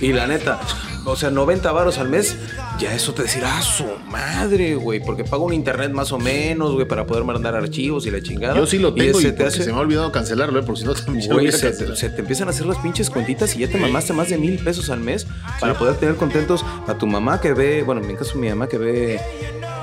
Y 0.00 0.12
la 0.12 0.26
neta, 0.26 0.60
o 1.04 1.16
sea, 1.16 1.30
90 1.30 1.70
varos 1.72 1.98
al 1.98 2.08
mes, 2.08 2.36
ya 2.78 2.94
eso 2.94 3.12
te 3.14 3.22
decirá, 3.22 3.58
"Ah, 3.58 3.62
su 3.62 3.84
madre, 4.10 4.74
güey, 4.76 5.00
porque 5.00 5.24
pago 5.24 5.44
un 5.44 5.52
internet 5.52 5.92
más 5.92 6.12
o 6.12 6.18
menos, 6.18 6.72
güey, 6.72 6.86
para 6.86 7.06
poder 7.06 7.24
mandar 7.24 7.54
archivos 7.54 8.06
y 8.06 8.10
la 8.10 8.22
chingada. 8.22 8.56
Yo 8.56 8.66
sí 8.66 8.78
lo 8.78 8.94
tengo 8.94 9.20
y, 9.20 9.24
te 9.24 9.32
porque 9.32 9.50
se 9.50 9.72
me 9.72 9.78
ha 9.78 9.80
olvidado 9.80 10.10
cancelarlo, 10.12 10.58
¿eh? 10.60 10.62
porque 10.64 10.80
si 10.82 10.86
no 10.86 10.94
también 10.94 11.30
Güey, 11.32 11.52
se, 11.52 11.60
cancelado. 11.68 11.96
se 11.96 12.10
te 12.10 12.20
empiezan 12.20 12.48
a 12.48 12.50
hacer 12.50 12.66
las 12.66 12.78
pinches 12.78 13.10
cuentitas 13.10 13.54
y 13.56 13.60
ya 13.60 13.68
te 13.68 13.78
mamaste 13.78 14.12
más 14.12 14.28
de 14.30 14.38
mil 14.38 14.58
pesos 14.58 14.90
al 14.90 15.00
mes 15.00 15.26
para 15.60 15.74
poder 15.74 15.96
tener 15.96 16.16
contentos 16.16 16.64
a 16.86 16.94
tu 16.94 17.06
mamá 17.06 17.40
que 17.40 17.52
ve, 17.52 17.82
bueno, 17.82 18.00
en 18.00 18.06
mi 18.08 18.14
caso 18.14 18.38
mi 18.38 18.48
mamá 18.48 18.68
que 18.68 18.78
ve, 18.78 19.20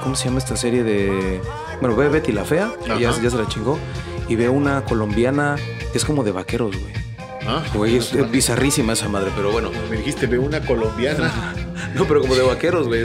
¿cómo 0.01 0.15
se 0.15 0.25
llama 0.25 0.39
esta 0.39 0.55
serie 0.55 0.83
de... 0.83 1.41
Bueno, 1.79 1.95
ve 1.95 2.09
Betty 2.09 2.31
la 2.31 2.45
Fea, 2.45 2.71
ya, 2.99 3.13
se 3.13 3.37
la 3.37 3.47
chingó, 3.47 3.79
y 4.27 4.35
ve 4.35 4.49
una 4.49 4.83
colombiana 4.83 5.55
que 5.91 5.97
es 5.97 6.05
como 6.05 6.23
de 6.23 6.31
vaqueros, 6.31 6.75
güey. 6.77 6.93
Ah, 7.47 7.63
Güey, 7.73 7.97
es, 7.97 8.13
es 8.13 8.29
bizarrísima 8.29 8.93
esa 8.93 9.09
madre, 9.09 9.31
pero 9.35 9.51
bueno. 9.51 9.71
Me 9.89 9.97
dijiste, 9.97 10.27
ve 10.27 10.37
una 10.37 10.61
colombiana. 10.61 11.31
No, 11.95 12.07
pero 12.07 12.21
como 12.21 12.35
de 12.35 12.41
vaqueros, 12.41 12.87
güey. 12.87 13.03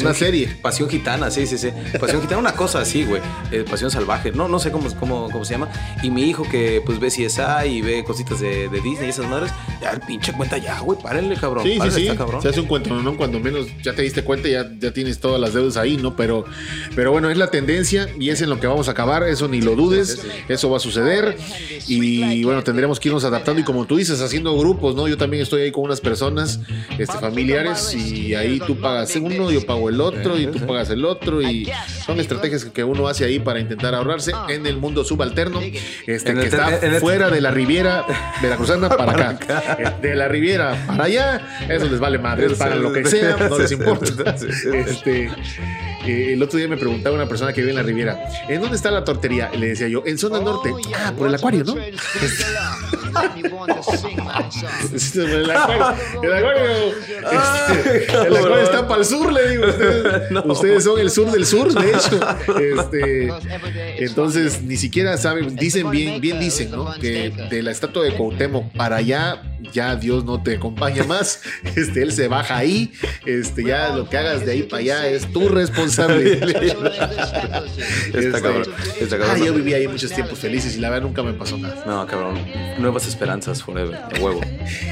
Una 0.00 0.14
serie. 0.14 0.56
Pasión 0.62 0.88
gitana, 0.88 1.30
sí, 1.30 1.46
sí, 1.46 1.58
sí. 1.58 1.70
Pasión 1.98 2.20
gitana, 2.20 2.38
una 2.38 2.52
cosa 2.52 2.80
así, 2.80 3.04
güey. 3.04 3.20
Eh, 3.50 3.64
pasión 3.68 3.90
salvaje. 3.90 4.32
No, 4.32 4.48
no 4.48 4.58
sé 4.58 4.70
cómo, 4.70 4.88
cómo, 4.98 5.30
cómo 5.30 5.44
se 5.44 5.54
llama. 5.54 5.68
Y 6.02 6.10
mi 6.10 6.22
hijo 6.22 6.44
que 6.48 6.82
pues 6.84 6.98
ve 6.98 7.08
CSI 7.08 7.68
y 7.68 7.82
ve 7.82 8.04
cositas 8.04 8.40
de, 8.40 8.68
de 8.68 8.80
Disney 8.80 9.06
y 9.06 9.10
esas 9.10 9.26
madres, 9.26 9.52
ya 9.80 9.90
el 9.90 10.00
pinche 10.00 10.32
cuenta 10.32 10.58
ya, 10.58 10.80
güey. 10.80 10.98
Párenle, 11.00 11.36
cabrón. 11.36 11.64
Sí, 11.64 11.72
sí, 11.72 11.78
párenle, 11.78 12.00
sí. 12.00 12.06
está 12.06 12.18
cabrón. 12.18 12.42
Se 12.42 12.48
hace 12.48 12.60
un 12.60 12.66
cuento, 12.66 12.94
¿no? 12.94 13.16
Cuando 13.16 13.40
menos 13.40 13.66
ya 13.82 13.94
te 13.94 14.02
diste 14.02 14.22
cuenta, 14.22 14.48
ya, 14.48 14.70
ya 14.78 14.92
tienes 14.92 15.18
todas 15.20 15.40
las 15.40 15.54
deudas 15.54 15.76
ahí, 15.76 15.96
¿no? 15.96 16.16
Pero, 16.16 16.44
pero 16.94 17.12
bueno, 17.12 17.30
es 17.30 17.38
la 17.38 17.50
tendencia 17.50 18.08
y 18.18 18.30
es 18.30 18.42
en 18.42 18.50
lo 18.50 18.60
que 18.60 18.66
vamos 18.66 18.88
a 18.88 18.92
acabar. 18.92 19.22
Eso 19.24 19.48
ni 19.48 19.60
lo 19.60 19.74
dudes. 19.74 20.24
Eso 20.48 20.70
va 20.70 20.76
a 20.78 20.80
suceder. 20.80 21.36
Y 21.86 22.44
bueno, 22.44 22.62
tendremos 22.62 23.00
que 23.00 23.08
irnos 23.08 23.24
adaptando. 23.24 23.60
Y 23.60 23.64
como 23.64 23.86
tú 23.86 23.96
dices, 23.96 24.20
haciendo 24.20 24.56
grupos, 24.58 24.94
¿no? 24.94 25.08
Yo 25.08 25.16
también 25.16 25.42
estoy 25.42 25.62
ahí 25.62 25.72
con 25.72 25.84
unas 25.84 26.00
personas 26.00 26.60
este, 26.98 27.18
familiares 27.18 27.85
y 27.94 28.34
ahí 28.34 28.60
tú 28.60 28.76
pagas 28.80 29.14
uno, 29.16 29.50
yo 29.50 29.64
pago 29.64 29.88
el 29.88 30.00
otro 30.00 30.38
y 30.38 30.46
tú 30.46 30.58
pagas 30.66 30.90
el 30.90 31.04
otro. 31.04 31.42
Y 31.42 31.70
son 32.04 32.20
estrategias 32.20 32.64
que 32.66 32.84
uno 32.84 33.08
hace 33.08 33.24
ahí 33.24 33.38
para 33.38 33.60
intentar 33.60 33.94
ahorrarse 33.94 34.32
en 34.48 34.66
el 34.66 34.76
mundo 34.76 35.04
subalterno, 35.04 35.60
este, 36.06 36.34
que 36.34 36.46
está 36.46 36.78
fuera 37.00 37.30
de 37.30 37.40
la 37.40 37.50
Riviera 37.50 38.04
Veracruzana 38.42 38.88
para 38.88 39.30
acá. 39.30 39.76
Eh, 39.78 39.92
De 40.02 40.14
la 40.14 40.28
Riviera 40.28 40.84
para 40.86 41.04
allá, 41.04 41.58
eso 41.68 41.86
les 41.86 42.00
vale 42.00 42.18
madre, 42.18 42.50
pagan 42.50 42.82
lo 42.82 42.92
que 42.92 43.04
sea, 43.04 43.36
no 43.36 43.58
les 43.58 43.72
importa. 43.72 44.36
Este, 44.76 45.30
eh, 46.06 46.32
el 46.34 46.42
otro 46.42 46.58
día 46.58 46.68
me 46.68 46.76
preguntaba 46.76 47.14
una 47.16 47.26
persona 47.26 47.52
que 47.52 47.60
vive 47.60 47.70
en 47.70 47.76
la 47.76 47.82
Riviera, 47.82 48.18
¿en 48.48 48.60
dónde 48.60 48.76
está 48.76 48.90
la 48.90 49.04
tortería? 49.04 49.50
Le 49.50 49.68
decía 49.68 49.88
yo, 49.88 50.02
en 50.06 50.18
zona 50.18 50.40
norte. 50.40 50.72
Ah, 50.94 51.12
por 51.16 51.26
el 51.28 51.34
acuario, 51.34 51.64
¿no? 51.64 51.74
El 55.14 55.50
acuario. 55.50 55.94
El 56.22 56.32
acuario, 56.34 56.88
este, 56.88 57.75
el 57.84 58.36
acuario 58.36 58.60
está 58.60 58.88
para 58.88 59.00
el 59.00 59.06
sur, 59.06 59.32
le 59.32 59.50
digo. 59.50 59.66
Ustedes, 59.66 60.30
No. 60.30 60.42
ustedes 60.44 60.84
son 60.84 61.00
el 61.00 61.10
sur 61.10 61.30
del 61.30 61.46
sur, 61.46 61.72
de 61.72 61.90
hecho. 61.90 62.20
Este, 62.56 63.28
entonces, 63.98 64.62
ni 64.62 64.76
siquiera 64.76 65.16
saben, 65.18 65.56
dicen 65.56 65.90
bien, 65.90 66.20
bien 66.20 66.38
dicen, 66.40 66.70
¿no? 66.70 66.92
Que 66.98 67.30
de 67.50 67.62
la 67.62 67.70
estatua 67.70 68.04
de 68.04 68.12
Cuauhtémoc 68.12 68.72
para 68.72 68.96
allá, 68.96 69.42
ya 69.72 69.96
Dios 69.96 70.24
no 70.24 70.42
te 70.42 70.56
acompaña 70.56 71.04
más. 71.04 71.40
Este, 71.76 72.02
él 72.02 72.12
se 72.12 72.28
baja 72.28 72.56
ahí. 72.56 72.92
Este, 73.26 73.62
ya 73.64 73.90
lo 73.90 74.08
que 74.08 74.16
hagas 74.16 74.46
de 74.46 74.52
ahí 74.52 74.62
para 74.62 74.80
allá 74.80 75.08
es 75.08 75.30
tu 75.32 75.48
responsabilidad. 75.48 76.48
Está 78.14 78.40
cabrón. 78.40 78.64
Está 79.00 79.18
cabrón. 79.18 79.36
Ah, 79.42 79.44
yo 79.44 79.52
viví 79.52 79.74
ahí 79.74 79.86
muchos 79.88 80.10
tiempos 80.12 80.38
felices 80.38 80.76
y 80.76 80.80
la 80.80 80.90
verdad 80.90 81.06
nunca 81.06 81.22
me 81.22 81.32
pasó 81.34 81.58
nada. 81.58 81.84
No, 81.86 82.06
cabrón. 82.06 82.38
Nuevas 82.78 83.06
esperanzas 83.06 83.62
forever. 83.62 83.98
De 84.12 84.20
huevo. 84.20 84.40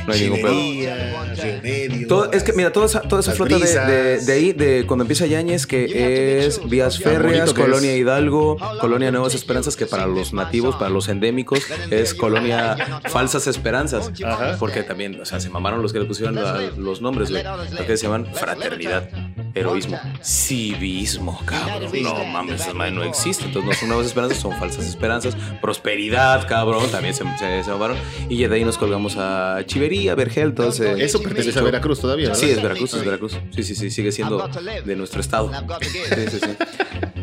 No 0.06 0.12
hay 0.12 0.20
ningún 0.20 0.42
pedo. 0.42 2.06
Todo, 2.08 2.32
es 2.32 2.42
que 2.42 2.52
mira, 2.52 2.72
toda 2.74 2.86
esa, 2.86 3.00
toda 3.00 3.20
esa 3.20 3.32
flota 3.32 3.54
de, 3.54 3.60
brisas. 3.62 3.86
de- 3.88 4.18
de 4.20 4.32
ahí, 4.32 4.52
de 4.52 4.84
cuando 4.86 5.04
empieza 5.04 5.24
Yáñez, 5.26 5.66
que 5.66 6.44
es 6.46 6.68
Vías 6.68 6.98
Férreas, 6.98 7.54
que 7.54 7.62
Colonia 7.62 7.92
es. 7.92 7.98
Hidalgo, 8.00 8.58
Colonia 8.80 9.10
Nuevas 9.10 9.34
Esperanzas, 9.34 9.76
que 9.76 9.86
para 9.86 10.06
los 10.06 10.32
nativos, 10.34 10.76
para 10.76 10.90
los 10.90 11.08
endémicos, 11.08 11.60
es 11.90 12.12
Colonia 12.14 12.76
Falsas 13.08 13.46
Esperanzas. 13.46 14.10
Ajá. 14.24 14.56
Porque 14.58 14.82
también, 14.82 15.18
o 15.20 15.24
sea, 15.24 15.40
se 15.40 15.48
mamaron 15.48 15.80
los 15.80 15.92
que 15.92 16.00
le 16.00 16.04
pusieron 16.04 16.34
la- 16.34 16.60
los 16.76 17.00
nombres, 17.00 17.30
güey. 17.30 17.42
Porque 17.76 17.96
se 17.96 18.04
llaman 18.04 18.26
fraternidad, 18.34 19.08
heroísmo, 19.54 19.98
civismo, 20.22 21.40
cabrón. 21.44 21.90
No 22.02 22.24
mames, 22.24 22.60
esas 22.60 22.74
madres 22.74 22.94
no 22.94 23.04
existen. 23.04 23.46
Entonces 23.48 23.70
no 23.70 23.78
son 23.78 23.88
nuevas 23.88 24.06
esperanzas, 24.06 24.38
son 24.38 24.52
falsas 24.58 24.84
esperanzas. 24.86 25.36
Prosperidad, 25.60 26.46
cabrón, 26.48 26.90
también 26.90 27.14
se, 27.14 27.24
se, 27.38 27.64
se 27.64 27.70
mamaron. 27.70 27.96
Y 28.28 28.36
ya 28.38 28.48
de 28.48 28.56
ahí 28.56 28.64
nos 28.64 28.76
colgamos 28.78 29.16
a 29.16 29.60
Chivería, 29.66 30.14
Vergel, 30.14 30.48
entonces. 30.48 30.98
Eso 30.98 31.22
pertenece 31.22 31.58
a 31.58 31.62
Veracruz 31.62 32.00
todavía, 32.00 32.28
¿verdad? 32.28 32.40
Sí, 32.40 32.50
es 32.50 32.62
Veracruz, 32.64 32.94
es 32.94 33.04
Veracruz. 33.04 33.38
Sí, 33.54 33.62
sí, 33.62 33.74
sí, 33.74 33.90
sigue 33.90 34.10
siendo 34.12 34.48
de 34.84 34.96
nuestro 34.96 35.20
estado. 35.20 35.50
Sí, 35.80 35.88
sí, 36.30 36.38
sí. 36.42 36.50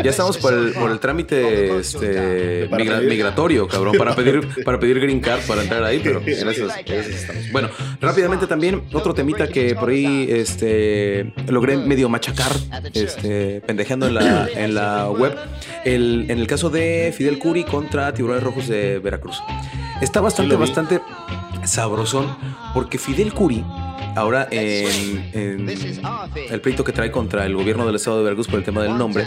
Ya 0.03 0.09
estamos 0.09 0.37
por 0.37 0.53
el, 0.53 0.71
por 0.73 0.89
el 0.89 0.99
trámite 0.99 1.77
este, 1.77 2.67
migra- 2.71 3.01
migratorio, 3.01 3.67
cabrón, 3.67 3.95
para 3.97 4.15
pedir, 4.15 4.41
para 4.65 4.79
pedir 4.79 4.99
green 4.99 5.19
card 5.19 5.41
para 5.41 5.61
entrar 5.61 5.83
ahí, 5.83 5.99
pero 6.03 6.21
en 6.21 6.29
esas 6.29 6.57
estamos. 6.87 7.51
Bueno, 7.51 7.69
rápidamente 7.99 8.47
también, 8.47 8.83
otro 8.93 9.13
temita 9.13 9.47
que 9.49 9.75
por 9.75 9.89
ahí 9.89 10.27
este, 10.29 11.33
logré 11.47 11.77
medio 11.77 12.09
machacar, 12.09 12.51
este, 12.93 13.61
pendejeando 13.61 14.07
en 14.07 14.13
la, 14.15 14.47
en 14.55 14.73
la 14.73 15.09
web, 15.11 15.35
el, 15.85 16.25
en 16.29 16.39
el 16.39 16.47
caso 16.47 16.69
de 16.69 17.13
Fidel 17.15 17.37
Curi 17.37 17.63
contra 17.63 18.13
Tiburones 18.13 18.43
Rojos 18.43 18.67
de 18.67 18.99
Veracruz. 18.99 19.41
Está 20.01 20.19
bastante, 20.21 20.55
bastante 20.55 20.99
sabrosón, 21.65 22.35
porque 22.73 22.97
Fidel 22.97 23.33
Curi, 23.33 23.63
ahora 24.15 24.47
en, 24.51 25.69
el 26.49 26.61
pleito 26.61 26.83
que 26.83 26.91
trae 26.91 27.11
contra 27.11 27.45
el 27.45 27.55
gobierno 27.55 27.85
del 27.85 27.95
estado 27.95 28.17
de 28.17 28.23
Veracruz 28.23 28.47
por 28.47 28.59
el 28.59 28.65
tema 28.65 28.83
del 28.83 28.97
nombre, 28.97 29.25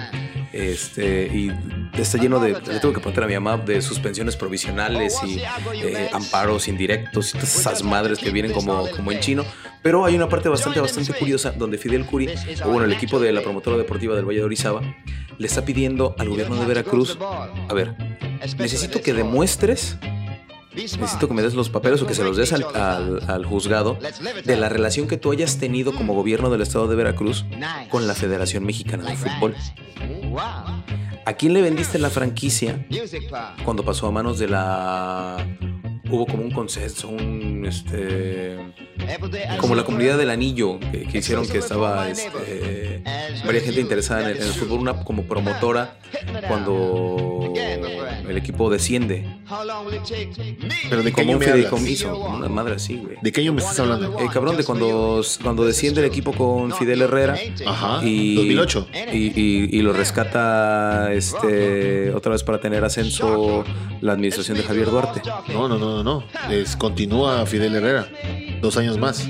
este, 0.53 1.27
y 1.27 1.51
está 2.01 2.18
lleno 2.18 2.38
de, 2.38 2.53
le 2.53 2.81
tengo 2.81 2.92
que 2.92 3.01
preguntar 3.01 3.25
a 3.25 3.27
mi 3.27 3.35
mamá, 3.35 3.57
de 3.57 3.83
suspensiones 3.83 4.37
provisionales 4.37 5.18
y 5.25 5.40
eh, 5.75 6.11
amparos 6.12 6.68
indirectos 6.68 7.31
y 7.31 7.38
todas 7.38 7.59
esas 7.59 7.83
madres 7.83 8.18
que 8.18 8.31
vienen 8.31 8.53
como, 8.53 8.88
como 8.90 9.11
en 9.11 9.20
chino. 9.20 9.44
Pero 9.83 10.05
hay 10.05 10.14
una 10.14 10.29
parte 10.29 10.49
bastante, 10.49 10.81
bastante 10.81 11.12
curiosa 11.12 11.51
donde 11.51 11.77
Fidel 11.77 12.07
Curi, 12.07 12.29
o 12.64 12.68
bueno, 12.68 12.85
el 12.85 12.92
equipo 12.92 13.18
de 13.20 13.33
la 13.33 13.42
promotora 13.42 13.77
deportiva 13.77 14.14
del 14.14 14.25
Valle 14.25 14.38
de 14.38 14.44
Orizaba, 14.44 14.81
le 15.37 15.47
está 15.47 15.64
pidiendo 15.64 16.14
al 16.18 16.29
gobierno 16.29 16.57
de 16.57 16.66
Veracruz, 16.66 17.18
a 17.20 17.75
ver, 17.75 17.94
necesito 18.59 19.03
que 19.03 19.12
demuestres 19.12 19.99
Necesito 20.75 21.29
que 21.29 21.35
me 21.35 21.43
des 21.43 21.55
los 21.55 21.71
papeles 21.71 22.03
o 22.03 22.07
que 22.07 22.15
se 22.15 22.25
los 22.25 22.37
des 22.37 22.53
al, 22.53 22.65
al- 22.75 23.21
al 23.29 23.45
juzgado 23.47 23.97
de 24.45 24.57
la 24.57 24.69
relación 24.69 25.07
que 25.07 25.17
tú 25.17 25.31
hayas 25.33 25.59
tenido 25.59 25.95
como 25.95 26.15
gobierno 26.15 26.51
del 26.51 26.63
estado 26.63 26.89
de 26.89 26.97
Veracruz 26.97 27.45
con 27.91 28.07
la 28.07 28.15
Federación 28.15 28.65
Mexicana 28.65 29.05
de 29.05 29.17
Fútbol. 29.17 29.55
¿A 31.27 31.33
quién 31.35 31.55
le 31.55 31.63
vendiste 31.63 31.99
la 31.99 32.11
franquicia 32.11 32.85
cuando 33.65 33.85
pasó 33.85 34.07
a 34.09 34.11
manos 34.11 34.39
de 34.39 34.49
la... 34.49 35.37
Hubo 36.11 36.27
como 36.27 36.43
un 36.43 36.51
consenso, 36.51 37.09
un... 37.09 37.64
Este, 37.67 38.57
como 39.59 39.75
la 39.75 39.85
comunidad 39.85 40.19
del 40.19 40.31
anillo 40.31 40.79
que, 40.79 41.05
que 41.07 41.19
hicieron 41.19 41.47
que 41.49 41.59
estaba 41.59 42.09
este, 42.09 43.03
varias 43.45 43.64
gente 43.64 43.81
interesada 43.81 44.23
en 44.23 44.29
el, 44.29 44.37
en 44.37 44.43
el 44.43 44.49
fútbol, 44.53 44.81
una 44.81 45.03
como 45.05 45.23
promotora 45.25 45.97
cuando 46.47 47.53
el 48.29 48.37
equipo 48.37 48.71
desciende. 48.71 49.25
Pero 50.90 51.03
de 51.03 51.11
qué 51.11 51.12
Como 51.12 51.29
año 51.33 51.37
un 51.38 51.43
fideicomiso, 51.43 52.17
una 52.19 52.49
madre 52.49 52.75
así, 52.77 52.97
güey. 52.97 53.17
¿De 53.23 53.33
qué 53.33 53.40
año 53.40 53.53
me 53.53 53.61
estás 53.61 53.81
hablando? 53.81 54.19
Eh, 54.21 54.27
cabrón, 54.33 54.57
de 54.57 54.64
cuando, 54.64 55.23
cuando 55.43 55.64
desciende 55.64 56.01
el 56.01 56.07
equipo 56.07 56.33
con 56.33 56.73
Fidel 56.73 57.03
Herrera. 57.03 57.37
Ajá, 57.67 58.01
Y, 58.05 58.35
2008. 58.37 58.88
Y, 59.12 59.17
y- 59.40 59.69
y 59.79 59.83
lo 59.83 59.93
rescata 59.93 61.12
este 61.12 62.12
otra 62.12 62.33
vez 62.33 62.43
para 62.45 62.61
tener 62.61 62.85
ascenso 62.85 63.64
la 64.01 64.12
administración 64.12 64.57
de 64.59 64.62
Javier 64.64 64.90
Duarte. 64.90 65.23
No, 65.53 65.69
no, 65.69 65.79
no, 65.79 65.93
no, 66.02 66.02
no. 66.02 66.24
Es, 66.50 66.76
continúa 66.76 67.44
Fidel 67.46 67.74
Herrera. 67.76 68.09
Dos 68.61 68.76
años 68.76 68.98
más. 68.98 69.26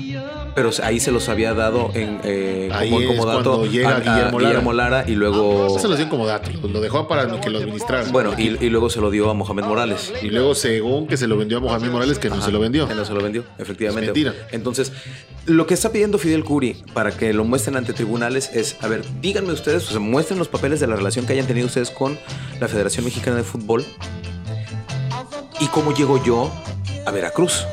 Pero 0.55 0.69
ahí 0.83 1.01
se 1.01 1.11
los 1.11 1.27
había 1.27 1.53
dado 1.53 1.91
en, 1.93 2.21
eh, 2.23 2.69
Ahí 2.71 2.89
como, 2.89 3.01
es 3.01 3.07
como 3.07 3.25
dato 3.25 3.49
cuando 3.57 3.65
llega 3.69 3.89
a- 3.89 3.95
a 3.97 3.99
Guillermo 3.99 4.39
Lara. 4.39 4.49
Guillermo 4.49 4.73
Lara 4.73 5.03
y 5.05 5.11
luego. 5.15 5.67
No 5.73 5.79
se 5.79 5.89
los 5.89 5.97
dio 5.97 6.07
como 6.07 6.25
dato. 6.25 6.49
Lo, 6.65 6.79
dejó 6.79 7.09
para 7.09 7.41
que 7.41 7.49
lo 7.49 7.57
administrara. 7.59 8.05
Bueno, 8.09 8.31
y, 8.37 8.63
y 8.65 8.69
luego 8.69 8.89
se 8.89 9.01
lo 9.01 9.11
dio 9.11 9.29
a 9.29 9.33
Mohamed 9.33 9.65
Morales. 9.65 10.13
Y 10.21 10.29
luego, 10.29 10.55
según 10.55 11.07
que 11.07 11.17
se 11.17 11.27
lo 11.27 11.35
vendió 11.35 11.57
a 11.57 11.61
Mohamed 11.61 11.89
Morales, 11.89 12.19
que 12.19 12.29
no 12.29 12.41
se 12.41 12.53
lo 12.53 12.61
vendió. 12.61 12.87
Que 12.87 12.95
no 12.95 13.03
se 13.03 13.13
lo 13.13 13.21
vendió, 13.21 13.43
efectivamente. 13.57 14.11
Es 14.11 14.15
mentira. 14.15 14.47
Entonces, 14.53 14.93
lo 15.45 15.67
que 15.67 15.73
está 15.73 15.91
pidiendo 15.91 16.17
Fidel 16.19 16.45
Curi 16.45 16.77
para 16.93 17.11
que 17.11 17.33
lo 17.33 17.43
muestren 17.43 17.75
ante 17.75 17.91
tribunales 17.91 18.49
es, 18.53 18.77
a 18.79 18.87
ver, 18.87 19.03
díganme 19.19 19.51
ustedes, 19.51 19.85
o 19.89 19.91
sea, 19.91 19.99
muestren 19.99 20.39
los 20.39 20.47
papeles 20.47 20.79
de 20.79 20.87
la 20.87 20.95
relación 20.95 21.25
que 21.25 21.33
hayan 21.33 21.47
tenido 21.47 21.67
ustedes 21.67 21.91
con 21.91 22.17
la 22.61 22.69
Federación 22.69 23.03
Mexicana 23.03 23.35
de 23.35 23.43
Fútbol 23.43 23.83
y 25.59 25.67
cómo 25.67 25.93
llego 25.93 26.23
yo 26.23 26.51
a 27.05 27.11
Veracruz. 27.11 27.65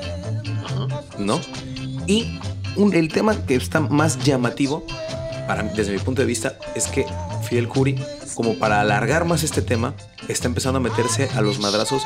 ¿no? 1.19 1.41
Y 2.07 2.39
un- 2.77 2.95
el 2.95 3.09
tema 3.09 3.37
que 3.47 3.55
está 3.55 3.81
más 3.81 4.19
llamativo, 4.25 4.85
para, 5.47 5.63
desde 5.63 5.93
mi 5.93 5.99
punto 5.99 6.23
de 6.23 6.27
vista, 6.27 6.57
es 6.75 6.87
que 6.87 7.07
Fidel 7.49 7.69
Curi, 7.69 7.97
como 8.35 8.59
para 8.59 8.81
alargar 8.81 9.25
más 9.25 9.43
este 9.43 9.61
tema, 9.63 9.95
está 10.29 10.47
empezando 10.49 10.79
a 10.79 10.81
meterse 10.81 11.29
a 11.35 11.41
los 11.43 11.59
madrazos 11.59 12.03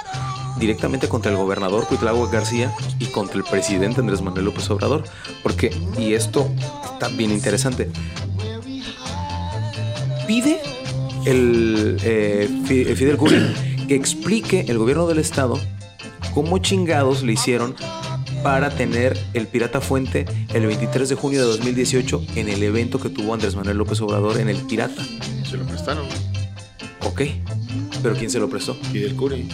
directamente 0.59 1.09
contra 1.09 1.31
el 1.31 1.37
gobernador 1.37 1.87
Cuitlagua 1.87 2.29
García 2.31 2.73
y 2.99 3.07
contra 3.07 3.37
el 3.37 3.45
presidente 3.45 4.01
Andrés 4.01 4.23
Manuel 4.23 4.47
López 4.47 4.69
Obrador. 4.71 5.05
Porque, 5.43 5.71
y 5.99 6.15
esto 6.15 6.49
está 6.95 7.09
bien 7.09 7.31
interesante, 7.31 7.91
pide 10.27 10.61
el 11.25 11.99
eh, 12.03 12.49
Fi- 12.67 12.85
Fidel 12.95 13.17
Curi 13.17 13.37
que 13.87 13.95
explique 13.95 14.65
el 14.69 14.79
gobierno 14.79 15.07
del 15.07 15.19
estado 15.19 15.59
cómo 16.35 16.59
chingados 16.59 17.23
le 17.23 17.33
hicieron 17.33 17.75
para 18.43 18.71
tener 18.71 19.19
el 19.35 19.47
Pirata 19.47 19.81
Fuente 19.81 20.25
el 20.53 20.67
23 20.67 21.09
de 21.09 21.15
junio 21.15 21.41
de 21.41 21.47
2018 21.47 22.23
en 22.37 22.49
el 22.49 22.63
evento 22.63 23.01
que 23.01 23.09
tuvo 23.09 23.35
Andrés 23.35 23.57
Manuel 23.57 23.79
López 23.79 24.01
Obrador 24.01 24.39
en 24.39 24.49
el 24.49 24.57
Pirata. 24.59 25.03
Se 25.49 25.57
lo 25.57 25.65
prestaron. 25.65 26.05
Ok, 27.05 27.23
pero 28.03 28.15
¿quién 28.17 28.31
se 28.31 28.39
lo 28.39 28.49
prestó? 28.49 28.75
Fidel 28.93 29.15
Curi. 29.17 29.49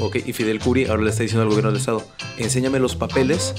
Ok, 0.00 0.16
y 0.26 0.32
Fidel 0.32 0.58
Curi 0.58 0.86
ahora 0.86 1.02
le 1.02 1.10
está 1.10 1.22
diciendo 1.22 1.42
al 1.42 1.48
gobierno 1.48 1.70
del 1.70 1.80
estado, 1.80 2.06
enséñame 2.38 2.78
los 2.78 2.96
papeles 2.96 3.54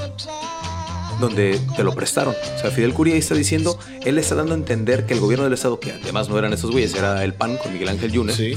donde 1.19 1.59
te 1.75 1.83
lo 1.83 1.93
prestaron. 1.93 2.35
O 2.55 2.59
sea, 2.59 2.69
Fidel 2.71 2.93
Curia 2.93 3.15
está 3.15 3.33
diciendo, 3.33 3.79
él 4.05 4.17
está 4.19 4.35
dando 4.35 4.53
a 4.53 4.57
entender 4.57 5.05
que 5.05 5.13
el 5.13 5.19
gobierno 5.19 5.45
del 5.45 5.53
Estado, 5.53 5.79
que 5.79 5.91
además 5.91 6.29
no 6.29 6.37
eran 6.37 6.53
estos 6.53 6.71
güeyes, 6.71 6.93
era 6.93 7.23
el 7.23 7.33
PAN 7.33 7.57
con 7.57 7.73
Miguel 7.73 7.89
Ángel 7.89 8.11
Yunes, 8.11 8.35
Sí. 8.35 8.53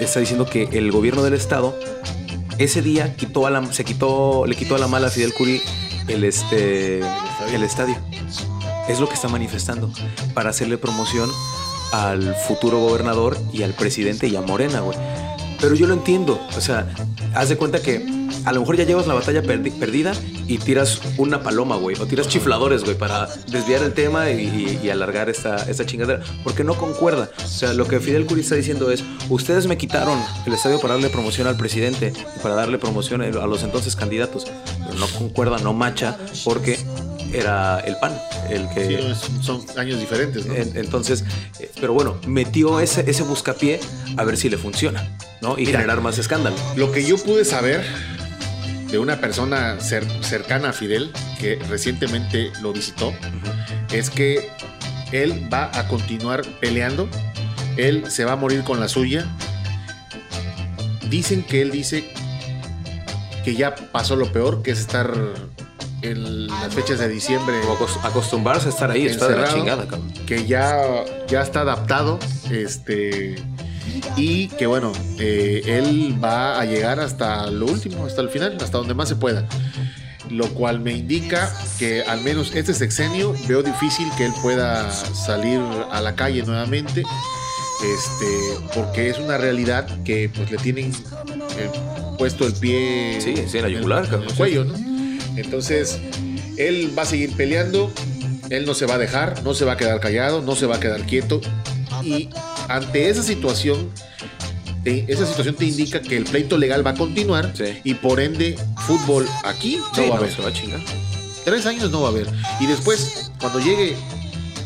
Está 0.00 0.20
diciendo 0.20 0.46
que 0.46 0.68
el 0.72 0.90
gobierno 0.90 1.22
del 1.22 1.34
Estado 1.34 1.78
ese 2.58 2.80
día 2.80 3.14
quitó 3.16 3.46
se 3.70 3.84
quitó, 3.84 4.46
le 4.46 4.56
quitó 4.56 4.76
a 4.76 4.78
la 4.78 4.88
mala 4.88 5.10
Fidel 5.10 5.34
Curi 5.34 5.60
el, 6.08 6.24
este, 6.24 7.00
el 7.52 7.62
estadio. 7.62 7.96
Es 8.88 9.00
lo 9.00 9.08
que 9.08 9.14
está 9.14 9.28
manifestando 9.28 9.90
para 10.32 10.50
hacerle 10.50 10.78
promoción 10.78 11.30
al 11.92 12.34
futuro 12.34 12.78
gobernador 12.78 13.36
y 13.52 13.62
al 13.62 13.74
presidente 13.74 14.28
y 14.28 14.36
a 14.36 14.40
Morena, 14.40 14.80
güey. 14.80 14.98
Pero 15.60 15.74
yo 15.74 15.86
lo 15.86 15.94
entiendo. 15.94 16.40
O 16.56 16.60
sea, 16.60 16.86
haz 17.34 17.48
de 17.48 17.56
cuenta 17.56 17.82
que 17.82 18.04
a 18.44 18.52
lo 18.52 18.60
mejor 18.60 18.76
ya 18.76 18.84
llevas 18.84 19.06
la 19.06 19.14
batalla 19.14 19.42
perdi- 19.42 19.72
perdida 19.78 20.12
y 20.46 20.58
tiras 20.58 21.00
una 21.18 21.42
paloma, 21.42 21.76
güey. 21.76 21.96
O 22.00 22.06
tiras 22.06 22.28
chifladores, 22.28 22.84
güey, 22.84 22.96
para 22.96 23.26
desviar 23.48 23.82
el 23.82 23.92
tema 23.92 24.30
y, 24.30 24.40
y- 24.82 24.86
y 24.86 24.90
alargar 24.90 25.28
esta, 25.28 25.56
esta 25.68 25.84
chingadera. 25.86 26.20
Porque 26.44 26.64
no 26.64 26.74
concuerda. 26.76 27.30
O 27.44 27.48
sea, 27.48 27.72
lo 27.72 27.86
que 27.88 28.00
Fidel 28.00 28.26
Curi 28.26 28.42
está 28.42 28.54
diciendo 28.54 28.90
es, 28.90 29.02
ustedes 29.28 29.66
me 29.66 29.76
quitaron 29.76 30.18
el 30.46 30.52
estadio 30.52 30.80
para 30.80 30.94
darle 30.94 31.08
promoción 31.10 31.46
al 31.46 31.56
presidente 31.56 32.12
y 32.36 32.38
para 32.40 32.54
darle 32.54 32.78
promoción 32.78 33.22
a 33.22 33.28
los 33.46 33.62
entonces 33.62 33.96
candidatos. 33.96 34.44
Pero 34.86 34.98
no 34.98 35.06
concuerda, 35.08 35.58
no 35.58 35.72
macha, 35.72 36.16
porque 36.44 36.78
era 37.32 37.80
el 37.80 37.96
PAN 37.96 38.16
el 38.50 38.68
que... 38.70 38.86
Sí, 39.14 39.42
son 39.42 39.60
años 39.76 39.98
diferentes, 39.98 40.46
¿no? 40.46 40.54
En- 40.54 40.76
entonces, 40.76 41.24
eh, 41.58 41.70
pero 41.80 41.92
bueno, 41.92 42.16
metió 42.26 42.78
ese, 42.80 43.04
ese 43.10 43.24
buscapié 43.24 43.80
a 44.16 44.22
ver 44.24 44.36
si 44.36 44.48
le 44.48 44.56
funciona, 44.56 45.16
¿no? 45.42 45.54
Y 45.58 45.66
Mira. 45.66 45.80
generar 45.80 46.00
más 46.00 46.18
escándalo. 46.18 46.54
Lo 46.76 46.92
que 46.92 47.04
yo 47.04 47.18
pude 47.18 47.44
saber 47.44 47.84
de 48.96 49.00
una 49.02 49.20
persona 49.20 49.76
cer- 49.78 50.22
cercana 50.22 50.70
a 50.70 50.72
Fidel, 50.72 51.12
que 51.38 51.56
recientemente 51.68 52.50
lo 52.62 52.72
visitó, 52.72 53.12
es 53.92 54.08
que 54.08 54.48
él 55.12 55.46
va 55.52 55.70
a 55.78 55.86
continuar 55.86 56.40
peleando, 56.62 57.06
él 57.76 58.10
se 58.10 58.24
va 58.24 58.32
a 58.32 58.36
morir 58.36 58.64
con 58.64 58.80
la 58.80 58.88
suya. 58.88 59.26
Dicen 61.10 61.42
que 61.42 61.60
él 61.60 61.72
dice 61.72 62.10
que 63.44 63.54
ya 63.54 63.74
pasó 63.74 64.16
lo 64.16 64.32
peor, 64.32 64.62
que 64.62 64.70
es 64.70 64.78
estar 64.78 65.12
en 66.00 66.46
las 66.46 66.72
fechas 66.74 66.98
de 66.98 67.08
diciembre 67.08 67.54
acostumbrarse 68.02 68.68
a 68.68 68.70
estar 68.70 68.90
ahí, 68.90 69.04
está 69.06 69.28
de 69.28 69.36
la 69.36 69.52
chingada, 69.52 69.86
cabrón. 69.86 70.10
que 70.26 70.46
ya, 70.46 70.74
ya 71.28 71.42
está 71.42 71.60
adaptado, 71.60 72.18
este, 72.50 73.34
y 74.16 74.48
que 74.48 74.66
bueno, 74.66 74.92
eh, 75.18 75.62
él 75.66 76.16
va 76.22 76.60
a 76.60 76.64
llegar 76.64 77.00
hasta 77.00 77.50
lo 77.50 77.66
último, 77.66 78.06
hasta 78.06 78.22
el 78.22 78.28
final, 78.28 78.56
hasta 78.60 78.78
donde 78.78 78.94
más 78.94 79.08
se 79.08 79.16
pueda. 79.16 79.46
Lo 80.30 80.48
cual 80.54 80.80
me 80.80 80.92
indica 80.92 81.52
que 81.78 82.02
al 82.02 82.20
menos 82.22 82.54
este 82.54 82.74
sexenio 82.74 83.34
veo 83.46 83.62
difícil 83.62 84.08
que 84.16 84.26
él 84.26 84.32
pueda 84.42 84.90
salir 84.90 85.60
a 85.90 86.00
la 86.00 86.16
calle 86.16 86.42
nuevamente, 86.42 87.04
este, 87.94 88.74
porque 88.74 89.10
es 89.10 89.18
una 89.18 89.38
realidad 89.38 89.86
que 90.02 90.30
pues 90.34 90.50
le 90.50 90.56
tienen 90.56 90.92
eh, 91.58 91.70
puesto 92.18 92.46
el 92.46 92.54
pie 92.54 93.18
Sí, 93.20 93.34
sí, 93.46 93.58
en 93.58 93.62
la 93.62 93.68
yugular, 93.68 94.06
en 94.12 94.22
el 94.22 94.34
cuello, 94.34 94.64
¿no? 94.64 94.74
Entonces, 95.36 96.00
él 96.56 96.92
va 96.98 97.02
a 97.02 97.06
seguir 97.06 97.36
peleando, 97.36 97.92
él 98.50 98.64
no 98.66 98.74
se 98.74 98.86
va 98.86 98.94
a 98.94 98.98
dejar, 98.98 99.42
no 99.44 99.54
se 99.54 99.64
va 99.64 99.72
a 99.72 99.76
quedar 99.76 100.00
callado, 100.00 100.42
no 100.42 100.56
se 100.56 100.66
va 100.66 100.76
a 100.76 100.80
quedar 100.80 101.02
quieto. 101.02 101.40
Y 102.02 102.30
ante 102.68 103.08
esa 103.10 103.22
situación, 103.22 103.90
te- 104.84 105.04
esa 105.08 105.26
situación 105.26 105.54
te 105.54 105.64
indica 105.66 106.00
que 106.00 106.16
el 106.16 106.24
pleito 106.24 106.56
legal 106.58 106.86
va 106.86 106.90
a 106.90 106.94
continuar 106.94 107.52
Sí. 107.56 107.78
y 107.84 107.94
por 107.94 108.20
ende, 108.20 108.56
fútbol 108.86 109.26
aquí 109.44 109.76
no 109.76 109.94
Sí, 109.94 110.00
va 110.02 110.06
a 110.06 110.08
no, 110.08 110.14
haber. 110.16 110.32
se 110.34 110.42
va 110.42 110.48
a 110.48 110.52
chingar. 110.52 110.80
Tres 111.44 111.66
años 111.66 111.90
no 111.90 112.02
va 112.02 112.08
a 112.08 112.10
haber. 112.10 112.28
Y 112.60 112.66
después, 112.66 113.30
cuando 113.40 113.60
llegue 113.60 113.96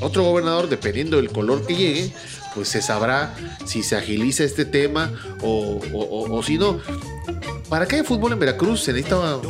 otro 0.01 0.22
gobernador, 0.24 0.68
dependiendo 0.68 1.16
del 1.18 1.30
color 1.30 1.66
que 1.66 1.74
llegue, 1.76 2.12
pues 2.55 2.68
se 2.68 2.80
sabrá 2.82 3.34
si 3.66 3.82
se 3.82 3.96
agiliza 3.96 4.44
este 4.44 4.64
tema 4.64 5.12
o, 5.42 5.80
o- 5.92 5.98
o- 6.01 6.38
o 6.38 6.42
si 6.42 6.57
no. 6.59 6.80
¿Para 7.68 7.86
qué 7.86 7.96
hay 7.96 8.03
fútbol 8.03 8.32
en 8.32 8.38
Veracruz? 8.40 8.82
Se 8.82 8.92
necesita 8.92 9.40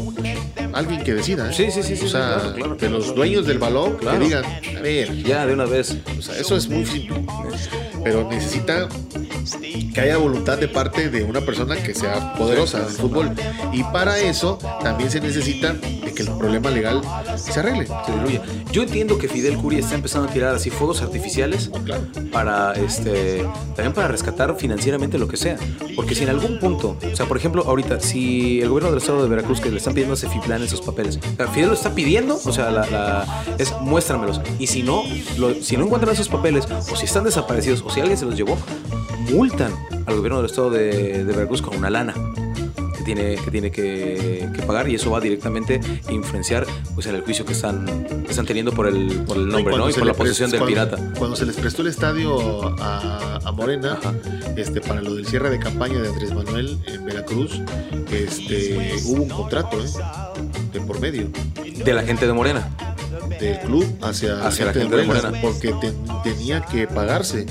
alguien 0.73 1.03
que 1.05 1.15
decida. 1.15 1.51
¿eh? 1.51 1.53
Sí, 1.55 1.71
sí, 1.71 1.83
sí, 1.83 2.05
O 2.05 2.09
sea, 2.09 2.37
claro, 2.39 2.55
claro. 2.55 2.77
que 2.77 2.89
los 2.89 3.15
dueños 3.15 3.47
del 3.47 3.59
balón 3.59 3.97
Claro. 3.97 4.19
que 4.19 4.25
digan, 4.25 4.45
a 4.77 4.81
ver, 4.81 5.15
Ya, 5.23 5.47
de 5.47 5.55
una 5.55 5.65
vez. 5.65 5.97
o 6.19 6.23
sea, 6.23 6.37
eso 6.39 6.57
es 6.57 6.69
muy 6.69 6.85
simple. 6.87 7.23
Pero 8.03 8.29
necesita 8.31 8.89
que 9.95 10.01
haya 10.01 10.17
voluntad 10.17 10.59
de 10.59 10.69
parte 10.69 11.11
de 11.11 11.23
una 11.25 11.41
persona 11.41 11.77
que 11.77 11.95
sea 11.95 12.35
poderosa 12.35 12.79
en 12.79 12.85
el 12.85 12.91
fútbol. 12.91 13.31
Y 13.73 13.83
para 13.85 14.19
eso 14.19 14.59
también 14.83 15.11
se 15.11 15.21
necesita 15.21 15.73
de 15.75 16.13
que 16.15 16.23
el 16.23 16.29
problema 16.37 16.71
legal 16.71 17.03
se 17.37 17.61
arregle. 17.61 17.87
se 17.87 18.13
diluya. 18.13 18.43
Yo 18.73 18.83
entiendo 18.83 19.19
que 19.19 19.29
Fidel 19.29 19.57
Curi 19.57 19.79
está 19.79 19.95
empezando 19.97 20.29
a 20.29 20.33
tirar 20.33 20.55
así 20.55 20.71
fuegos 20.71 21.03
artificiales 21.03 21.71
Claro. 21.85 22.07
para 22.33 22.73
este 22.75 23.45
también 23.77 23.93
para 23.93 24.09
rescatar 24.09 24.55
financieramente 24.57 25.19
lo 25.19 25.29
que 25.29 25.37
sea. 25.37 25.57
Porque 25.97 26.15
si 26.15 26.23
en 26.25 26.31
algún 26.31 26.59
punto, 26.59 26.97
o 27.13 27.17
sea, 27.17 27.27
por 27.27 27.37
ejemplo, 27.37 27.65
ahorita, 27.67 28.01
si 28.01 28.61
el 28.63 28.69
gobierno 28.69 28.91
del 28.91 28.99
estado 28.99 29.23
de 29.23 29.29
Veracruz 29.29 29.61
que 29.61 29.71
le 29.71 29.77
están 29.79 29.93
pidiendo 29.95 30.15
a 30.15 30.17
Cefiplan 30.17 30.60
esos 30.63 30.81
papeles, 30.81 31.19
Fidel 31.53 31.69
lo 31.69 31.75
está 31.75 31.95
pidiendo, 31.95 32.41
o 32.45 32.53
sea, 32.53 32.71
la, 32.71 33.45
es 33.59 33.75
muéstramelos. 33.81 34.41
Y 34.59 34.67
si 34.67 34.83
no, 34.83 35.03
si 35.61 35.77
no 35.77 35.85
encuentran 35.85 36.13
esos 36.13 36.29
papeles, 36.29 36.67
o 36.91 36.97
si 36.97 37.07
están 37.07 37.25
desaparecidos, 37.25 37.83
o 37.83 37.91
si 37.91 38.01
alguien 38.01 38.19
se 38.19 38.25
los 38.25 38.37
llevó, 38.37 38.57
multan 39.31 39.73
al 40.07 40.17
gobierno 40.17 40.39
del 40.39 40.47
estado 40.47 40.71
de, 40.71 41.25
Veracruz 41.25 41.63
con 41.63 41.77
una 41.77 41.91
lana 41.91 42.15
tiene 43.15 43.37
que, 43.37 43.51
tiene 43.51 43.71
que, 43.73 44.49
que 44.55 44.63
pagar 44.63 44.89
y 44.89 44.95
eso 44.95 45.11
va 45.11 45.21
directamente 45.21 45.81
a 46.07 46.13
influenciar 46.13 46.65
pues, 46.95 47.07
en 47.07 47.17
el 47.17 47.23
juicio 47.23 47.45
que 47.45 47.53
están, 47.53 47.85
que 48.25 48.31
están 48.31 48.47
teniendo 48.47 48.73
por 48.73 48.87
el, 48.87 49.23
por 49.27 49.37
el 49.37 49.49
nombre 49.49 49.77
¿no? 49.77 49.89
y 49.91 49.93
por 49.93 50.07
la 50.07 50.15
posesión 50.15 50.51
del 50.51 50.63
pirata. 50.65 50.97
Cuando 51.19 51.35
se 51.37 51.45
les 51.47 51.57
prestó 51.57 51.83
el 51.83 51.89
estadio 51.89 52.63
a, 52.81 53.41
a 53.45 53.53
Morena, 53.53 53.99
Ajá. 54.01 54.15
este, 54.57 54.81
para 54.81 55.01
lo 55.01 55.15
del 55.15 55.27
cierre 55.27 55.51
de 55.51 55.59
campaña 55.59 55.99
de 56.01 56.09
Andrés 56.09 56.33
Manuel 56.33 56.79
en 56.87 57.05
Veracruz, 57.05 57.61
este, 58.13 58.95
hubo 59.07 59.23
un 59.25 59.29
contrato 59.29 59.79
¿eh? 59.81 59.89
de 60.73 60.81
por 60.81 61.01
medio 61.01 61.29
De 61.85 61.93
la 61.95 62.03
gente 62.03 62.27
de 62.27 62.33
Morena. 62.33 62.69
del 63.41 63.59
club 63.61 63.85
hacia, 64.03 64.47
Hacia 64.47 64.67
la 64.67 64.73
gente 64.73 64.97
de 64.97 65.05
Morena. 65.05 65.33
porque 65.43 65.73
ten- 65.81 65.97
tenía 66.23 66.61
que 66.63 66.87
pagarse. 66.87 67.47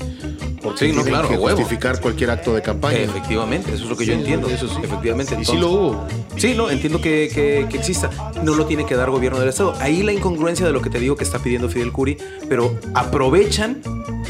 Porque 0.62 0.90
Sí, 0.90 0.92
no, 0.94 1.02
claro, 1.02 1.26
que 1.26 1.36
a 1.36 1.38
huevo. 1.40 1.56
justificar 1.56 2.00
cualquier 2.02 2.30
acto 2.30 2.52
de 2.54 2.60
campaña. 2.60 2.98
Efectivamente, 2.98 3.72
eso 3.72 3.84
es 3.84 3.88
lo 3.90 3.96
que 3.96 4.04
yo 4.04 4.12
entiendo. 4.12 4.46
eso 4.50 4.68
sí. 4.68 4.74
Efectivamente. 4.82 5.34
Y 5.40 5.44
sí 5.50 5.56
lo 5.58 5.70
hubo. 5.70 6.06
Sí, 6.36 6.54
no, 6.56 6.70
entiendo 6.70 7.00
que, 7.00 7.28
que- 7.34 7.66
que 7.68 7.76
exista. 7.76 8.08
No 8.42 8.54
lo 8.54 8.64
tiene 8.66 8.86
que 8.86 8.94
dar 8.96 9.10
gobierno 9.10 9.38
del 9.40 9.48
Estado. 9.50 9.74
Ahí 9.80 10.02
la 10.02 10.12
incongruencia 10.12 10.64
de 10.66 10.72
lo 10.72 10.80
que 10.80 10.88
te 10.90 10.98
digo 10.98 11.16
que 11.16 11.24
está 11.24 11.38
pidiendo 11.38 11.68
Fidel 11.68 11.92
Curi, 11.92 12.16
pero 12.48 12.78
aprovechan 12.94 13.82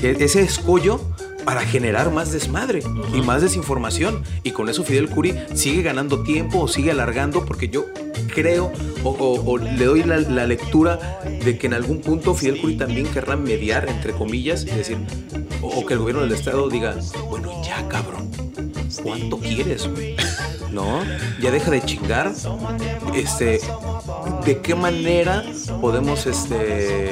e- 0.03 0.17
ese 0.21 0.43
escollo 0.43 1.01
para 1.45 1.61
generar 1.63 2.11
más 2.11 2.33
desmadre 2.33 2.83
y 3.15 3.21
más 3.21 3.43
desinformación. 3.43 4.23
Y 4.43 4.51
con 4.51 4.69
eso 4.69 4.83
Fidel 4.85 5.09
Curi 5.09 5.35
sigue 5.55 5.83
ganando 5.83 6.23
tiempo 6.23 6.61
o 6.61 6.69
sigue 6.69 6.91
alargando, 6.91 7.45
porque 7.45 7.69
yo 7.69 7.87
creo 8.35 8.73
o, 9.05 9.11
o- 9.11 9.51
o 9.53 9.59
le 9.59 9.85
doy 9.85 10.03
la, 10.03 10.19
la 10.19 10.47
lectura 10.47 11.21
de 11.45 11.59
que 11.59 11.67
en 11.69 11.75
algún 11.75 12.01
punto 12.01 12.35
Fidel 12.35 12.61
Curi 12.61 12.77
también 12.77 13.07
querrá 13.07 13.37
mediar, 13.37 13.89
entre 13.89 14.13
comillas, 14.13 14.65
y 14.65 14.71
decir, 14.71 14.99
o, 15.63 15.69
o 15.69 15.87
que 15.87 15.95
el 15.95 16.01
gobierno 16.01 16.23
del 16.23 16.33
Estado 16.33 16.69
diga, 16.69 16.97
bueno, 17.29 17.53
ya 17.65 17.87
cabrón, 17.89 18.29
¿cuánto 19.03 19.39
quieres, 19.39 19.89
güey? 19.89 20.17
¿No? 20.73 21.03
Ya 21.41 21.51
deja 21.51 21.71
de 21.71 21.83
chingar. 21.83 22.33
Este, 23.15 23.61
¿de 24.45 24.61
qué 24.61 24.75
manera 24.75 25.45
podemos 25.81 26.27
este 26.27 27.11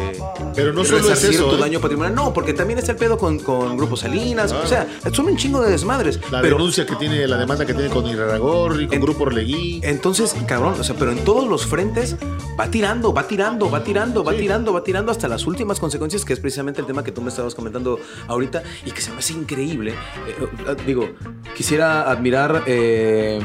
Pero 0.55 0.73
no 0.73 0.85
solo 0.85 1.11
es 1.13 1.25
eso, 1.25 1.49
tu 1.51 1.57
¿eh? 1.57 1.59
daño 1.59 1.81
patrimonial? 1.81 2.15
No, 2.15 2.33
porque 2.33 2.53
también 2.55 2.79
está 2.79 2.93
el 2.93 2.99
pedo 2.99 3.19
con, 3.19 3.39
con 3.39 3.77
grupos 3.77 4.01
Salinas, 4.01 4.53
o 4.53 4.67
sea, 4.67 4.87
son 5.13 5.27
un 5.27 5.37
chingo 5.37 5.61
de 5.63 5.71
desmadres. 5.71 6.19
La 6.31 6.41
pero 6.41 6.57
denuncia 6.57 6.87
que 6.87 6.97
tiene, 6.97 7.27
la 7.27 7.37
demanda 7.37 7.65
que 7.67 7.75
tiene 7.75 7.91
con 7.91 8.07
Iraragorri, 8.07 8.87
con 8.87 8.95
En- 8.95 9.01
Grupo 9.03 9.25
Orlegui. 9.25 9.81
entonces, 9.83 10.35
cabrón, 10.47 10.75
o 10.79 10.85
sea, 10.85 10.97
pero 10.99 11.13
en 11.13 11.19
todos 11.25 11.47
los 11.49 11.67
frentes 11.67 12.17
va 12.59 12.71
tirando, 12.71 13.13
va 13.13 13.27
tirando, 13.29 13.71
va 13.71 13.83
tirando, 13.85 14.25
va 14.25 14.33
Sí. 14.33 14.39
tirando, 14.39 14.73
va 14.73 14.83
tirando 14.85 15.13
hasta 15.13 15.29
las 15.29 15.47
últimas 15.47 15.79
consecuencias, 15.81 16.25
que 16.25 16.33
es 16.33 16.41
precisamente 16.41 16.81
el 16.81 16.87
tema 16.87 17.05
que 17.05 17.13
tú 17.13 17.21
me 17.23 17.29
estabas 17.31 17.55
comentando 17.55 17.99
ahorita 18.27 18.63
y 18.85 18.91
que 18.91 19.01
se 19.01 19.11
me 19.13 19.19
hace 19.19 19.33
increíble. 19.35 19.93
Eh, 20.27 20.47
eh, 20.69 20.77
digo, 20.87 21.09
quisiera 21.57 22.11
admirar, 22.11 22.65
eh, 22.67 23.41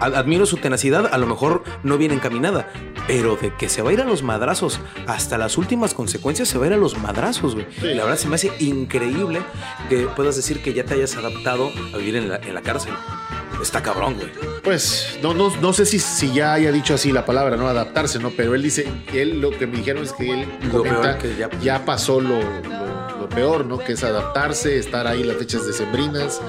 ad- 0.00 0.14
admiro 0.14 0.46
su 0.46 0.56
tenacidad, 0.58 1.08
a 1.12 1.18
lo 1.18 1.26
mejor 1.26 1.62
no 1.82 1.98
bien 1.98 2.12
encaminada, 2.12 2.68
pero 3.06 3.23
de 3.24 3.54
que 3.56 3.68
se 3.68 3.82
va 3.82 3.90
a 3.90 3.92
ir 3.92 4.00
a 4.00 4.04
los 4.04 4.22
madrazos 4.22 4.80
hasta 5.06 5.38
las 5.38 5.56
últimas 5.56 5.94
consecuencias, 5.94 6.48
se 6.48 6.58
va 6.58 6.64
a 6.64 6.68
ir 6.68 6.74
a 6.74 6.76
los 6.76 6.98
madrazos, 6.98 7.54
güey. 7.54 7.66
Sí. 7.80 7.94
La 7.94 8.04
verdad 8.04 8.18
se 8.18 8.28
me 8.28 8.34
hace 8.34 8.52
increíble 8.60 9.42
que 9.88 10.06
puedas 10.08 10.36
decir 10.36 10.62
que 10.62 10.74
ya 10.74 10.84
te 10.84 10.94
hayas 10.94 11.16
adaptado 11.16 11.70
a 11.94 11.96
vivir 11.96 12.16
en 12.16 12.28
la, 12.28 12.36
en 12.36 12.54
la 12.54 12.60
cárcel. 12.60 12.92
Está 13.62 13.82
cabrón, 13.82 14.14
güey. 14.14 14.28
Pues 14.62 15.18
no, 15.22 15.34
no, 15.34 15.54
no 15.60 15.72
sé 15.72 15.86
si, 15.86 15.98
si 15.98 16.32
ya 16.32 16.52
haya 16.54 16.70
dicho 16.72 16.94
así 16.94 17.12
la 17.12 17.24
palabra, 17.24 17.56
¿no? 17.56 17.68
Adaptarse, 17.68 18.18
¿no? 18.18 18.30
Pero 18.30 18.54
él 18.54 18.62
dice, 18.62 18.86
él 19.12 19.40
lo 19.40 19.50
que 19.50 19.66
me 19.66 19.78
dijeron 19.78 20.02
es 20.02 20.12
que 20.12 20.30
él 20.30 20.48
Lo 20.64 20.78
comenta, 20.78 21.00
peor 21.02 21.18
que 21.18 21.36
ya- 21.36 21.50
ya 21.60 21.84
pasó 21.84 22.20
lo, 22.20 22.40
lo- 22.40 23.18
lo 23.20 23.28
peor, 23.28 23.64
¿no? 23.64 23.78
Que 23.78 23.92
es 23.92 24.04
adaptarse, 24.04 24.78
estar 24.78 25.06
ahí 25.06 25.22
las 25.22 25.36
fechas 25.36 25.66
decembrinas 25.66 26.40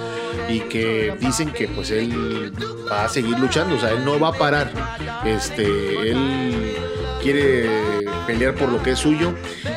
y 0.49 0.59
que 0.61 1.15
dicen 1.19 1.51
que 1.51 1.67
pues 1.69 1.91
él 1.91 2.51
va 2.91 3.05
a 3.05 3.09
seguir 3.09 3.37
luchando, 3.39 3.75
o 3.75 3.79
sea, 3.79 3.91
él 3.91 4.03
no 4.03 4.19
va 4.19 4.29
a 4.29 4.33
parar. 4.33 4.71
Este, 5.25 5.63
él 6.11 6.75
quiere 7.25 7.67
pelear 8.27 8.53
por 8.53 8.69
lo 8.71 8.83
que 8.83 8.91
es 8.91 8.99
suyo. 8.99 9.33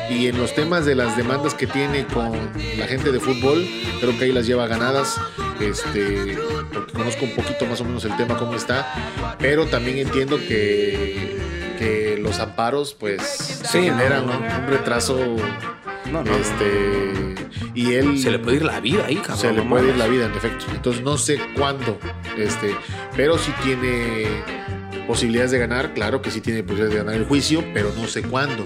Y 0.07 0.27
en 0.27 0.37
los 0.37 0.53
temas 0.53 0.85
de 0.85 0.93
las 0.93 1.17
demandas 1.17 1.55
que 1.55 1.65
tiene 1.65 2.05
con 2.05 2.31
la 2.77 2.85
gente 2.85 3.11
de 3.11 3.19
fútbol, 3.19 3.67
creo 3.99 4.15
que 4.17 4.25
ahí 4.25 4.31
las 4.31 4.45
lleva 4.45 4.67
ganadas. 4.67 5.19
Este, 5.59 6.37
porque 6.71 6.93
conozco 6.93 7.25
un 7.25 7.31
poquito 7.35 7.65
más 7.65 7.81
o 7.81 7.85
menos 7.85 8.05
el 8.05 8.15
tema, 8.17 8.37
cómo 8.37 8.53
está. 8.53 8.93
Pero 9.39 9.65
también 9.65 9.97
entiendo 9.97 10.37
que, 10.37 11.37
que 11.79 12.19
los 12.21 12.39
amparos, 12.39 12.93
pues, 12.93 13.21
se 13.23 13.67
Sí, 13.67 13.81
generan 13.85 14.27
no, 14.27 14.39
no. 14.39 14.45
un 14.45 14.67
retraso. 14.67 15.17
No, 16.11 16.23
no, 16.23 16.31
este, 16.37 17.35
y 17.73 17.93
él 17.93 18.19
Se 18.19 18.29
le 18.31 18.37
puede 18.39 18.57
ir 18.57 18.63
la 18.63 18.79
vida 18.79 19.05
ahí, 19.07 19.15
cabrón. 19.17 19.37
se 19.37 19.51
le 19.53 19.61
puede 19.63 19.89
ir 19.89 19.97
la 19.97 20.07
vida, 20.07 20.25
en 20.27 20.33
efecto. 20.35 20.65
Entonces 20.73 21.01
no 21.03 21.17
sé 21.17 21.39
cuándo, 21.55 21.97
este, 22.37 22.75
pero 23.15 23.37
sí 23.39 23.51
tiene 23.63 24.27
posibilidades 25.07 25.51
de 25.51 25.59
ganar, 25.59 25.93
claro 25.93 26.21
que 26.21 26.31
sí 26.31 26.41
tiene 26.41 26.61
posibilidades 26.63 26.93
de 26.93 26.99
ganar 27.03 27.15
el 27.15 27.25
juicio, 27.27 27.63
pero 27.73 27.91
no 27.97 28.07
sé 28.07 28.21
cuándo. 28.23 28.63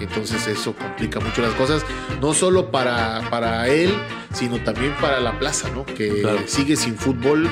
Entonces 0.00 0.46
eso 0.48 0.74
complica 0.74 1.20
mucho 1.20 1.40
las 1.40 1.52
cosas, 1.52 1.84
no 2.20 2.34
solo 2.34 2.70
para, 2.70 3.22
para 3.30 3.68
él, 3.68 3.94
sino 4.32 4.58
también 4.58 4.92
para 5.00 5.20
la 5.20 5.38
plaza, 5.38 5.68
¿no? 5.74 5.86
Que 5.86 6.20
Claro. 6.22 6.38
sigue 6.46 6.76
sin 6.76 6.96
fútbol 6.96 7.48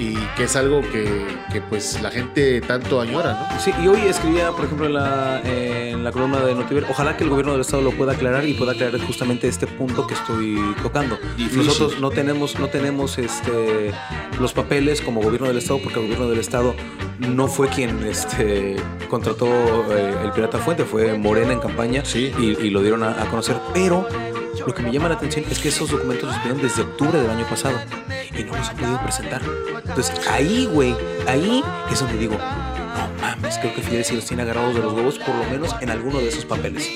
y 0.00 0.14
que 0.36 0.44
es 0.44 0.56
algo 0.56 0.80
que, 0.80 1.06
que, 1.52 1.60
pues 1.60 2.00
la 2.02 2.10
gente 2.10 2.60
tanto 2.62 3.00
añora, 3.00 3.48
¿no? 3.52 3.60
Sí, 3.60 3.72
y 3.82 3.88
hoy 3.88 4.00
escribía, 4.08 4.50
por 4.52 4.64
ejemplo, 4.64 4.86
en 4.86 4.94
la, 4.94 5.40
en 5.44 6.02
la 6.02 6.12
columna 6.12 6.40
de 6.40 6.54
Notiver, 6.54 6.86
ojalá 6.88 7.16
que 7.16 7.24
el 7.24 7.30
gobierno 7.30 7.52
del 7.52 7.60
estado 7.60 7.82
lo 7.82 7.92
pueda 7.92 8.12
aclarar 8.12 8.46
y 8.46 8.54
pueda 8.54 8.72
aclarar 8.72 8.98
justamente 9.02 9.46
este 9.48 9.66
punto 9.66 10.06
que 10.06 10.14
estoy 10.14 10.58
tocando. 10.82 11.18
Difícil. 11.36 11.66
Nosotros 11.66 12.00
no 12.00 12.10
tenemos, 12.10 12.58
no 12.58 12.68
tenemos 12.68 13.18
este, 13.18 13.92
los 14.40 14.52
papeles 14.54 15.00
como 15.02 15.20
gobierno 15.20 15.48
del 15.48 15.58
estado 15.58 15.80
porque 15.82 15.98
el 15.98 16.06
gobierno 16.06 16.28
del 16.28 16.40
estado 16.40 16.74
no 17.18 17.48
fue 17.48 17.68
quien 17.68 18.02
este, 18.04 18.76
contrató 19.08 19.46
eh, 19.96 20.14
el 20.24 20.32
Pirata 20.32 20.58
Fuente, 20.58 20.84
fue 20.84 21.16
Morena 21.16 21.52
en 21.52 21.60
campaña 21.60 22.04
Sí. 22.04 22.32
y, 22.38 22.66
y 22.66 22.70
lo 22.70 22.82
dieron 22.82 23.02
a, 23.02 23.22
a 23.22 23.26
conocer. 23.26 23.56
Pero 23.72 24.06
lo 24.66 24.74
que 24.74 24.82
me 24.82 24.90
llama 24.92 25.08
la 25.08 25.14
atención 25.14 25.44
es 25.50 25.58
que 25.58 25.68
esos 25.68 25.90
documentos 25.90 26.28
los 26.28 26.36
pidieron 26.38 26.60
desde 26.62 26.82
octubre 26.82 27.20
del 27.20 27.30
año 27.30 27.46
pasado 27.46 27.78
y 28.36 28.42
no 28.44 28.56
los 28.56 28.68
han 28.68 28.76
podido 28.76 29.00
presentar. 29.02 29.40
Entonces 29.84 30.26
ahí, 30.28 30.68
güey, 30.72 30.94
ahí 31.26 31.62
es 31.90 32.00
donde 32.00 32.18
digo, 32.18 32.34
no 32.34 33.22
mames, 33.22 33.58
creo 33.58 33.74
que 33.74 33.82
Fidel 33.82 34.04
sí 34.04 34.14
los 34.16 34.24
tiene 34.26 34.42
agarrados 34.42 34.74
de 34.74 34.82
los 34.82 34.92
huevos, 34.92 35.18
por 35.18 35.34
lo 35.34 35.44
menos 35.50 35.74
en 35.80 35.90
alguno 35.90 36.18
de 36.18 36.28
esos 36.28 36.44
papeles. 36.44 36.90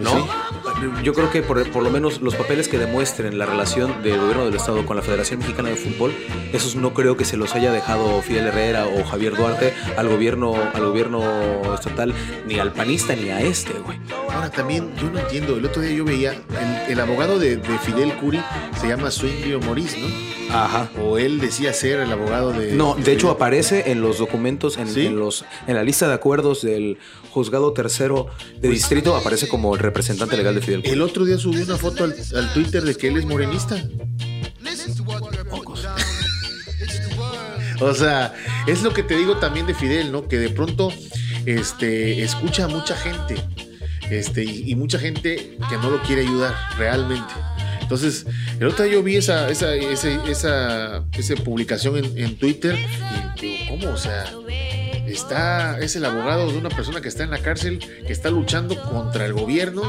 ¿No? 0.00 0.10
Sí. 0.10 0.24
Yo 1.02 1.14
creo 1.14 1.30
que 1.30 1.42
por, 1.42 1.68
por 1.70 1.82
lo 1.82 1.90
menos 1.90 2.20
los 2.20 2.34
papeles 2.34 2.68
que 2.68 2.78
demuestren 2.78 3.38
la 3.38 3.46
relación 3.46 4.02
del 4.02 4.18
gobierno 4.18 4.44
del 4.44 4.54
Estado 4.54 4.84
con 4.86 4.96
la 4.96 5.02
Federación 5.02 5.40
Mexicana 5.40 5.68
de 5.68 5.76
Fútbol, 5.76 6.12
esos 6.52 6.76
no 6.76 6.94
creo 6.94 7.16
que 7.16 7.24
se 7.24 7.36
los 7.36 7.54
haya 7.54 7.72
dejado 7.72 8.20
Fidel 8.22 8.46
Herrera 8.46 8.86
o 8.86 9.04
Javier 9.04 9.36
Duarte 9.36 9.74
al 9.96 10.08
gobierno, 10.08 10.54
al 10.74 10.84
gobierno 10.84 11.22
estatal, 11.74 12.14
ni 12.46 12.58
al 12.58 12.72
panista 12.72 13.14
ni 13.14 13.30
a 13.30 13.40
este, 13.40 13.72
güey. 13.74 13.98
Ahora 14.32 14.50
también, 14.50 14.94
yo 14.96 15.10
no 15.10 15.18
entiendo, 15.18 15.56
el 15.56 15.64
otro 15.64 15.82
día 15.82 15.92
yo 15.92 16.04
veía, 16.04 16.32
el, 16.32 16.92
el 16.92 17.00
abogado 17.00 17.38
de, 17.38 17.56
de 17.56 17.78
Fidel 17.78 18.12
Curi 18.14 18.42
se 18.80 18.88
llama 18.88 19.10
Swingrio 19.10 19.60
Moris, 19.60 19.96
¿no? 19.98 20.41
Ajá. 20.52 20.90
O 21.00 21.18
él 21.18 21.40
decía 21.40 21.72
ser 21.72 22.00
el 22.00 22.12
abogado 22.12 22.52
de... 22.52 22.72
No, 22.72 22.94
de 22.94 23.12
hecho 23.12 23.30
aparece 23.30 23.90
en 23.90 24.00
los 24.00 24.18
documentos, 24.18 24.76
en, 24.78 24.88
¿Sí? 24.88 25.06
en 25.06 25.18
los, 25.18 25.44
en 25.66 25.74
la 25.74 25.82
lista 25.82 26.08
de 26.08 26.14
acuerdos 26.14 26.62
del 26.62 26.98
juzgado 27.30 27.72
tercero 27.72 28.26
de 28.60 28.68
distrito, 28.68 29.16
aparece 29.16 29.48
como 29.48 29.74
el 29.74 29.80
representante 29.80 30.36
legal 30.36 30.54
de 30.54 30.60
Fidel. 30.60 30.82
El 30.84 31.00
otro 31.00 31.24
día 31.24 31.38
subió 31.38 31.64
una 31.64 31.76
foto 31.76 32.04
al, 32.04 32.14
al 32.36 32.52
Twitter 32.52 32.82
de 32.82 32.94
que 32.94 33.08
él 33.08 33.16
es 33.16 33.24
morenista. 33.24 33.82
O 37.80 37.94
sea, 37.94 38.34
es 38.66 38.82
lo 38.82 38.92
que 38.92 39.02
te 39.02 39.16
digo 39.16 39.38
también 39.38 39.66
de 39.66 39.74
Fidel, 39.74 40.12
¿no? 40.12 40.28
Que 40.28 40.38
de 40.38 40.50
pronto 40.50 40.92
este, 41.46 42.22
escucha 42.22 42.64
a 42.64 42.68
mucha 42.68 42.94
gente. 42.96 43.36
Este, 44.10 44.44
y, 44.44 44.70
y 44.70 44.76
mucha 44.76 44.98
gente 44.98 45.56
que 45.68 45.76
no 45.78 45.90
lo 45.90 46.02
quiere 46.02 46.22
ayudar 46.22 46.54
realmente. 46.76 47.32
Entonces, 47.94 48.24
el 48.58 48.66
otro 48.68 48.84
día 48.84 48.94
yo 48.94 49.02
vi 49.02 49.16
esa, 49.16 49.48
esa, 49.50 49.74
esa, 49.74 51.02
esa 51.12 51.34
publicación 51.44 51.96
en, 51.96 52.16
en 52.18 52.36
Twitter 52.38 52.74
y 53.36 53.40
digo, 53.40 53.64
¿cómo? 53.68 53.92
O 53.92 53.96
sea, 53.98 54.24
está, 55.06 55.78
es 55.78 55.94
el 55.96 56.04
abogado 56.06 56.50
de 56.50 56.56
una 56.56 56.70
persona 56.70 57.00
que 57.00 57.08
está 57.08 57.22
en 57.24 57.30
la 57.30 57.38
cárcel, 57.38 57.78
que 58.06 58.12
está 58.12 58.30
luchando 58.30 58.80
contra 58.82 59.26
el 59.26 59.34
gobierno, 59.34 59.82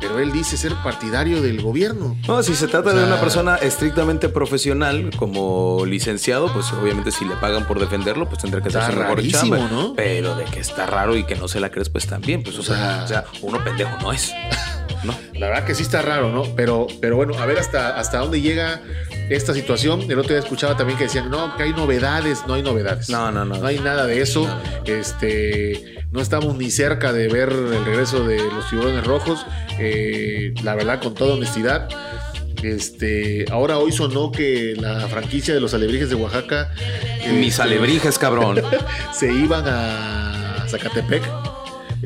pero 0.00 0.18
él 0.18 0.32
dice 0.32 0.56
ser 0.56 0.74
partidario 0.82 1.40
del 1.40 1.62
gobierno. 1.62 2.16
No, 2.26 2.42
si 2.42 2.54
se 2.56 2.66
trata 2.66 2.88
O 2.88 2.92
sea- 2.92 3.00
de 3.02 3.06
una 3.06 3.20
persona 3.20 3.56
estrictamente 3.56 4.28
profesional, 4.28 5.10
como 5.16 5.84
licenciado, 5.86 6.52
pues 6.52 6.72
obviamente 6.72 7.12
si 7.12 7.24
le 7.24 7.36
pagan 7.36 7.66
por 7.66 7.78
defenderlo, 7.78 8.28
pues 8.28 8.42
tendrá 8.42 8.60
que 8.60 8.68
hacer 8.68 8.82
su 8.92 8.98
mejor 8.98 9.16
rarísimo, 9.18 9.56
chamba. 9.56 9.70
¿no? 9.70 9.94
Pero 9.94 10.34
de 10.36 10.44
que 10.46 10.58
está 10.60 10.86
raro 10.86 11.16
y 11.16 11.24
que 11.24 11.36
no 11.36 11.46
se 11.48 11.60
la 11.60 11.70
crees, 11.70 11.88
pues 11.90 12.06
también. 12.06 12.42
Pues, 12.42 12.56
o, 12.56 12.60
O 12.60 12.64
sea, 12.64 12.76
sea- 12.76 13.04
o 13.04 13.08
sea, 13.08 13.24
uno 13.42 13.62
pendejo 13.62 13.96
no 14.02 14.12
es. 14.12 14.32
¿No? 15.04 15.14
La 15.34 15.48
verdad 15.48 15.64
que 15.64 15.74
sí 15.74 15.82
está 15.82 16.02
raro, 16.02 16.30
¿no? 16.30 16.54
Pero, 16.54 16.86
pero 17.00 17.16
bueno, 17.16 17.34
a 17.38 17.46
ver 17.46 17.58
hasta, 17.58 17.98
hasta 17.98 18.18
dónde 18.18 18.40
llega 18.40 18.80
esta 19.28 19.54
situación. 19.54 20.02
El 20.02 20.18
otro 20.18 20.30
día 20.30 20.38
escuchaba 20.38 20.76
también 20.76 20.98
que 20.98 21.04
decían, 21.04 21.30
no, 21.30 21.56
que 21.56 21.64
hay 21.64 21.72
novedades. 21.72 22.44
No 22.46 22.54
hay 22.54 22.62
novedades. 22.62 23.08
No, 23.08 23.30
no, 23.30 23.44
no. 23.44 23.56
No 23.58 23.66
hay 23.66 23.78
nada 23.78 24.06
de 24.06 24.20
eso. 24.20 24.44
Nada. 24.44 24.62
Este, 24.84 25.96
no 26.12 26.20
estamos 26.20 26.56
ni 26.56 26.70
cerca 26.70 27.12
de 27.12 27.28
ver 27.28 27.50
el 27.50 27.84
regreso 27.84 28.26
de 28.26 28.38
los 28.38 28.68
tiburones 28.70 29.04
rojos. 29.04 29.46
Eh, 29.78 30.54
la 30.62 30.74
verdad, 30.74 31.00
con 31.02 31.14
toda 31.14 31.34
honestidad. 31.34 31.88
Este, 32.62 33.44
ahora 33.50 33.78
hoy 33.78 33.92
sonó 33.92 34.32
que 34.32 34.74
la 34.78 35.06
franquicia 35.08 35.54
de 35.54 35.60
los 35.60 35.74
alebrijes 35.74 36.08
de 36.08 36.14
Oaxaca. 36.14 36.72
Mis 37.32 37.54
este, 37.54 37.62
alebrijes, 37.62 38.18
cabrón. 38.18 38.62
se 39.12 39.32
iban 39.32 39.64
a 39.66 40.64
Zacatepec. 40.68 41.22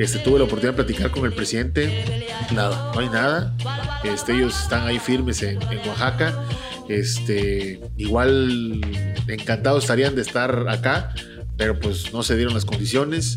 Este, 0.01 0.19
tuve 0.19 0.39
la 0.39 0.45
oportunidad 0.47 0.73
de 0.73 0.83
platicar 0.83 1.11
con 1.11 1.27
el 1.27 1.33
presidente 1.35 2.25
Nada. 2.55 2.91
no 2.95 3.01
hay 3.01 3.11
nada. 3.11 3.55
Este, 4.03 4.33
ellos 4.33 4.59
están 4.59 4.87
ahí 4.87 4.99
firmes 4.99 5.43
en, 5.43 5.61
en 5.61 5.87
Oaxaca. 5.87 6.43
Este, 6.89 7.83
igual 7.99 8.81
encantados 9.29 9.85
estarían 9.85 10.15
de 10.15 10.23
estar 10.23 10.71
acá, 10.71 11.15
pero 11.59 11.79
pues 11.79 12.15
no 12.15 12.23
se 12.23 12.35
dieron 12.35 12.55
las 12.55 12.65
condiciones. 12.65 13.37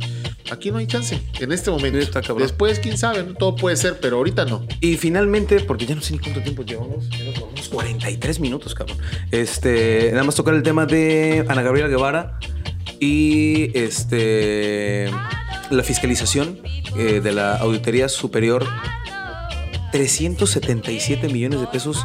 Aquí 0.52 0.72
no 0.72 0.78
hay 0.78 0.88
chance 0.88 1.22
en 1.38 1.52
este 1.52 1.70
momento. 1.70 2.00
Está. 2.00 2.22
Después, 2.22 2.80
quién 2.80 2.98
sabe, 2.98 3.24
¿no? 3.24 3.34
todo 3.34 3.58
puede 3.58 3.76
ser, 3.76 4.00
pero 4.00 4.16
ahorita 4.16 4.46
no. 4.46 4.66
Y 4.80 4.96
finalmente, 4.96 5.60
porque 5.60 5.86
ya 5.86 5.96
no 5.96 6.02
sé 6.02 6.14
ni 6.14 6.20
cuánto 6.20 6.42
tiempo 6.42 6.64
llevamos, 6.64 7.10
ya 7.10 7.26
nos 7.26 7.42
vamos 7.42 7.68
43 7.68 8.40
minutos, 8.40 8.74
cabrón. 8.74 8.98
Este, 9.32 10.12
nada 10.12 10.24
más 10.24 10.36
tocar 10.36 10.54
el 10.54 10.64
tema 10.64 10.86
de 10.86 11.46
Ana 11.50 11.62
Gabriela 11.62 11.90
Guevara 11.90 12.40
y 13.04 13.70
este 13.74 15.10
la 15.70 15.84
fiscalización 15.84 16.60
eh, 16.98 17.20
de 17.22 17.32
la 17.32 17.58
Auditoría 17.58 18.08
Superior. 18.08 18.66
377 19.92 21.28
millones 21.28 21.60
de 21.60 21.68
pesos 21.68 22.04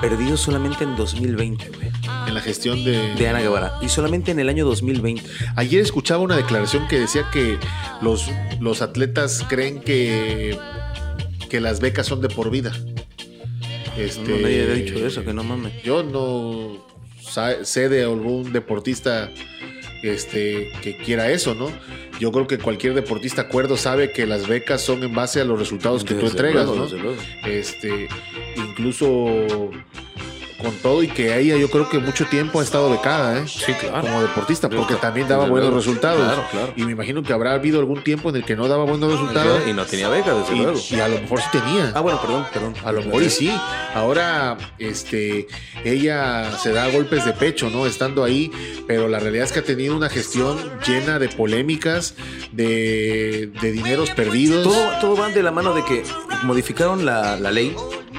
perdidos 0.00 0.40
solamente 0.40 0.82
en 0.82 0.96
2020, 0.96 1.68
güey, 1.68 1.88
En 2.26 2.34
la 2.34 2.40
gestión 2.40 2.82
de. 2.84 3.14
de 3.14 3.28
Ana 3.28 3.40
Guevara. 3.40 3.74
Y 3.82 3.88
solamente 3.88 4.32
en 4.32 4.40
el 4.40 4.48
año 4.48 4.64
2020. 4.64 5.22
Ayer 5.54 5.80
escuchaba 5.80 6.22
una 6.22 6.36
declaración 6.36 6.88
que 6.88 6.98
decía 6.98 7.28
que 7.32 7.58
los, 8.02 8.28
los 8.60 8.82
atletas 8.82 9.44
creen 9.48 9.80
que, 9.80 10.58
que 11.48 11.60
las 11.60 11.78
becas 11.78 12.06
son 12.06 12.20
de 12.20 12.28
por 12.28 12.50
vida. 12.50 12.72
Este, 13.96 14.22
No, 14.22 14.36
nadie 14.38 14.62
había 14.64 14.74
dicho 14.74 15.06
eso, 15.06 15.24
que 15.24 15.32
no 15.32 15.44
mames. 15.44 15.82
Yo 15.84 16.02
no 16.02 16.84
sé 17.62 17.88
de 17.88 18.02
algún 18.02 18.52
deportista 18.52 19.30
este, 20.04 20.70
que 20.82 20.96
quiera 20.96 21.30
eso, 21.30 21.54
¿no? 21.54 21.70
Yo 22.20 22.30
creo 22.30 22.46
que 22.46 22.58
cualquier 22.58 22.94
deportista 22.94 23.42
acuerdo 23.42 23.76
sabe 23.76 24.12
que 24.12 24.26
las 24.26 24.46
becas 24.46 24.80
son 24.82 25.02
en 25.02 25.14
base 25.14 25.40
a 25.40 25.44
los 25.44 25.58
resultados 25.58 26.04
que 26.04 26.14
tú 26.14 26.26
entregas, 26.26 26.66
luego, 26.66 26.88
¿no? 26.96 27.48
Este, 27.48 28.08
incluso 28.56 29.70
con 30.64 30.74
todo 30.78 31.02
y 31.02 31.08
que 31.08 31.38
ella 31.38 31.56
yo 31.56 31.70
creo 31.70 31.88
que 31.88 31.98
mucho 31.98 32.24
tiempo 32.26 32.60
ha 32.60 32.62
estado 32.62 32.90
becada, 32.90 33.38
¿eh? 33.38 33.44
Sí, 33.46 33.72
claro. 33.74 34.00
Como 34.00 34.22
deportista, 34.22 34.68
porque 34.68 34.94
también 34.96 35.28
daba 35.28 35.46
buenos 35.46 35.72
resultados. 35.72 36.20
Claro, 36.24 36.44
claro. 36.50 36.72
Y 36.76 36.84
me 36.84 36.92
imagino 36.92 37.22
que 37.22 37.32
habrá 37.32 37.52
habido 37.52 37.78
algún 37.78 38.02
tiempo 38.02 38.30
en 38.30 38.36
el 38.36 38.44
que 38.44 38.56
no 38.56 38.66
daba 38.66 38.84
buenos 38.84 39.12
resultados. 39.12 39.62
Y 39.68 39.72
no 39.72 39.84
tenía 39.84 40.08
beca, 40.08 40.34
desde 40.34 40.54
Y, 40.56 40.58
luego. 40.60 40.78
y 40.90 41.00
a 41.00 41.08
lo 41.08 41.20
mejor 41.20 41.40
sí 41.40 41.46
tenía. 41.52 41.92
Ah, 41.94 42.00
bueno, 42.00 42.20
perdón, 42.20 42.46
perdón. 42.52 42.74
A 42.84 42.92
lo 42.92 43.02
mejor 43.02 43.22
y 43.22 43.30
sí. 43.30 43.52
Ahora, 43.94 44.56
este, 44.78 45.46
ella 45.84 46.50
se 46.58 46.72
da 46.72 46.88
golpes 46.88 47.24
de 47.24 47.32
pecho, 47.32 47.70
¿no? 47.70 47.86
Estando 47.86 48.24
ahí, 48.24 48.50
pero 48.86 49.08
la 49.08 49.18
realidad 49.18 49.44
es 49.44 49.52
que 49.52 49.60
ha 49.60 49.64
tenido 49.64 49.96
una 49.96 50.08
gestión 50.08 50.58
llena 50.86 51.18
de 51.18 51.28
polémicas, 51.28 52.14
de, 52.52 53.50
de 53.60 53.72
dineros 53.72 54.10
perdidos. 54.10 54.64
Todo, 54.64 54.98
todo 55.00 55.16
va 55.16 55.28
de 55.28 55.42
la 55.42 55.50
mano 55.50 55.74
de 55.74 55.84
que 55.84 56.02
modificaron 56.42 57.04
la, 57.04 57.36
la 57.38 57.50
ley 57.50 57.74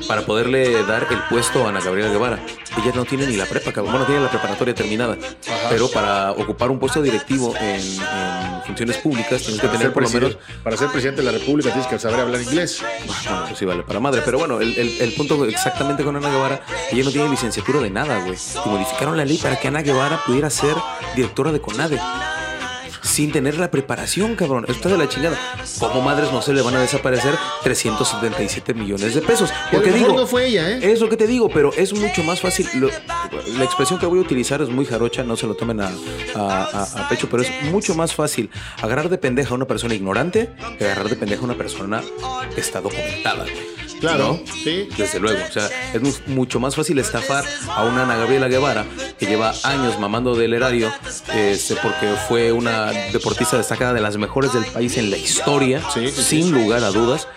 para 0.08 0.26
poderle 0.26 0.84
dar 0.84 1.08
el 1.10 1.20
puesto 1.30 1.66
a 1.66 1.70
Ana 1.70 1.82
Gabriela 1.82 2.12
Guevara. 2.12 2.39
Ella 2.78 2.91
no 2.93 3.06
tiene 3.06 3.26
ni 3.28 3.36
la 3.38 3.46
prepa, 3.46 3.72
cabrón. 3.72 3.93
Bueno, 3.93 4.06
tiene 4.06 4.22
la 4.22 4.30
preparatoria 4.30 4.76
terminada. 4.76 5.14
Ajá. 5.14 5.70
Pero 5.70 5.89
para 5.89 6.32
ocupar 6.32 6.70
un 6.70 6.80
puesto 6.80 7.02
directivo 7.02 7.54
en, 7.60 7.80
en 7.82 8.64
funciones 8.66 8.98
públicas 8.98 9.41
tienes 9.41 9.62
que 9.62 9.68
tener 9.70 9.93
por 9.93 10.04
lo 10.04 10.10
menos... 10.10 10.38
para 10.64 10.76
ser 10.78 10.89
presidente 10.89 11.22
de 11.22 11.32
la 11.32 11.38
República 11.38 11.70
tienes 11.72 11.88
que 11.88 11.98
saber 12.00 12.20
hablar 12.20 12.41
inglés. 12.41 12.84
Bueno, 13.06 13.46
pues 13.48 13.58
sí 13.60 13.66
vale 13.66 13.84
para 13.84 14.00
madre. 14.00 14.22
Pero 14.26 14.38
bueno, 14.39 14.60
el, 14.62 14.78
el- 14.78 15.02
el 15.02 15.12
punto 15.14 15.46
exactamente 15.46 16.04
con 16.04 16.16
Ana 16.16 16.30
Guevara, 16.30 16.62
ella 16.91 17.04
no 17.04 17.12
tiene 17.12 17.30
licenciatura 17.30 17.80
de 17.80 17.89
nada, 17.89 18.20
güey. 18.20 18.38
Y 18.66 18.70
modificaron 18.70 19.16
la 19.18 19.26
ley 19.26 19.38
para 19.38 19.60
que 19.60 19.68
Ana 19.70 19.82
Guevara 19.82 20.22
pudiera 20.26 20.50
ser 20.50 20.76
directora 21.16 21.52
de 21.52 21.62
CONADE. 21.62 22.00
Sin 23.06 23.32
tener 23.32 23.58
la 23.58 23.72
preparación, 23.72 24.36
cabrón. 24.36 24.66
Está 24.68 24.89
de 24.89 24.97
la 24.97 25.08
chingada. 25.08 25.38
Como 25.80 26.01
madres 26.01 26.32
no 26.32 26.41
se 26.41 26.53
le 26.53 26.62
van 26.62 26.76
a 26.76 26.82
desaparecer 26.82 27.36
377 27.64 28.74
millones 28.74 29.14
de 29.14 29.22
pesos? 29.22 29.51
Porque 29.72 29.91
digo, 29.91 30.14
no 30.14 30.28
fue 30.28 30.47
ella, 30.47 30.72
¿eh? 30.72 30.91
Es 30.91 30.99
lo 30.99 31.10
que 31.10 31.18
te 31.18 31.28
digo, 31.28 31.49
pero 31.49 31.72
es 31.76 31.93
mucho 31.93 32.24
más 32.24 32.41
fácil. 32.41 32.68
la 33.58 33.64
expresión 33.64 33.99
que 33.99 34.06
voy 34.06 34.20
a 34.20 34.22
utilizar 34.22 34.62
es 34.62 34.70
muy 34.70 34.86
jarocha, 34.86 35.24
no 35.24 35.38
se 35.38 35.47
lo 35.47 35.56
tomen 35.56 35.82
a, 35.82 35.91
a, 36.36 37.08
pecho, 37.10 37.30
pero 37.30 37.43
es 37.43 37.51
mucho 37.72 37.95
más 37.95 38.14
fácil 38.14 38.49
agarrar 38.82 39.10
de 39.10 39.18
pendeja 39.18 39.51
a 39.51 39.53
una 39.53 39.66
persona 39.66 39.93
ignorante 39.93 40.49
que 40.78 40.86
agarrar 40.86 41.10
de 41.10 41.16
pendeja 41.16 41.41
a 41.41 41.45
una 41.45 41.56
persona 41.56 42.01
que 42.53 42.62
está 42.62 42.82
documentada. 42.82 43.45
Claro, 44.06 44.39
sí. 44.64 44.88
Desde 44.97 45.20
luego. 45.20 45.39
O 45.47 45.51
sea, 45.51 45.70
es 45.93 46.28
mucho 46.28 46.60
más 46.60 46.76
fácil 46.76 46.99
estafar 46.99 47.43
a 47.70 47.84
una 47.84 48.03
Ana 48.03 48.16
Gabriela 48.18 48.47
Guevara 48.47 48.86
que 49.18 49.26
lleva 49.26 49.53
años 49.64 49.99
mamando 49.99 50.36
del 50.36 50.53
erario 50.53 50.91
este, 51.34 51.76
porque 51.78 52.14
fue 52.28 52.51
una 52.51 52.91
deportista 53.12 53.58
destacada 53.58 53.93
de 53.93 54.01
las 54.01 54.18
mejores 54.18 54.53
del 54.53 54.66
país 54.66 54.97
en 54.97 55.10
la 55.10 55.18
historia, 55.18 55.82
sin 55.89 56.51
lugar 56.51 56.84
a 56.84 56.91
dudas 56.91 57.28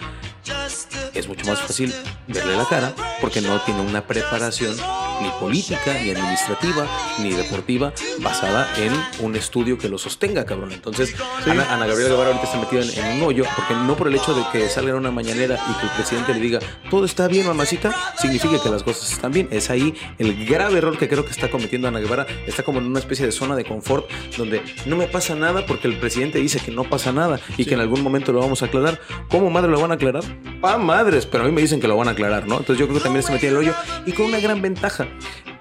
es 1.15 1.29
mucho 1.29 1.47
más 1.47 1.59
fácil 1.61 1.93
verle 2.27 2.57
la 2.57 2.65
cara 2.65 2.95
porque 3.21 3.41
no 3.41 3.61
tiene 3.63 3.81
una 3.81 4.07
preparación 4.07 4.77
ni 5.21 5.29
política, 5.41 5.95
ni 6.03 6.11
administrativa, 6.11 6.87
ni 7.19 7.33
deportiva 7.33 7.93
basada 8.21 8.69
en 8.79 8.93
un 9.25 9.37
estudio 9.37 9.79
que 9.79 9.89
lo 9.89 9.99
sostenga, 9.99 10.45
cabrón. 10.45 10.73
Entonces, 10.73 11.15
Ana, 11.47 11.87
Gabriela 11.87 12.11
Guevara 12.11 12.31
ahorita 12.31 12.45
está 12.45 12.59
metida 12.59 13.09
en, 13.09 13.19
un 13.19 13.27
hoyo 13.29 13.45
porque 13.57 13.75
no 13.75 13.97
por 13.97 14.09
el 14.09 14.15
hecho 14.15 14.35
de 14.35 14.43
que 14.53 14.69
salga 14.69 14.91
en 14.91 14.97
una 14.97 15.11
mañanera 15.11 15.59
y 15.71 15.81
que 15.81 15.87
el 15.87 15.93
presidente 15.93 16.35
le 16.35 16.41
diga 16.41 16.61
todo 16.91 17.05
está 17.05 17.29
bien, 17.29 17.47
mamacita, 17.47 17.95
significa 18.17 18.63
que 18.63 18.69
las 18.71 18.83
cosas 18.83 19.13
están 19.13 19.33
bien. 19.33 19.49
Es 19.51 19.71
ahí 19.71 19.95
el 20.19 20.47
grave 20.47 20.79
error 20.79 20.97
que 20.99 21.09
creo 21.09 21.25
que 21.25 21.33
está 21.33 21.51
cometiendo 21.51 21.89
Ana 21.89 22.01
Guevara. 22.01 22.27
Está 22.47 22.63
como 22.63 22.79
en 22.79 22.87
una 22.87 23.01
especie 23.01 23.27
de 23.27 23.33
zona 23.33 23.57
de 23.57 23.65
confort 23.65 24.09
donde 24.37 24.63
no 24.87 24.97
me 24.97 25.09
pasa 25.09 25.35
nada 25.35 25.67
porque 25.67 25.89
el 25.89 25.99
presidente 25.99 26.39
dice 26.39 26.61
que 26.61 26.71
no 26.71 26.85
pasa 26.85 27.13
nada 27.13 27.41
y 27.57 27.65
que 27.65 27.75
en 27.75 27.81
algún 27.81 28.03
momento 28.03 28.33
lo 28.33 28.41
vamos 28.41 28.63
a 28.63 28.67
aclarar. 28.67 29.01
¿Cómo 29.29 29.51
madre 29.51 29.71
lo 29.71 29.81
van 29.81 29.91
a 29.91 29.95
aclarar? 29.95 30.23
Pa' 30.61 30.79
madre 30.79 31.09
pero 31.31 31.45
a 31.45 31.47
mí 31.47 31.53
me 31.53 31.63
dicen 31.63 31.81
que 31.81 31.89
lo 31.89 31.97
van 31.97 32.09
a 32.09 32.11
aclarar, 32.13 32.47
¿no? 32.47 32.59
Entonces 32.59 32.79
yo 32.79 32.87
creo 32.87 32.99
que 32.99 33.05
también 33.05 33.23
se 33.23 33.33
metía 33.33 33.49
en 33.49 33.57
el 33.57 33.61
hoyo 33.61 33.75
y 34.07 34.13
con 34.13 34.27
una 34.27 34.41
gran 34.41 34.61
ventaja. 34.61 35.08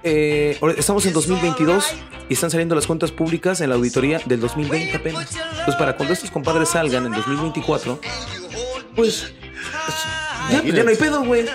Eh, 0.04 0.58
estamos 0.78 1.06
en 1.06 1.14
2022 1.14 1.94
y 2.30 2.34
están 2.34 2.52
saliendo 2.52 2.76
las 2.76 2.88
cuentas 2.88 3.12
públicas 3.12 3.62
en 3.62 3.70
la 3.70 3.76
auditoría 3.76 4.22
del 4.26 4.40
2020 4.40 4.98
apenas. 4.98 5.36
Entonces 5.36 5.76
para 5.76 5.96
cuando 5.96 6.14
estos 6.14 6.32
compadres 6.32 6.70
salgan 6.70 7.06
en 7.06 7.14
2024, 7.14 8.00
pues... 8.96 9.34
Ya, 10.50 10.62
no 10.62 10.90
hay 10.90 10.96
pedo, 10.96 11.26
güey. 11.26 11.46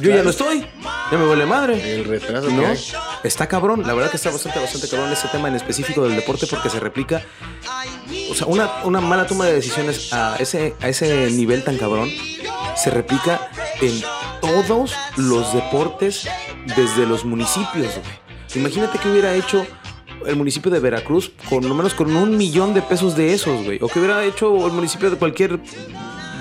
Yo 0.00 0.10
ya 0.10 0.22
no 0.22 0.30
estoy. 0.30 0.66
Ya 1.12 1.18
me 1.18 1.26
huele 1.28 1.44
madre. 1.44 1.96
El 1.96 2.04
retraso. 2.06 2.48
No. 2.48 2.64
Está 3.22 3.46
cabrón. 3.46 3.86
La 3.86 3.92
verdad 3.92 4.10
que 4.10 4.16
está 4.16 4.30
bastante, 4.30 4.58
bastante 4.58 4.88
cabrón 4.88 5.12
ese 5.12 5.28
tema 5.28 5.48
en 5.48 5.56
específico 5.56 6.02
del 6.02 6.16
deporte 6.16 6.46
porque 6.46 6.70
se 6.70 6.80
replica. 6.80 7.20
O 8.30 8.34
sea, 8.34 8.46
una, 8.46 8.84
una 8.84 9.02
mala 9.02 9.26
toma 9.26 9.44
de 9.44 9.52
decisiones 9.52 10.14
a 10.14 10.36
ese, 10.36 10.74
a 10.80 10.88
ese 10.88 11.30
nivel 11.30 11.62
tan 11.62 11.76
cabrón 11.76 12.10
se 12.74 12.90
replica 12.90 13.50
en 13.80 14.02
todos 14.40 14.94
los 15.16 15.52
deportes 15.52 16.28
desde 16.76 17.06
los 17.06 17.24
municipios, 17.24 18.00
Imagínate 18.54 18.98
que 18.98 19.10
hubiera 19.10 19.34
hecho 19.34 19.66
el 20.26 20.36
municipio 20.36 20.70
de 20.70 20.80
Veracruz 20.80 21.30
con 21.48 21.68
lo 21.68 21.74
menos 21.74 21.94
con 21.94 22.14
un 22.16 22.36
millón 22.36 22.74
de 22.74 22.82
pesos 22.82 23.14
de 23.14 23.34
esos, 23.34 23.64
güey. 23.64 23.78
O 23.82 23.88
que 23.88 23.98
hubiera 23.98 24.24
hecho 24.24 24.66
el 24.66 24.72
municipio 24.72 25.10
de 25.10 25.16
cualquier 25.16 25.60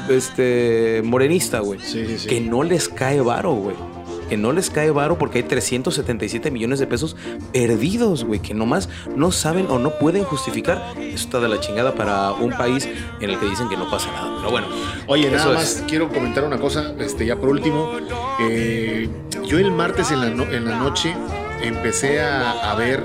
este 0.10 1.02
morenista, 1.04 1.60
güey. 1.60 1.80
Que 2.28 2.40
no 2.40 2.64
les 2.64 2.88
cae 2.88 3.20
varo, 3.20 3.54
güey 3.54 3.97
que 4.28 4.38
no 4.38 4.52
les 4.52 4.70
cae 4.70 4.92
varo 4.92 5.18
porque 5.18 5.40
hay 5.40 5.44
377 5.44 6.52
millones 6.52 6.80
de 6.80 6.88
pesos 6.88 7.16
perdidos, 7.54 8.24
güey, 8.24 8.40
que 8.40 8.54
nomás 8.54 8.90
no 9.16 9.32
saben 9.32 9.68
o 9.70 9.80
no 9.80 9.98
pueden 9.98 10.24
justificar. 10.24 10.94
Eso 10.98 11.26
está 11.26 11.40
de 11.40 11.50
la 11.50 11.60
chingada 11.60 11.96
para 11.96 12.32
un 12.34 12.52
país 12.52 12.88
en 13.20 13.30
el 13.30 13.40
que 13.40 13.46
dicen 13.46 13.70
que 13.70 13.78
no 13.78 13.90
pasa 13.90 14.12
nada. 14.12 14.36
Pero 14.38 14.52
bueno. 14.52 14.68
Oye, 15.08 15.30
nada 15.32 15.54
más 15.54 15.84
quiero 15.88 16.10
comentar 16.10 16.44
una 16.44 16.58
cosa, 16.58 16.94
este, 17.00 17.26
ya 17.26 17.36
por 17.36 17.50
último. 17.50 17.92
Eh, 18.40 19.10
yo 19.46 19.60
el 19.60 19.72
martes 19.72 20.12
en 20.12 20.20
la, 20.20 20.28
en 20.28 20.66
la 20.66 20.78
noche 20.78 21.16
empecé 21.62 22.22
a, 22.22 22.76
ver 22.76 23.04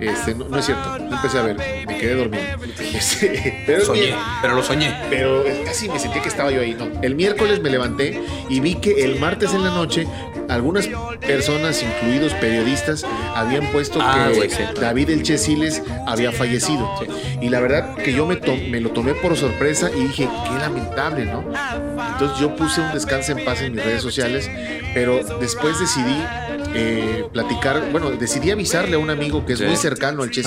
este, 0.00 0.34
no, 0.34 0.58
es 0.58 0.66
cierto, 0.66 0.98
no 0.98 1.16
empecé 1.16 1.38
a 1.38 1.42
ver, 1.42 1.56
me 1.86 1.98
quedé 1.98 2.14
dormido. 2.14 2.42
Este, 2.92 3.64
pero, 3.66 3.84
soñé, 3.84 4.14
pero 4.42 4.54
lo 4.54 4.62
soñé. 4.62 4.94
Pero 5.08 5.44
casi 5.64 5.88
me 5.88 5.98
sentí 5.98 6.20
que 6.20 6.28
estaba 6.28 6.50
yo 6.50 6.60
ahí. 6.60 6.74
No, 6.74 7.00
el 7.00 7.14
miércoles 7.14 7.60
me 7.60 7.70
levanté 7.70 8.20
y 8.48 8.60
vi 8.60 8.74
que 8.74 9.04
el 9.04 9.18
martes 9.18 9.54
en 9.54 9.64
la 9.64 9.70
noche 9.70 10.06
algunas 10.54 10.88
personas, 11.20 11.82
incluidos 11.82 12.34
periodistas, 12.34 13.04
habían 13.34 13.66
puesto 13.72 13.98
ah, 14.00 14.30
que 14.32 14.80
David 14.80 15.10
El 15.10 15.22
Chesiles 15.22 15.82
había 16.06 16.32
fallecido. 16.32 16.88
Y 17.40 17.48
la 17.48 17.60
verdad 17.60 17.96
que 17.96 18.12
yo 18.12 18.26
me, 18.26 18.36
me 18.68 18.80
lo 18.80 18.90
tomé 18.90 19.14
por 19.14 19.36
sorpresa 19.36 19.90
y 19.90 20.04
dije, 20.04 20.28
qué 20.48 20.58
lamentable, 20.58 21.24
¿no? 21.26 21.44
Entonces 22.12 22.38
yo 22.38 22.54
puse 22.54 22.80
un 22.80 22.92
descanso 22.92 23.32
en 23.32 23.44
paz 23.44 23.62
en 23.62 23.72
mis 23.72 23.84
redes 23.84 24.02
sociales, 24.02 24.50
pero 24.94 25.22
después 25.38 25.78
decidí 25.80 26.22
eh, 26.74 27.24
platicar, 27.32 27.90
bueno, 27.90 28.10
decidí 28.10 28.50
avisarle 28.50 28.96
a 28.96 28.98
un 28.98 29.10
amigo 29.10 29.44
que 29.44 29.54
es 29.54 29.60
muy 29.60 29.76
cercano 29.76 30.22
al 30.22 30.30
Che 30.30 30.42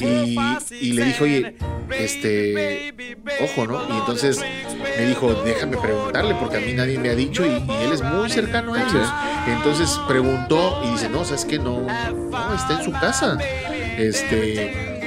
y, 0.00 0.36
y, 0.80 0.92
le 0.92 1.04
dije, 1.04 1.24
oye, 1.24 1.56
este, 1.98 2.94
ojo, 3.42 3.66
¿no? 3.66 3.82
Y 3.88 3.98
entonces 3.98 4.40
me 4.98 5.06
dijo, 5.06 5.32
déjame 5.44 5.76
preguntarle 5.76 6.34
porque 6.34 6.56
a 6.56 6.60
mí 6.60 6.72
nadie 6.72 6.98
me 6.98 7.10
ha 7.10 7.14
dicho 7.14 7.44
y, 7.44 7.50
él 7.50 7.92
es 7.92 8.02
muy 8.02 8.30
cercano 8.30 8.74
a 8.74 8.82
ellos. 8.82 9.08
Entonces 9.46 9.98
preguntó 10.06 10.80
y 10.84 10.90
dice, 10.92 11.08
no, 11.08 11.24
¿sabes 11.24 11.44
qué? 11.44 11.58
No, 11.58 11.80
no, 11.80 12.54
está 12.54 12.78
en 12.78 12.84
su 12.84 12.92
casa. 12.92 13.38
Este 13.98 14.99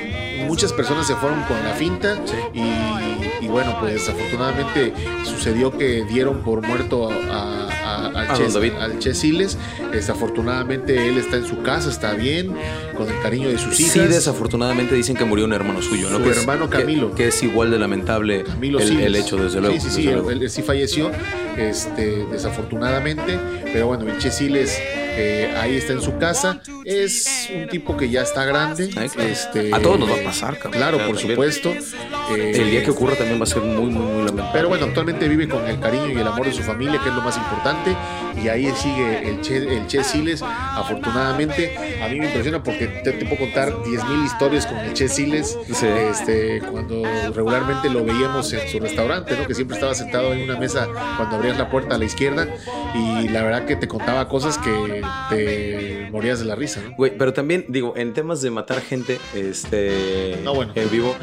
muchas 0.48 0.74
personas 0.74 1.08
se 1.08 1.16
fueron 1.16 1.42
con 1.44 1.62
la 1.64 1.74
finta 1.74 2.18
y, 2.54 3.48
bueno, 3.48 3.78
pues 3.80 3.94
desafortunadamente 3.94 4.94
sucedió 5.24 5.78
que 5.78 6.04
dieron 6.06 6.42
por 6.42 6.66
muerto 6.66 7.10
a, 7.12 7.68
al, 8.16 9.00
che, 9.00 9.14
Siles. 9.14 9.58
Desafortunadamente 9.92 11.08
él 11.08 11.18
está 11.18 11.38
en 11.38 11.46
su 11.46 11.62
casa, 11.62 11.90
está 11.90 12.14
bien, 12.14 12.54
con 12.98 13.08
el 13.08 13.20
cariño 13.22 13.50
de 13.50 13.58
sus 13.58 13.80
hijas. 13.80 13.94
Sí, 13.94 14.00
desafortunadamente 14.00 14.96
dicen 14.96 15.16
que 15.16 15.26
murió 15.26 15.46
un 15.46 15.54
hermano 15.54 15.82
suyo, 15.82 16.10
¿no? 16.10 16.24
Su 16.24 16.32
hermano 16.32 16.70
Camilo. 16.70 17.14
Que, 17.14 17.28
es 17.28 17.44
igual 17.44 17.72
de 17.72 17.80
lamentable 17.80 18.44
el, 18.62 19.16
hecho, 19.16 19.38
desde 19.38 19.62
luego. 19.62 19.76
Sí, 19.76 19.90
sí, 19.90 20.04
sí, 20.04 20.08
él, 20.08 20.50
sí 20.50 20.62
falleció, 20.62 21.12
este, 21.58 22.26
desafortunadamente, 22.32 23.40
pero 23.72 23.88
bueno, 23.88 24.10
el 24.10 24.18
Che 24.18 24.32
Siles 24.32 24.80
eh, 25.16 25.54
ahí 25.58 25.78
está 25.78 25.94
en 25.94 26.02
su 26.02 26.18
casa. 26.18 26.62
Es 26.86 27.50
un 27.54 27.68
tipo 27.68 27.96
que 27.96 28.10
ya 28.10 28.22
está 28.22 28.46
grande. 28.46 28.90
Este, 29.18 29.74
a 29.74 29.80
todos 29.80 30.00
nos 30.00 30.10
va 30.10 30.16
a 30.16 30.24
pasar, 30.24 30.60
Claro, 30.60 31.06
por 31.06 31.18
supuesto. 31.18 31.70
Eh, 31.72 32.54
el 32.56 32.72
día 32.72 32.84
que 32.84 32.92
ocurra 32.92 33.16
también 33.16 33.40
va 33.40 33.44
a 33.44 33.48
ser 33.48 33.62
muy, 33.62 33.90
muy, 33.90 34.06
muy 34.06 34.26
lamentable. 34.26 34.50
Pero 34.54 34.70
bueno, 34.70 34.86
actualmente 34.86 35.28
vive 35.28 35.48
con 35.48 35.68
el 35.68 35.80
cariño 35.80 36.10
y 36.10 36.20
el 36.20 36.28
amor 36.28 36.46
de 36.46 36.54
su 36.54 36.64
familia, 36.64 37.00
que 37.02 37.10
es 37.10 37.16
lo 37.16 37.22
más 37.22 37.38
importante. 37.38 37.96
Y 38.42 38.48
ahí 38.48 38.72
sigue 38.76 39.30
el 39.30 39.42
Che, 39.42 39.58
el 39.58 39.88
che 39.88 40.04
Siles. 40.04 40.42
Afortunadamente, 40.42 41.76
a 42.04 42.08
mí 42.08 42.20
me 42.20 42.28
impresiona 42.28 42.62
porque 42.64 42.88
te, 42.88 43.14
puedo 43.14 43.38
contar 43.38 43.72
10.000 43.72 44.26
historias 44.26 44.66
con 44.66 44.78
el 44.78 44.94
Che 44.94 45.08
Siles. 45.08 45.58
Este, 45.68 46.62
cuando 46.72 47.04
regularmente 47.34 47.90
lo 47.90 48.04
veíamos 48.04 48.52
en 48.54 48.68
su 48.70 48.80
restaurante, 48.80 49.38
¿no? 49.38 49.48
que 49.48 49.54
siempre 49.54 49.76
estaba 49.76 49.94
sentado 49.94 50.34
en 50.34 50.44
una 50.44 50.58
mesa 50.58 50.88
cuando 51.18 51.36
abrías 51.36 51.58
la 51.58 51.70
puerta 51.70 51.96
a 51.96 51.98
la 51.98 52.06
izquierda. 52.06 52.48
Y 52.96 53.30
la 53.30 53.44
verdad 53.44 53.66
que 53.66 53.76
te 53.76 53.88
contaba 53.88 54.28
cosas 54.28 54.58
que 54.58 55.04
te 55.30 56.10
morías 56.12 56.40
de 56.40 56.46
la 56.46 56.56
risa, 56.56 56.80
¿no? 56.82 56.96
Güey, 56.96 57.18
pero 57.18 57.34
también, 57.34 57.66
digo, 57.70 57.94
en 57.98 58.14
temas 58.14 58.42
de 58.42 58.52
matar 58.52 58.82
gente, 58.82 59.20
este. 59.34 60.40
No, 60.44 60.54
bueno. 60.54 60.72
En 60.76 60.90
vivo, 60.90 61.16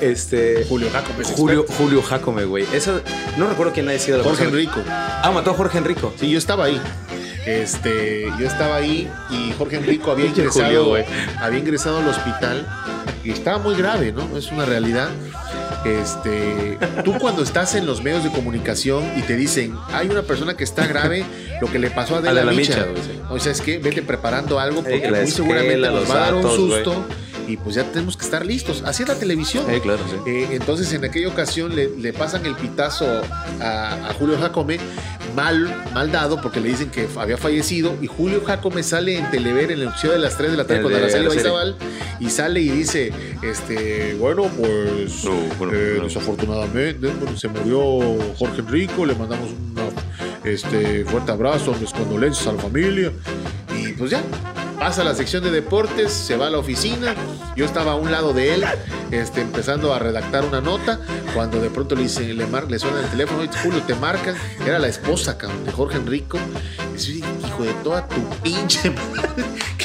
este. 0.00 0.64
Julio 0.68 0.88
Jacome. 0.92 1.24
Julio, 1.24 1.64
Julio 1.76 2.02
Jacome, 2.02 2.44
güey. 2.44 2.64
Eso, 2.72 3.00
no 3.36 3.48
recuerdo 3.48 3.72
quién 3.72 3.88
ha 3.88 3.98
sido 3.98 4.18
la 4.18 4.24
Jorge 4.24 4.44
Enrico. 4.44 4.80
Ah, 4.86 5.30
mató 5.34 5.50
a 5.50 5.54
Jorge 5.54 5.78
Enrico. 5.78 6.12
Sí, 6.16 6.30
yo 6.30 6.38
estaba 6.48 6.64
ahí. 6.64 6.80
Este, 7.44 8.26
yo 8.38 8.46
estaba 8.46 8.76
ahí 8.76 9.06
y 9.28 9.52
Jorge 9.58 9.76
Enrico 9.76 10.12
había 10.12 10.26
ingresado, 10.28 10.96
había 11.38 11.58
ingresado 11.58 11.98
al 11.98 12.08
hospital 12.08 12.66
y 13.22 13.32
estaba 13.32 13.58
muy 13.58 13.74
grave, 13.74 14.12
¿no? 14.12 14.34
Es 14.34 14.50
una 14.50 14.64
realidad. 14.64 15.10
Este, 15.84 16.78
tú 17.04 17.18
cuando 17.18 17.42
estás 17.42 17.74
en 17.74 17.84
los 17.84 18.02
medios 18.02 18.24
de 18.24 18.30
comunicación 18.30 19.04
y 19.18 19.22
te 19.22 19.36
dicen, 19.36 19.76
hay 19.92 20.08
una 20.08 20.22
persona 20.22 20.56
que 20.56 20.64
está 20.64 20.86
grave, 20.86 21.22
lo 21.60 21.70
que 21.70 21.78
le 21.78 21.90
pasó 21.90 22.14
a 22.14 22.18
Adela, 22.18 22.50
Micha, 22.50 22.86
o 23.28 23.38
sea, 23.38 23.52
es 23.52 23.60
que 23.60 23.76
vete 23.78 24.00
preparando 24.00 24.58
algo 24.58 24.82
porque 24.82 25.10
muy 25.10 25.30
seguramente 25.30 25.76
nos 25.76 26.10
va 26.10 26.14
a 26.14 26.18
dar 26.18 26.34
un 26.34 26.44
susto 26.44 27.04
y 27.48 27.56
pues 27.56 27.74
ya 27.74 27.84
tenemos 27.84 28.16
que 28.16 28.24
estar 28.24 28.44
listos. 28.44 28.82
Así 28.84 29.02
es 29.02 29.08
la 29.08 29.14
televisión. 29.14 29.64
claro, 29.82 30.02
eh, 30.26 30.48
entonces 30.52 30.92
en 30.92 31.04
aquella 31.04 31.28
ocasión 31.28 31.74
le, 31.74 32.12
pasan 32.12 32.46
el 32.46 32.54
pitazo 32.54 33.22
a, 33.60 34.12
Julio 34.18 34.38
Jacome 34.38 34.78
mal, 35.38 35.72
mal 35.94 36.10
dado 36.10 36.40
porque 36.40 36.58
le 36.58 36.70
dicen 36.70 36.90
que 36.90 37.06
había 37.16 37.36
fallecido 37.36 37.96
y 38.02 38.08
Julio 38.08 38.42
Jacome 38.44 38.82
sale 38.82 39.18
en 39.18 39.30
Telever 39.30 39.70
en 39.70 39.78
el 39.82 39.86
opción 39.86 40.10
de 40.10 40.18
las 40.18 40.36
3 40.36 40.50
de 40.50 40.56
la 40.56 40.66
tarde 40.66 40.82
con 40.82 40.92
Araceli 40.92 41.28
Baizabal 41.28 41.76
y 42.18 42.28
sale 42.28 42.60
y 42.60 42.68
dice, 42.68 43.12
este, 43.40 44.14
bueno, 44.14 44.50
pues 44.56 45.24
eh, 45.24 46.00
desafortunadamente 46.02 47.08
se 47.36 47.46
murió 47.46 48.18
Jorge 48.36 48.62
Enrico, 48.62 49.06
le 49.06 49.14
mandamos 49.14 49.50
un 49.50 49.76
este, 50.42 51.04
fuerte 51.04 51.30
abrazo, 51.30 51.72
mis 51.80 51.92
condolencias 51.92 52.48
a 52.48 52.54
la 52.54 52.60
familia 52.60 53.12
y 53.80 53.92
pues 53.92 54.10
ya, 54.10 54.20
pasa 54.78 55.02
a 55.02 55.04
la 55.04 55.14
sección 55.14 55.42
de 55.42 55.50
deportes, 55.50 56.12
se 56.12 56.36
va 56.36 56.46
a 56.46 56.50
la 56.50 56.58
oficina. 56.58 57.14
Yo 57.56 57.64
estaba 57.64 57.92
a 57.92 57.94
un 57.96 58.10
lado 58.10 58.32
de 58.32 58.54
él, 58.54 58.64
este, 59.10 59.40
empezando 59.40 59.92
a 59.92 59.98
redactar 59.98 60.44
una 60.44 60.60
nota. 60.60 61.00
Cuando 61.34 61.60
de 61.60 61.70
pronto 61.70 61.94
le, 61.94 62.02
dice, 62.02 62.22
le, 62.22 62.46
le 62.46 62.78
suena 62.78 63.00
el 63.00 63.06
teléfono, 63.10 63.40
"Oye, 63.40 63.50
Julio, 63.62 63.82
te 63.82 63.94
marcan. 63.94 64.34
Era 64.64 64.78
la 64.78 64.88
esposa 64.88 65.34
de 65.34 65.72
Jorge 65.72 65.96
Enrico. 65.98 66.38
Y 66.96 67.18
hijo 67.46 67.62
de 67.62 67.72
toda 67.84 68.06
tu 68.08 68.20
pinche 68.42 68.92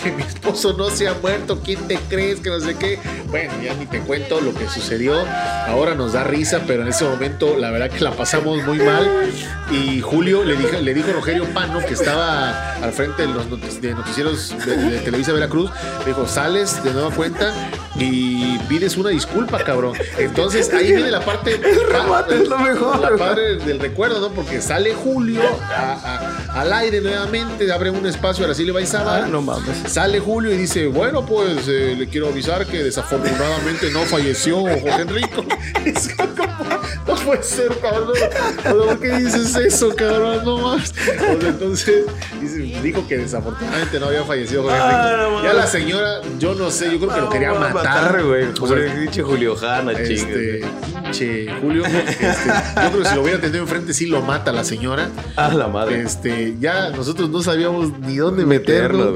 que 0.03 0.11
mi 0.11 0.23
esposo 0.23 0.73
no 0.73 0.89
se 0.89 1.07
ha 1.07 1.13
muerto. 1.13 1.61
¿Quién 1.63 1.87
te 1.87 1.95
crees? 2.09 2.41
Que 2.41 2.49
no 2.49 2.59
sé 2.59 2.75
qué. 2.75 2.99
Bueno, 3.29 3.53
ya 3.63 3.73
ni 3.75 3.85
te 3.85 3.99
cuento 4.01 4.41
lo 4.41 4.53
que 4.53 4.67
sucedió. 4.67 5.15
Ahora 5.67 5.95
nos 5.95 6.13
da 6.13 6.23
risa, 6.25 6.61
pero 6.67 6.83
en 6.83 6.89
ese 6.89 7.05
momento 7.05 7.57
la 7.57 7.71
verdad 7.71 7.89
que 7.89 8.03
la 8.03 8.11
pasamos 8.11 8.61
muy 8.63 8.79
mal. 8.79 9.31
Y 9.71 10.01
Julio 10.01 10.43
le 10.43 10.57
dijo, 10.57 10.77
le 10.77 10.93
dijo 10.93 11.09
a 11.09 11.13
Rogelio 11.13 11.45
Pano, 11.53 11.79
que 11.79 11.93
estaba 11.93 12.73
al 12.75 12.91
frente 12.91 13.25
de 13.25 13.33
los 13.33 13.47
noticieros 13.47 14.53
de, 14.65 14.99
Televisa 14.99 15.31
Veracruz, 15.31 15.71
dijo, 16.05 16.27
sales 16.27 16.83
de 16.83 16.93
nueva 16.93 17.11
cuenta 17.11 17.53
y 17.95 18.57
pides 18.67 18.97
una 18.97 19.09
disculpa, 19.09 19.63
cabrón. 19.63 19.93
Entonces 20.17 20.71
ahí 20.73 20.91
viene 20.93 21.11
la 21.11 21.21
parte... 21.23 21.57
remate 21.89 22.41
es 22.41 22.47
lo 22.47 22.57
mejor. 22.59 22.99
La 22.99 23.15
parte 23.17 23.41
del 23.57 23.79
recuerdo, 23.79 24.19
¿no? 24.19 24.29
Porque 24.33 24.61
sale 24.61 24.93
Julio 24.93 25.41
a- 25.75 26.43
a- 26.53 26.61
al 26.61 26.73
aire 26.73 27.01
nuevamente, 27.01 27.71
abre 27.71 27.89
un 27.89 28.05
espacio 28.05 28.43
a 28.43 28.47
Araceli 28.47 28.71
Baizaba. 28.71 29.17
Ah, 29.17 29.27
no 29.27 29.41
mames. 29.41 29.77
Sale 29.87 30.19
Julio 30.19 30.51
y 30.53 30.57
dice, 30.57 30.87
bueno, 30.87 31.25
pues 31.25 31.67
eh, 31.67 31.95
le 31.97 32.07
quiero 32.07 32.27
avisar 32.29 32.65
que 32.65 32.83
desafortunadamente 32.83 33.89
no 33.91 34.01
falleció 34.01 34.61
Jorge 34.61 34.89
Enrico. 35.01 35.43
No 37.05 37.15
puede 37.15 37.43
ser, 37.43 37.67
cabrón. 37.79 38.13
¿Por 38.63 38.99
qué 38.99 39.17
dices 39.17 39.55
eso, 39.57 39.93
cabrón? 39.95 40.43
No 40.45 40.57
más. 40.57 40.93
Entonces 41.41 42.05
dijo 42.81 43.05
que 43.07 43.17
desafortunadamente 43.17 43.99
no 43.99 44.05
había 44.07 44.23
fallecido 44.23 44.63
Jorge 44.63 44.77
Ah, 44.81 45.11
Enrico. 45.13 45.31
no 45.41 45.43
ya 45.43 45.53
la 45.53 45.67
señora, 45.67 46.21
yo 46.39 46.55
no 46.55 46.71
sé, 46.71 46.91
yo 46.91 46.99
creo 46.99 47.13
que 47.13 47.21
lo 47.21 47.29
quería 47.29 47.49
No, 47.49 47.59
va 47.59 47.67
a 47.69 47.73
matar. 47.83 48.23
güey. 48.23 48.45
O 48.59 48.67
sea, 48.67 49.23
Julio, 49.23 49.55
Hanna, 49.61 49.91
este, 49.93 50.61
che, 51.11 51.47
Julio, 51.61 51.83
este, 51.85 52.25
yo 52.25 52.89
creo 52.91 52.99
que 53.03 53.05
si 53.09 53.15
lo 53.15 53.21
hubiera 53.21 53.39
tenido 53.39 53.59
enfrente, 53.63 53.93
sí 53.93 54.07
lo 54.07 54.21
mata 54.21 54.51
la 54.51 54.63
señora. 54.63 55.09
Ah, 55.35 55.51
la 55.53 55.67
madre. 55.67 56.01
Este, 56.01 56.55
ya 56.59 56.89
nosotros 56.89 57.29
no 57.29 57.41
sabíamos 57.41 57.97
ni 57.99 58.17
dónde 58.17 58.45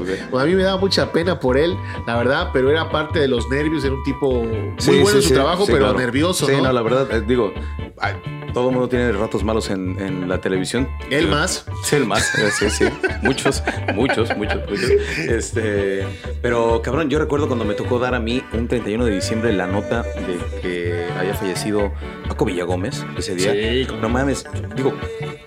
güey. 0.04 0.18
Pues 0.30 0.42
a 0.42 0.46
mí 0.46 0.54
me 0.54 0.62
daba 0.62 0.78
mucha 0.80 1.12
pena 1.12 1.38
por 1.40 1.58
él, 1.58 1.74
la 2.06 2.16
verdad, 2.16 2.48
pero 2.52 2.70
era 2.70 2.90
parte 2.90 3.18
de 3.18 3.28
los 3.28 3.48
nervios, 3.48 3.84
era 3.84 3.94
un 3.94 4.04
tipo 4.04 4.42
muy 4.44 4.74
Sí, 4.78 4.90
bueno 4.90 5.06
sí, 5.08 5.16
en 5.16 5.22
su 5.22 5.28
sí, 5.28 5.34
trabajo, 5.34 5.64
pero 5.66 5.78
claro. 5.78 5.98
nervioso, 5.98 6.46
Sí, 6.46 6.52
¿no? 6.52 6.62
no, 6.64 6.72
la 6.72 6.82
verdad, 6.82 7.08
eh, 7.12 7.22
digo, 7.26 7.52
ay, 8.00 8.14
todo 8.54 8.68
el 8.68 8.74
mundo 8.74 8.88
tiene 8.88 9.12
ratos 9.12 9.44
malos 9.44 9.68
en, 9.70 10.00
en 10.00 10.28
la 10.28 10.40
televisión. 10.40 10.88
Él 11.10 11.24
Yo- 11.26 11.30
más. 11.30 11.66
Sí, 11.84 11.96
el 11.96 12.06
más, 12.06 12.34
eh, 12.38 12.50
sí, 12.50 12.70
sí. 12.70 12.84
Muchos, 13.22 13.62
muchos, 13.94 14.34
muchos, 14.36 14.60
muchos. 14.68 14.90
Este, 15.28 16.06
pero 16.42 16.80
cabrón, 16.82 17.08
yo 17.10 17.18
recuerdo 17.18 17.46
cuando 17.46 17.64
me 17.64 17.74
tocó 17.74 17.98
dar 17.98 18.14
a 18.14 18.20
mí 18.20 18.42
un 18.58 18.68
31 18.68 19.04
de 19.04 19.10
diciembre 19.14 19.52
la 19.52 19.66
nota 19.66 20.02
de 20.02 20.38
que 20.60 21.06
había 21.18 21.34
fallecido 21.34 21.92
Paco 22.28 22.44
Villagómez 22.44 23.04
ese 23.16 23.34
día. 23.34 23.52
Sí, 23.52 23.86
No 24.00 24.08
mames, 24.08 24.44
digo, 24.76 24.94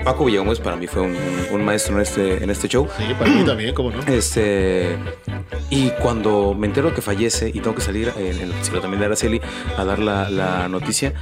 Paco 0.04 0.26
Villagómez 0.26 0.60
para 0.60 0.76
mí 0.76 0.88
fue 0.88 1.02
un, 1.04 1.12
un- 1.12 1.56
un 1.56 1.66
maestro 1.66 1.96
en 1.96 2.02
este, 2.02 2.44
en 2.44 2.50
este 2.50 2.68
show. 2.68 2.88
Sí, 2.98 3.04
para 3.18 3.30
mí 3.30 3.44
también, 3.44 3.74
¿cómo 3.76 3.92
no? 3.92 4.02
Este. 4.08 4.96
Y 5.70 5.90
cuando 6.02 6.54
me 6.54 6.68
entero 6.68 6.94
que 6.94 7.02
fallece 7.02 7.50
y 7.50 7.60
tengo 7.60 7.76
que 7.76 7.82
salir 7.82 8.12
en 8.18 8.40
el 8.40 8.50
noticiero 8.50 8.82
también 8.82 9.00
de 9.00 9.06
Araceli 9.06 9.42
a 9.78 9.86
dar 9.86 10.00
la, 10.00 10.30
la 10.30 10.68
noticia, 10.68 11.14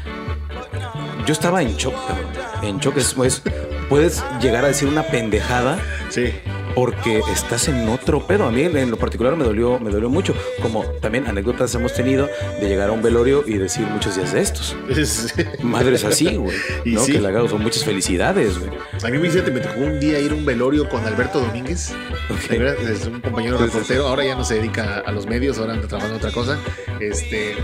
yo 1.25 1.33
estaba 1.33 1.61
en 1.61 1.75
shock, 1.75 1.93
cabrón. 2.07 2.27
En 2.63 2.79
shock 2.79 2.97
es, 2.97 3.13
pues, 3.13 3.41
puedes 3.89 4.23
llegar 4.41 4.65
a 4.65 4.69
decir 4.69 4.87
una 4.87 5.03
pendejada 5.03 5.77
Sí. 6.09 6.31
Porque 6.79 7.19
estás 7.29 7.67
en 7.67 7.89
otro 7.89 8.25
pedo. 8.25 8.45
A 8.45 8.51
mí 8.51 8.61
en, 8.61 8.89
lo 8.89 8.95
particular 8.95 9.35
me 9.35 9.43
dolió, 9.43 9.79
me 9.81 9.91
dolió 9.91 10.07
mucho. 10.09 10.33
Como 10.61 10.85
también 11.01 11.27
anécdotas 11.27 11.75
hemos 11.75 11.93
tenido 11.93 12.29
de 12.61 12.69
llegar 12.69 12.87
a 12.87 12.93
un 12.93 13.01
velorio 13.01 13.43
y 13.45 13.57
decir 13.57 13.85
muchos 13.87 14.15
días 14.15 14.31
de 14.31 14.39
estos. 14.39 14.77
Es- 14.89 15.33
Madres 15.61 16.05
así, 16.05 16.37
güey. 16.37 16.55
¿no? 16.85 17.01
sí. 17.01 17.11
Que 17.11 17.27
hago 17.27 17.49
son 17.49 17.61
muchas 17.63 17.83
felicidades, 17.83 18.57
güey. 18.57 18.71
A 19.03 19.07
mí 19.09 19.17
me 19.17 19.25
dice, 19.29 19.41
me 19.51 19.59
tocó 19.59 19.77
un 19.81 19.99
día 19.99 20.19
ir 20.21 20.31
a 20.31 20.35
un 20.35 20.45
velorio 20.45 20.87
con 20.87 21.05
Alberto 21.05 21.41
Domínguez. 21.41 21.91
Es 22.29 23.05
un 23.05 23.19
compañero 23.19 23.57
Sí, 23.57 23.63
sí, 23.65 23.69
reportero. 23.71 24.07
Ahora 24.07 24.23
ya 24.23 24.35
no 24.35 24.45
se 24.45 24.55
dedica 24.55 25.03
a 25.05 25.11
los 25.11 25.25
medios, 25.25 25.57
ahora 25.57 25.73
anda 25.73 25.85
trabajando 25.85 26.15
en 26.15 26.19
otra 26.25 26.31
cosa. 26.31 26.57
Este, 27.01 27.55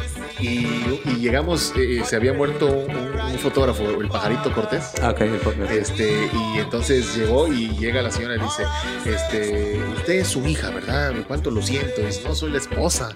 y, 0.42 0.68
y 1.06 1.16
llegamos, 1.22 1.72
eh, 1.78 2.02
se 2.06 2.18
había 2.18 2.34
muerto 2.34 2.68
un, 2.68 2.96
un 2.96 3.40
fotógrafo, 3.40 3.84
el 4.02 4.10
pajarito 4.10 4.52
Cortés. 4.54 4.92
Ah, 5.02 5.12
ok. 5.12 5.22
el. 5.42 5.72
Este, 5.72 6.12
y 6.34 6.60
entonces 6.60 7.16
llegó 7.16 7.48
y 7.48 7.70
llega 7.78 8.02
la 8.02 8.12
señora 8.12 8.36
y 8.36 8.40
dice, 8.40 8.64
este, 9.06 9.80
usted 9.98 10.14
es 10.16 10.28
su 10.28 10.46
hija, 10.48 10.70
¿verdad? 10.70 11.14
¿Cuánto 11.28 11.52
lo 11.52 11.62
siento? 11.62 12.02
Dice, 12.02 12.22
no, 12.26 12.36
soy 12.36 12.52
la 12.52 12.58
esposa. 12.60 13.10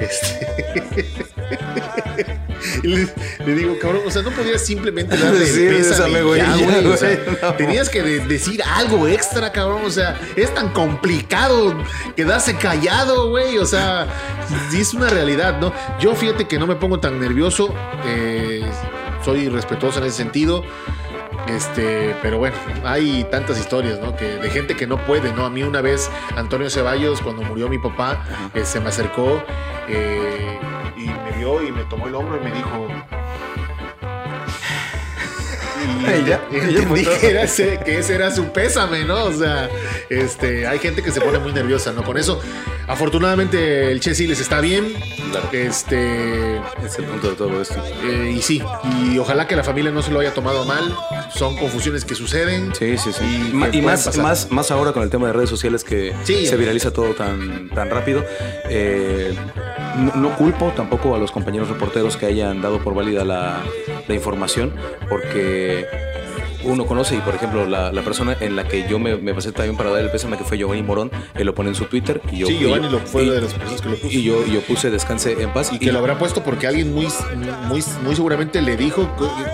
Este. 0.00 1.06
y 2.82 2.86
le, 2.88 3.08
le 3.46 3.54
digo, 3.54 3.78
cabrón, 3.80 4.02
o 4.06 4.10
sea, 4.10 4.22
no 4.22 4.30
podías 4.30 4.64
simplemente 4.64 5.16
darle 5.16 5.46
Sí, 5.46 5.66
el 5.66 5.76
pésame 5.76 6.14
bésame, 6.14 6.18
y 6.18 6.22
güey, 6.22 6.40
ya, 6.40 6.56
ya, 6.56 6.64
güey, 6.64 6.78
o 6.78 6.82
güey, 6.88 6.98
sea, 6.98 7.18
no. 7.42 7.54
tenías 7.54 7.88
que 7.88 8.02
de- 8.02 8.20
decir 8.26 8.62
algo 8.62 9.08
extra, 9.08 9.52
cabrón. 9.52 9.82
O 9.84 9.90
sea, 9.90 10.20
es 10.36 10.52
tan 10.54 10.68
complicado 10.70 11.76
quedarse 12.16 12.56
callado, 12.56 13.30
güey. 13.30 13.58
O 13.58 13.66
sea, 13.66 14.06
es 14.74 14.94
una 14.94 15.08
realidad, 15.08 15.58
¿no? 15.60 15.72
Yo 16.00 16.14
fíjate 16.14 16.46
que 16.46 16.58
no 16.58 16.66
me 16.66 16.76
pongo 16.76 17.00
tan 17.00 17.20
nervioso. 17.20 17.74
eh, 18.06 18.62
soy 19.24 19.48
respetuoso 19.48 20.00
en 20.00 20.06
ese 20.06 20.16
sentido. 20.16 20.64
Este, 21.56 22.16
pero 22.22 22.38
bueno, 22.38 22.56
hay 22.84 23.24
tantas 23.24 23.58
historias, 23.58 24.00
¿no? 24.00 24.16
Que 24.16 24.36
de 24.36 24.48
gente 24.48 24.74
que 24.74 24.86
no 24.86 24.96
puede, 25.04 25.32
¿no? 25.32 25.44
A 25.44 25.50
mí 25.50 25.62
una 25.62 25.82
vez 25.82 26.10
Antonio 26.36 26.70
Ceballos, 26.70 27.20
cuando 27.20 27.42
murió 27.42 27.68
mi 27.68 27.78
papá, 27.78 28.24
eh, 28.54 28.64
se 28.64 28.80
me 28.80 28.88
acercó 28.88 29.42
eh, 29.86 30.58
y 30.96 31.06
me 31.06 31.32
vio 31.38 31.62
y 31.62 31.70
me 31.70 31.84
tomó 31.84 32.06
el 32.06 32.14
hombro 32.14 32.38
y 32.40 32.44
me 32.44 32.52
dijo. 32.52 32.88
Fue 36.88 37.02
todo. 37.04 37.20
que, 37.20 37.42
ese, 37.42 37.78
que 37.84 37.98
ese 37.98 38.14
era 38.14 38.30
su 38.34 38.46
pésame, 38.52 39.04
¿no? 39.04 39.24
O 39.24 39.32
sea, 39.32 39.68
este, 40.08 40.66
hay 40.66 40.78
gente 40.78 41.02
que 41.02 41.10
se 41.10 41.20
pone 41.20 41.38
muy 41.38 41.52
nerviosa, 41.52 41.92
¿no? 41.92 42.02
Con 42.04 42.18
eso, 42.18 42.40
afortunadamente 42.88 43.90
el 43.90 44.00
Che 44.00 44.14
sí 44.14 44.26
les 44.26 44.40
está 44.40 44.60
bien. 44.60 44.92
Claro. 45.30 45.48
Este, 45.52 46.56
Es 46.84 46.98
el 46.98 47.04
punto 47.06 47.30
de 47.30 47.36
todo 47.36 47.62
esto. 47.62 47.74
eh, 48.04 48.34
y 48.36 48.42
sí, 48.42 48.62
y 49.10 49.18
ojalá 49.18 49.46
que 49.48 49.56
la 49.56 49.64
familia 49.64 49.90
no 49.90 50.02
se 50.02 50.10
lo 50.10 50.20
haya 50.20 50.34
tomado 50.34 50.64
mal. 50.64 50.94
Son 51.34 51.56
confusiones 51.56 52.04
que 52.04 52.14
suceden. 52.14 52.74
Sí, 52.78 52.98
sí, 52.98 53.10
sí. 53.12 53.50
Y 53.72 53.80
más, 53.82 54.04
pasar. 54.04 54.22
más, 54.22 54.50
más 54.50 54.70
ahora 54.70 54.92
con 54.92 55.02
el 55.02 55.10
tema 55.10 55.28
de 55.28 55.32
redes 55.32 55.48
sociales 55.50 55.82
que 55.84 56.12
Sí. 56.24 56.46
se 56.46 56.56
viraliza 56.56 56.92
todo 56.92 57.14
tan, 57.14 57.68
tan 57.70 57.88
rápido. 57.90 58.24
Eh, 58.68 59.34
no, 59.96 60.14
no 60.16 60.36
culpo 60.36 60.72
tampoco 60.76 61.14
a 61.14 61.18
los 61.18 61.30
compañeros 61.32 61.68
reporteros 61.68 62.16
que 62.16 62.26
hayan 62.26 62.60
dado 62.62 62.78
por 62.82 62.94
válida 62.94 63.24
la, 63.24 63.60
la 64.08 64.14
información, 64.14 64.72
porque 65.08 65.86
uno 66.64 66.86
conoce 66.86 67.16
y 67.16 67.18
por 67.18 67.34
ejemplo 67.34 67.66
la, 67.66 67.90
la 67.90 68.02
persona 68.02 68.36
en 68.38 68.54
la 68.54 68.62
que 68.62 68.86
yo 68.88 69.00
me, 69.00 69.16
me 69.16 69.34
pasé 69.34 69.50
también 69.50 69.76
para 69.76 69.90
dar 69.90 70.00
el 70.00 70.10
pésame 70.12 70.38
que 70.38 70.44
fue 70.44 70.56
Giovanni 70.56 70.84
Morón, 70.84 71.10
él 71.34 71.44
lo 71.44 71.56
pone 71.56 71.70
en 71.70 71.74
su 71.74 71.86
Twitter 71.86 72.20
y 72.30 72.38
yo, 72.38 72.46
Sí, 72.46 72.56
Giovanni 72.56 72.86
y- 72.86 72.90
lo 72.90 73.00
fue 73.00 73.24
y- 73.24 73.30
de 73.30 73.40
las 73.40 73.52
personas 73.52 73.82
que 73.82 73.88
lo 73.88 73.96
puso. 73.96 74.16
y 74.16 74.22
yo, 74.22 74.46
yo 74.46 74.60
puse 74.60 74.88
descanse 74.88 75.42
en 75.42 75.52
paz 75.52 75.72
Y 75.72 75.80
que 75.80 75.90
lo 75.90 75.98
habrá 75.98 76.18
puesto 76.20 76.44
porque 76.44 76.68
alguien 76.68 76.94
muy, 76.94 77.08
muy, 77.66 77.82
muy 78.04 78.14
seguramente 78.14 78.62
le 78.62 78.76
dijo, 78.76 79.10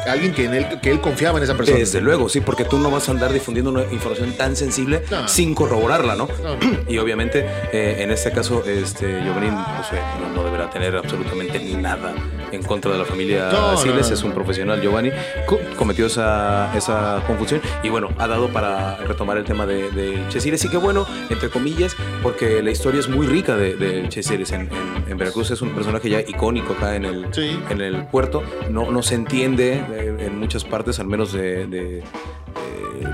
alguien 0.07 0.35
que 0.35 0.45
en 0.45 0.53
él, 0.55 0.67
que 0.83 0.91
él 0.91 1.01
confiaba 1.01 1.39
en 1.39 1.45
esa 1.45 1.57
persona. 1.57 1.79
Desde 1.79 2.03
luego, 2.03 2.29
sí, 2.29 2.43
porque 2.43 2.65
tú 2.67 2.77
no 2.79 2.91
vas 2.91 3.09
a 3.09 3.13
andar 3.13 3.33
difundiendo 3.33 3.71
una 3.71 3.85
información 3.91 4.33
tan 4.35 4.55
sensible 4.55 5.03
No. 5.11 5.27
sin 5.29 5.55
corroborarla, 5.55 6.15
¿no? 6.15 6.29
No, 6.43 6.57
no. 6.57 6.79
Y 6.89 6.99
obviamente, 6.99 7.47
eh, 7.73 7.97
en 8.01 8.11
este 8.11 8.33
caso, 8.33 8.63
este 8.67 9.23
Giovanni 9.23 9.49
pues, 9.49 9.93
eh, 9.93 10.03
no, 10.21 10.29
no 10.35 10.45
deberá 10.45 10.69
tener 10.69 10.95
absolutamente 10.95 11.59
nada 11.75 12.13
en 12.53 12.63
contra 12.63 12.91
de 12.93 12.99
la 12.99 13.05
familia 13.05 13.49
No, 13.53 13.77
Siles, 13.77 14.09
no, 14.09 14.15
es 14.15 14.23
un 14.23 14.33
profesional. 14.33 14.81
Giovanni 14.81 15.11
co- 15.47 15.61
cometió 15.77 16.07
esa, 16.07 16.75
esa 16.77 17.23
confusión 17.27 17.61
y 17.83 17.89
bueno, 17.89 18.09
ha 18.19 18.27
dado 18.27 18.49
para 18.49 18.97
retomar 18.97 19.37
el 19.39 19.45
tema 19.45 19.67
de, 19.67 19.91
de 19.91 20.23
Che 20.29 20.41
Siles. 20.41 20.65
Y 20.65 20.69
que 20.69 20.77
bueno, 20.77 21.07
entre 21.31 21.51
comillas, 21.51 21.97
porque 22.23 22.63
la 22.63 22.71
historia 22.71 23.01
es 23.01 23.09
muy 23.09 23.27
rica 23.27 23.57
de, 23.57 23.75
de 23.77 24.09
Che 24.09 24.23
Siles 24.23 24.53
en, 24.53 24.63
en- 24.63 25.05
en 25.11 25.19
Veracruz. 25.19 25.51
Es 25.51 25.63
un 25.63 25.71
personaje 25.71 26.09
ya 26.11 26.21
icónico 26.21 26.75
acá 26.75 26.97
en 26.97 27.05
el, 27.05 27.27
Sí. 27.33 27.59
en 27.71 27.81
el 27.81 28.07
puerto. 28.07 28.43
No, 28.71 28.91
no 28.91 29.03
se 29.03 29.15
entiende 29.15 29.75
eh, 29.93 30.17
en 30.27 30.39
muchas 30.39 30.65
partes, 30.65 30.99
al 31.01 31.07
menos 31.07 31.33
de, 31.33 31.67
de, 31.67 32.03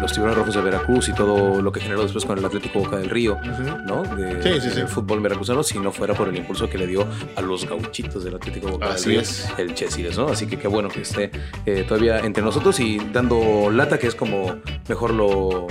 los 0.00 0.12
tiburones 0.12 0.38
rojos 0.38 0.54
de 0.54 0.60
Veracruz 0.62 1.08
y 1.08 1.12
todo 1.14 1.60
lo 1.62 1.72
que 1.72 1.80
generó 1.80 2.02
después 2.02 2.24
con 2.24 2.38
el 2.38 2.44
Atlético 2.44 2.80
Boca 2.80 2.96
del 2.96 3.10
Río. 3.10 3.38
¿no? 3.86 4.02
De- 4.02 4.42
Sí, 4.42 4.60
sí, 4.60 4.70
sí. 4.70 4.76
del 4.76 4.88
fútbol 4.88 5.20
veracruzano, 5.20 5.62
si 5.62 5.78
no 5.78 5.90
fuera 5.92 6.14
por 6.14 6.28
el 6.28 6.36
impulso 6.36 6.68
que 6.68 6.78
le 6.78 6.86
dio 6.86 7.06
a 7.36 7.40
los 7.40 7.68
gauchitos 7.68 8.24
del 8.24 8.34
Atlético 8.36 8.68
Boca 8.68 8.86
Así 8.92 9.10
del 9.10 9.20
Río, 9.20 9.20
es. 9.22 9.48
el 9.58 9.74
Chesiles, 9.74 10.18
¿no? 10.18 10.28
Así 10.28 10.46
que 10.46 10.58
qué 10.58 10.68
bueno 10.68 10.88
que 10.88 11.02
esté 11.02 11.30
eh, 11.66 11.84
todavía 11.86 12.18
entre 12.20 12.42
nosotros 12.42 12.78
y 12.80 12.98
dando 13.12 13.70
lata, 13.70 13.98
que 13.98 14.06
es 14.06 14.14
como 14.14 14.56
mejor 14.88 15.12
lo, 15.12 15.66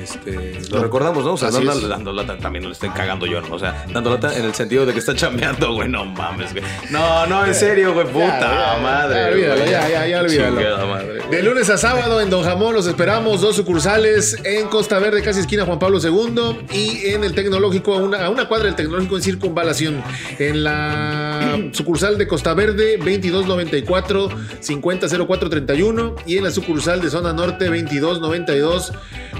este, 0.00 0.58
lo 0.70 0.76
Lo- 0.78 0.82
recordamos, 0.82 1.24
¿no? 1.24 1.32
O 1.34 1.36
sea, 1.36 1.50
dando, 1.50 2.12
lata 2.12 2.36
también 2.38 2.62
no 2.62 2.68
le 2.68 2.72
estoy 2.74 2.90
cagando 2.90 3.26
yo, 3.26 3.40
¿no? 3.40 3.54
O 3.54 3.58
sea, 3.58 3.84
dando 3.92 4.10
lata 4.10 4.36
en 4.36 4.44
el 4.44 4.54
sentido 4.54 4.86
de 4.86 4.92
que 4.92 4.98
está 4.98 5.14
chambeando, 5.14 5.72
güey, 5.74 5.88
no 5.88 6.04
mames, 6.04 6.52
güey. 6.52 6.64
No, 6.90 7.26
no, 7.26 7.44
en 7.46 7.54
serio, 7.54 7.92
güey, 7.94 8.06
puta 8.06 8.26
Ya, 8.40 8.74
ya, 8.76 8.82
madre. 8.82 9.16
ya, 9.20 9.28
olvídalo, 9.52 9.64
ya, 9.66 9.88
ya, 9.88 10.06
ya, 10.06 10.20
olvídalo. 10.20 10.56
Chingada 10.58 10.86
madre. 10.86 11.22
De 11.30 11.42
lunes 11.42 11.70
a 11.70 11.78
sábado 11.78 12.20
en 12.20 12.30
Don 12.30 12.42
Jamón 12.44 12.74
los 12.74 12.86
esperamos, 12.86 13.40
dos 13.40 13.51
sucursales 13.56 14.36
en 14.44 14.68
Costa 14.68 14.98
Verde, 14.98 15.22
casi 15.22 15.40
esquina 15.40 15.64
Juan 15.64 15.78
Pablo 15.78 15.98
II, 16.02 16.66
y 16.72 17.08
en 17.08 17.24
el 17.24 17.34
Tecnológico, 17.34 17.94
a 17.94 17.98
una, 17.98 18.24
a 18.24 18.30
una 18.30 18.48
cuadra 18.48 18.66
del 18.66 18.74
Tecnológico 18.74 19.16
en 19.16 19.22
Circunvalación. 19.22 20.02
En 20.38 20.64
la 20.64 21.58
sucursal 21.72 22.18
de 22.18 22.26
Costa 22.26 22.54
Verde, 22.54 22.96
2294 22.96 24.28
500431, 24.60 26.16
y 26.26 26.38
en 26.38 26.44
la 26.44 26.50
sucursal 26.50 27.00
de 27.00 27.10
Zona 27.10 27.32
Norte, 27.32 27.66
2292 27.66 28.92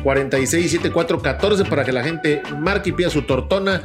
467414, 0.03 1.65
para 1.65 1.85
que 1.85 1.93
la 1.93 2.03
gente 2.03 2.43
marque 2.59 2.91
y 2.91 2.93
pida 2.93 3.11
su 3.11 3.23
tortona. 3.23 3.83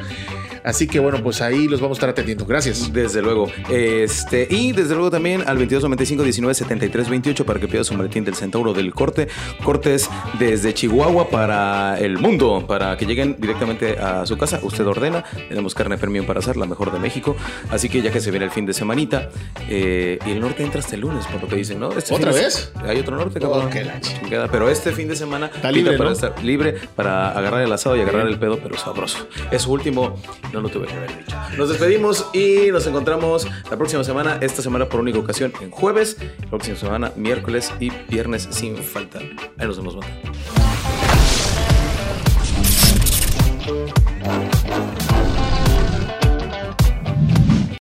Así 0.67 0.85
que 0.85 0.99
bueno, 0.99 1.23
pues 1.23 1.41
ahí 1.41 1.67
los 1.67 1.79
vamos 1.79 1.95
a 1.95 1.99
estar 1.99 2.09
atendiendo. 2.09 2.45
Gracias. 2.45 2.91
Desde 2.91 3.21
luego. 3.21 3.47
Este, 3.69 4.47
y 4.49 4.73
desde 4.73 4.93
luego 4.95 5.09
también 5.09 5.41
al 5.41 5.57
2295 5.57 6.23
19 6.23 6.53
73 6.53 7.09
28 7.09 7.45
para 7.45 7.59
que 7.59 7.67
pida 7.67 7.83
su 7.83 7.93
maletín 7.93 8.25
del 8.25 8.35
Centauro 8.35 8.73
del 8.73 8.93
Corte. 8.93 9.27
Cortes 9.63 10.09
desde 10.39 10.73
Chihuahua 10.73 11.29
para 11.29 11.97
el 11.99 12.17
mundo, 12.17 12.65
para 12.67 12.97
que 12.97 13.05
lleguen 13.05 13.37
directamente 13.39 13.97
a 13.97 14.25
su 14.25 14.37
casa. 14.37 14.59
Usted 14.61 14.85
ordena. 14.85 15.23
Tenemos 15.47 15.73
carne 15.73 15.97
premium 15.97 16.25
para 16.25 16.39
hacer, 16.39 16.57
la 16.57 16.65
mejor 16.65 16.91
de 16.91 16.99
México. 16.99 17.35
Así 17.71 17.87
que 17.89 18.01
ya 18.01 18.11
que 18.11 18.19
se 18.19 18.29
viene 18.31 18.45
el 18.45 18.51
fin 18.51 18.65
de 18.65 18.73
semanita, 18.73 19.29
eh, 19.69 20.19
y 20.25 20.31
el 20.31 20.39
norte 20.41 20.63
entra 20.63 20.79
este 20.81 20.97
lunes, 20.97 21.25
por 21.27 21.41
lo 21.41 21.47
que 21.47 21.55
dicen, 21.55 21.79
¿no? 21.79 21.91
Este 21.91 22.13
¿Otra 22.13 22.31
vez? 22.31 22.71
Hay 22.85 22.99
otro 22.99 23.15
norte, 23.15 23.39
cabrón. 23.39 23.67
Oh, 23.67 23.69
ch- 23.69 24.01
Chingada, 24.21 24.49
Pero 24.49 24.69
este 24.69 24.91
fin 24.91 25.07
de 25.07 25.15
semana 25.15 25.47
Está 25.53 25.71
libre, 25.71 25.97
para 25.97 26.09
¿no? 26.09 26.15
estar 26.15 26.43
libre 26.43 26.75
para 26.95 27.31
agarrar 27.31 27.61
el 27.61 27.71
asado 27.71 27.95
y 27.95 28.01
agarrar 28.01 28.27
el 28.27 28.37
pedo, 28.37 28.59
pero 28.61 28.77
sabroso. 28.77 29.27
Eso 29.51 29.71
último 29.71 30.15
no 30.57 30.63
lo 30.63 30.69
tuve 30.69 30.87
que 30.87 30.93
haber 30.93 31.15
dicho. 31.15 31.37
Nos 31.55 31.69
despedimos 31.69 32.25
y 32.33 32.71
nos 32.71 32.87
encontramos 32.87 33.47
la 33.69 33.77
próxima 33.77 34.03
semana. 34.03 34.39
Esta 34.41 34.61
semana 34.63 34.89
por 34.89 34.99
única 34.99 35.19
ocasión 35.19 35.53
en 35.61 35.69
jueves. 35.69 36.17
Próxima 36.49 36.77
semana, 36.77 37.11
miércoles 37.15 37.71
y 37.79 37.91
viernes 38.09 38.47
sin 38.49 38.75
falta. 38.77 39.19
Ahí 39.57 39.67
nos 39.67 39.77
vemos. 39.77 39.97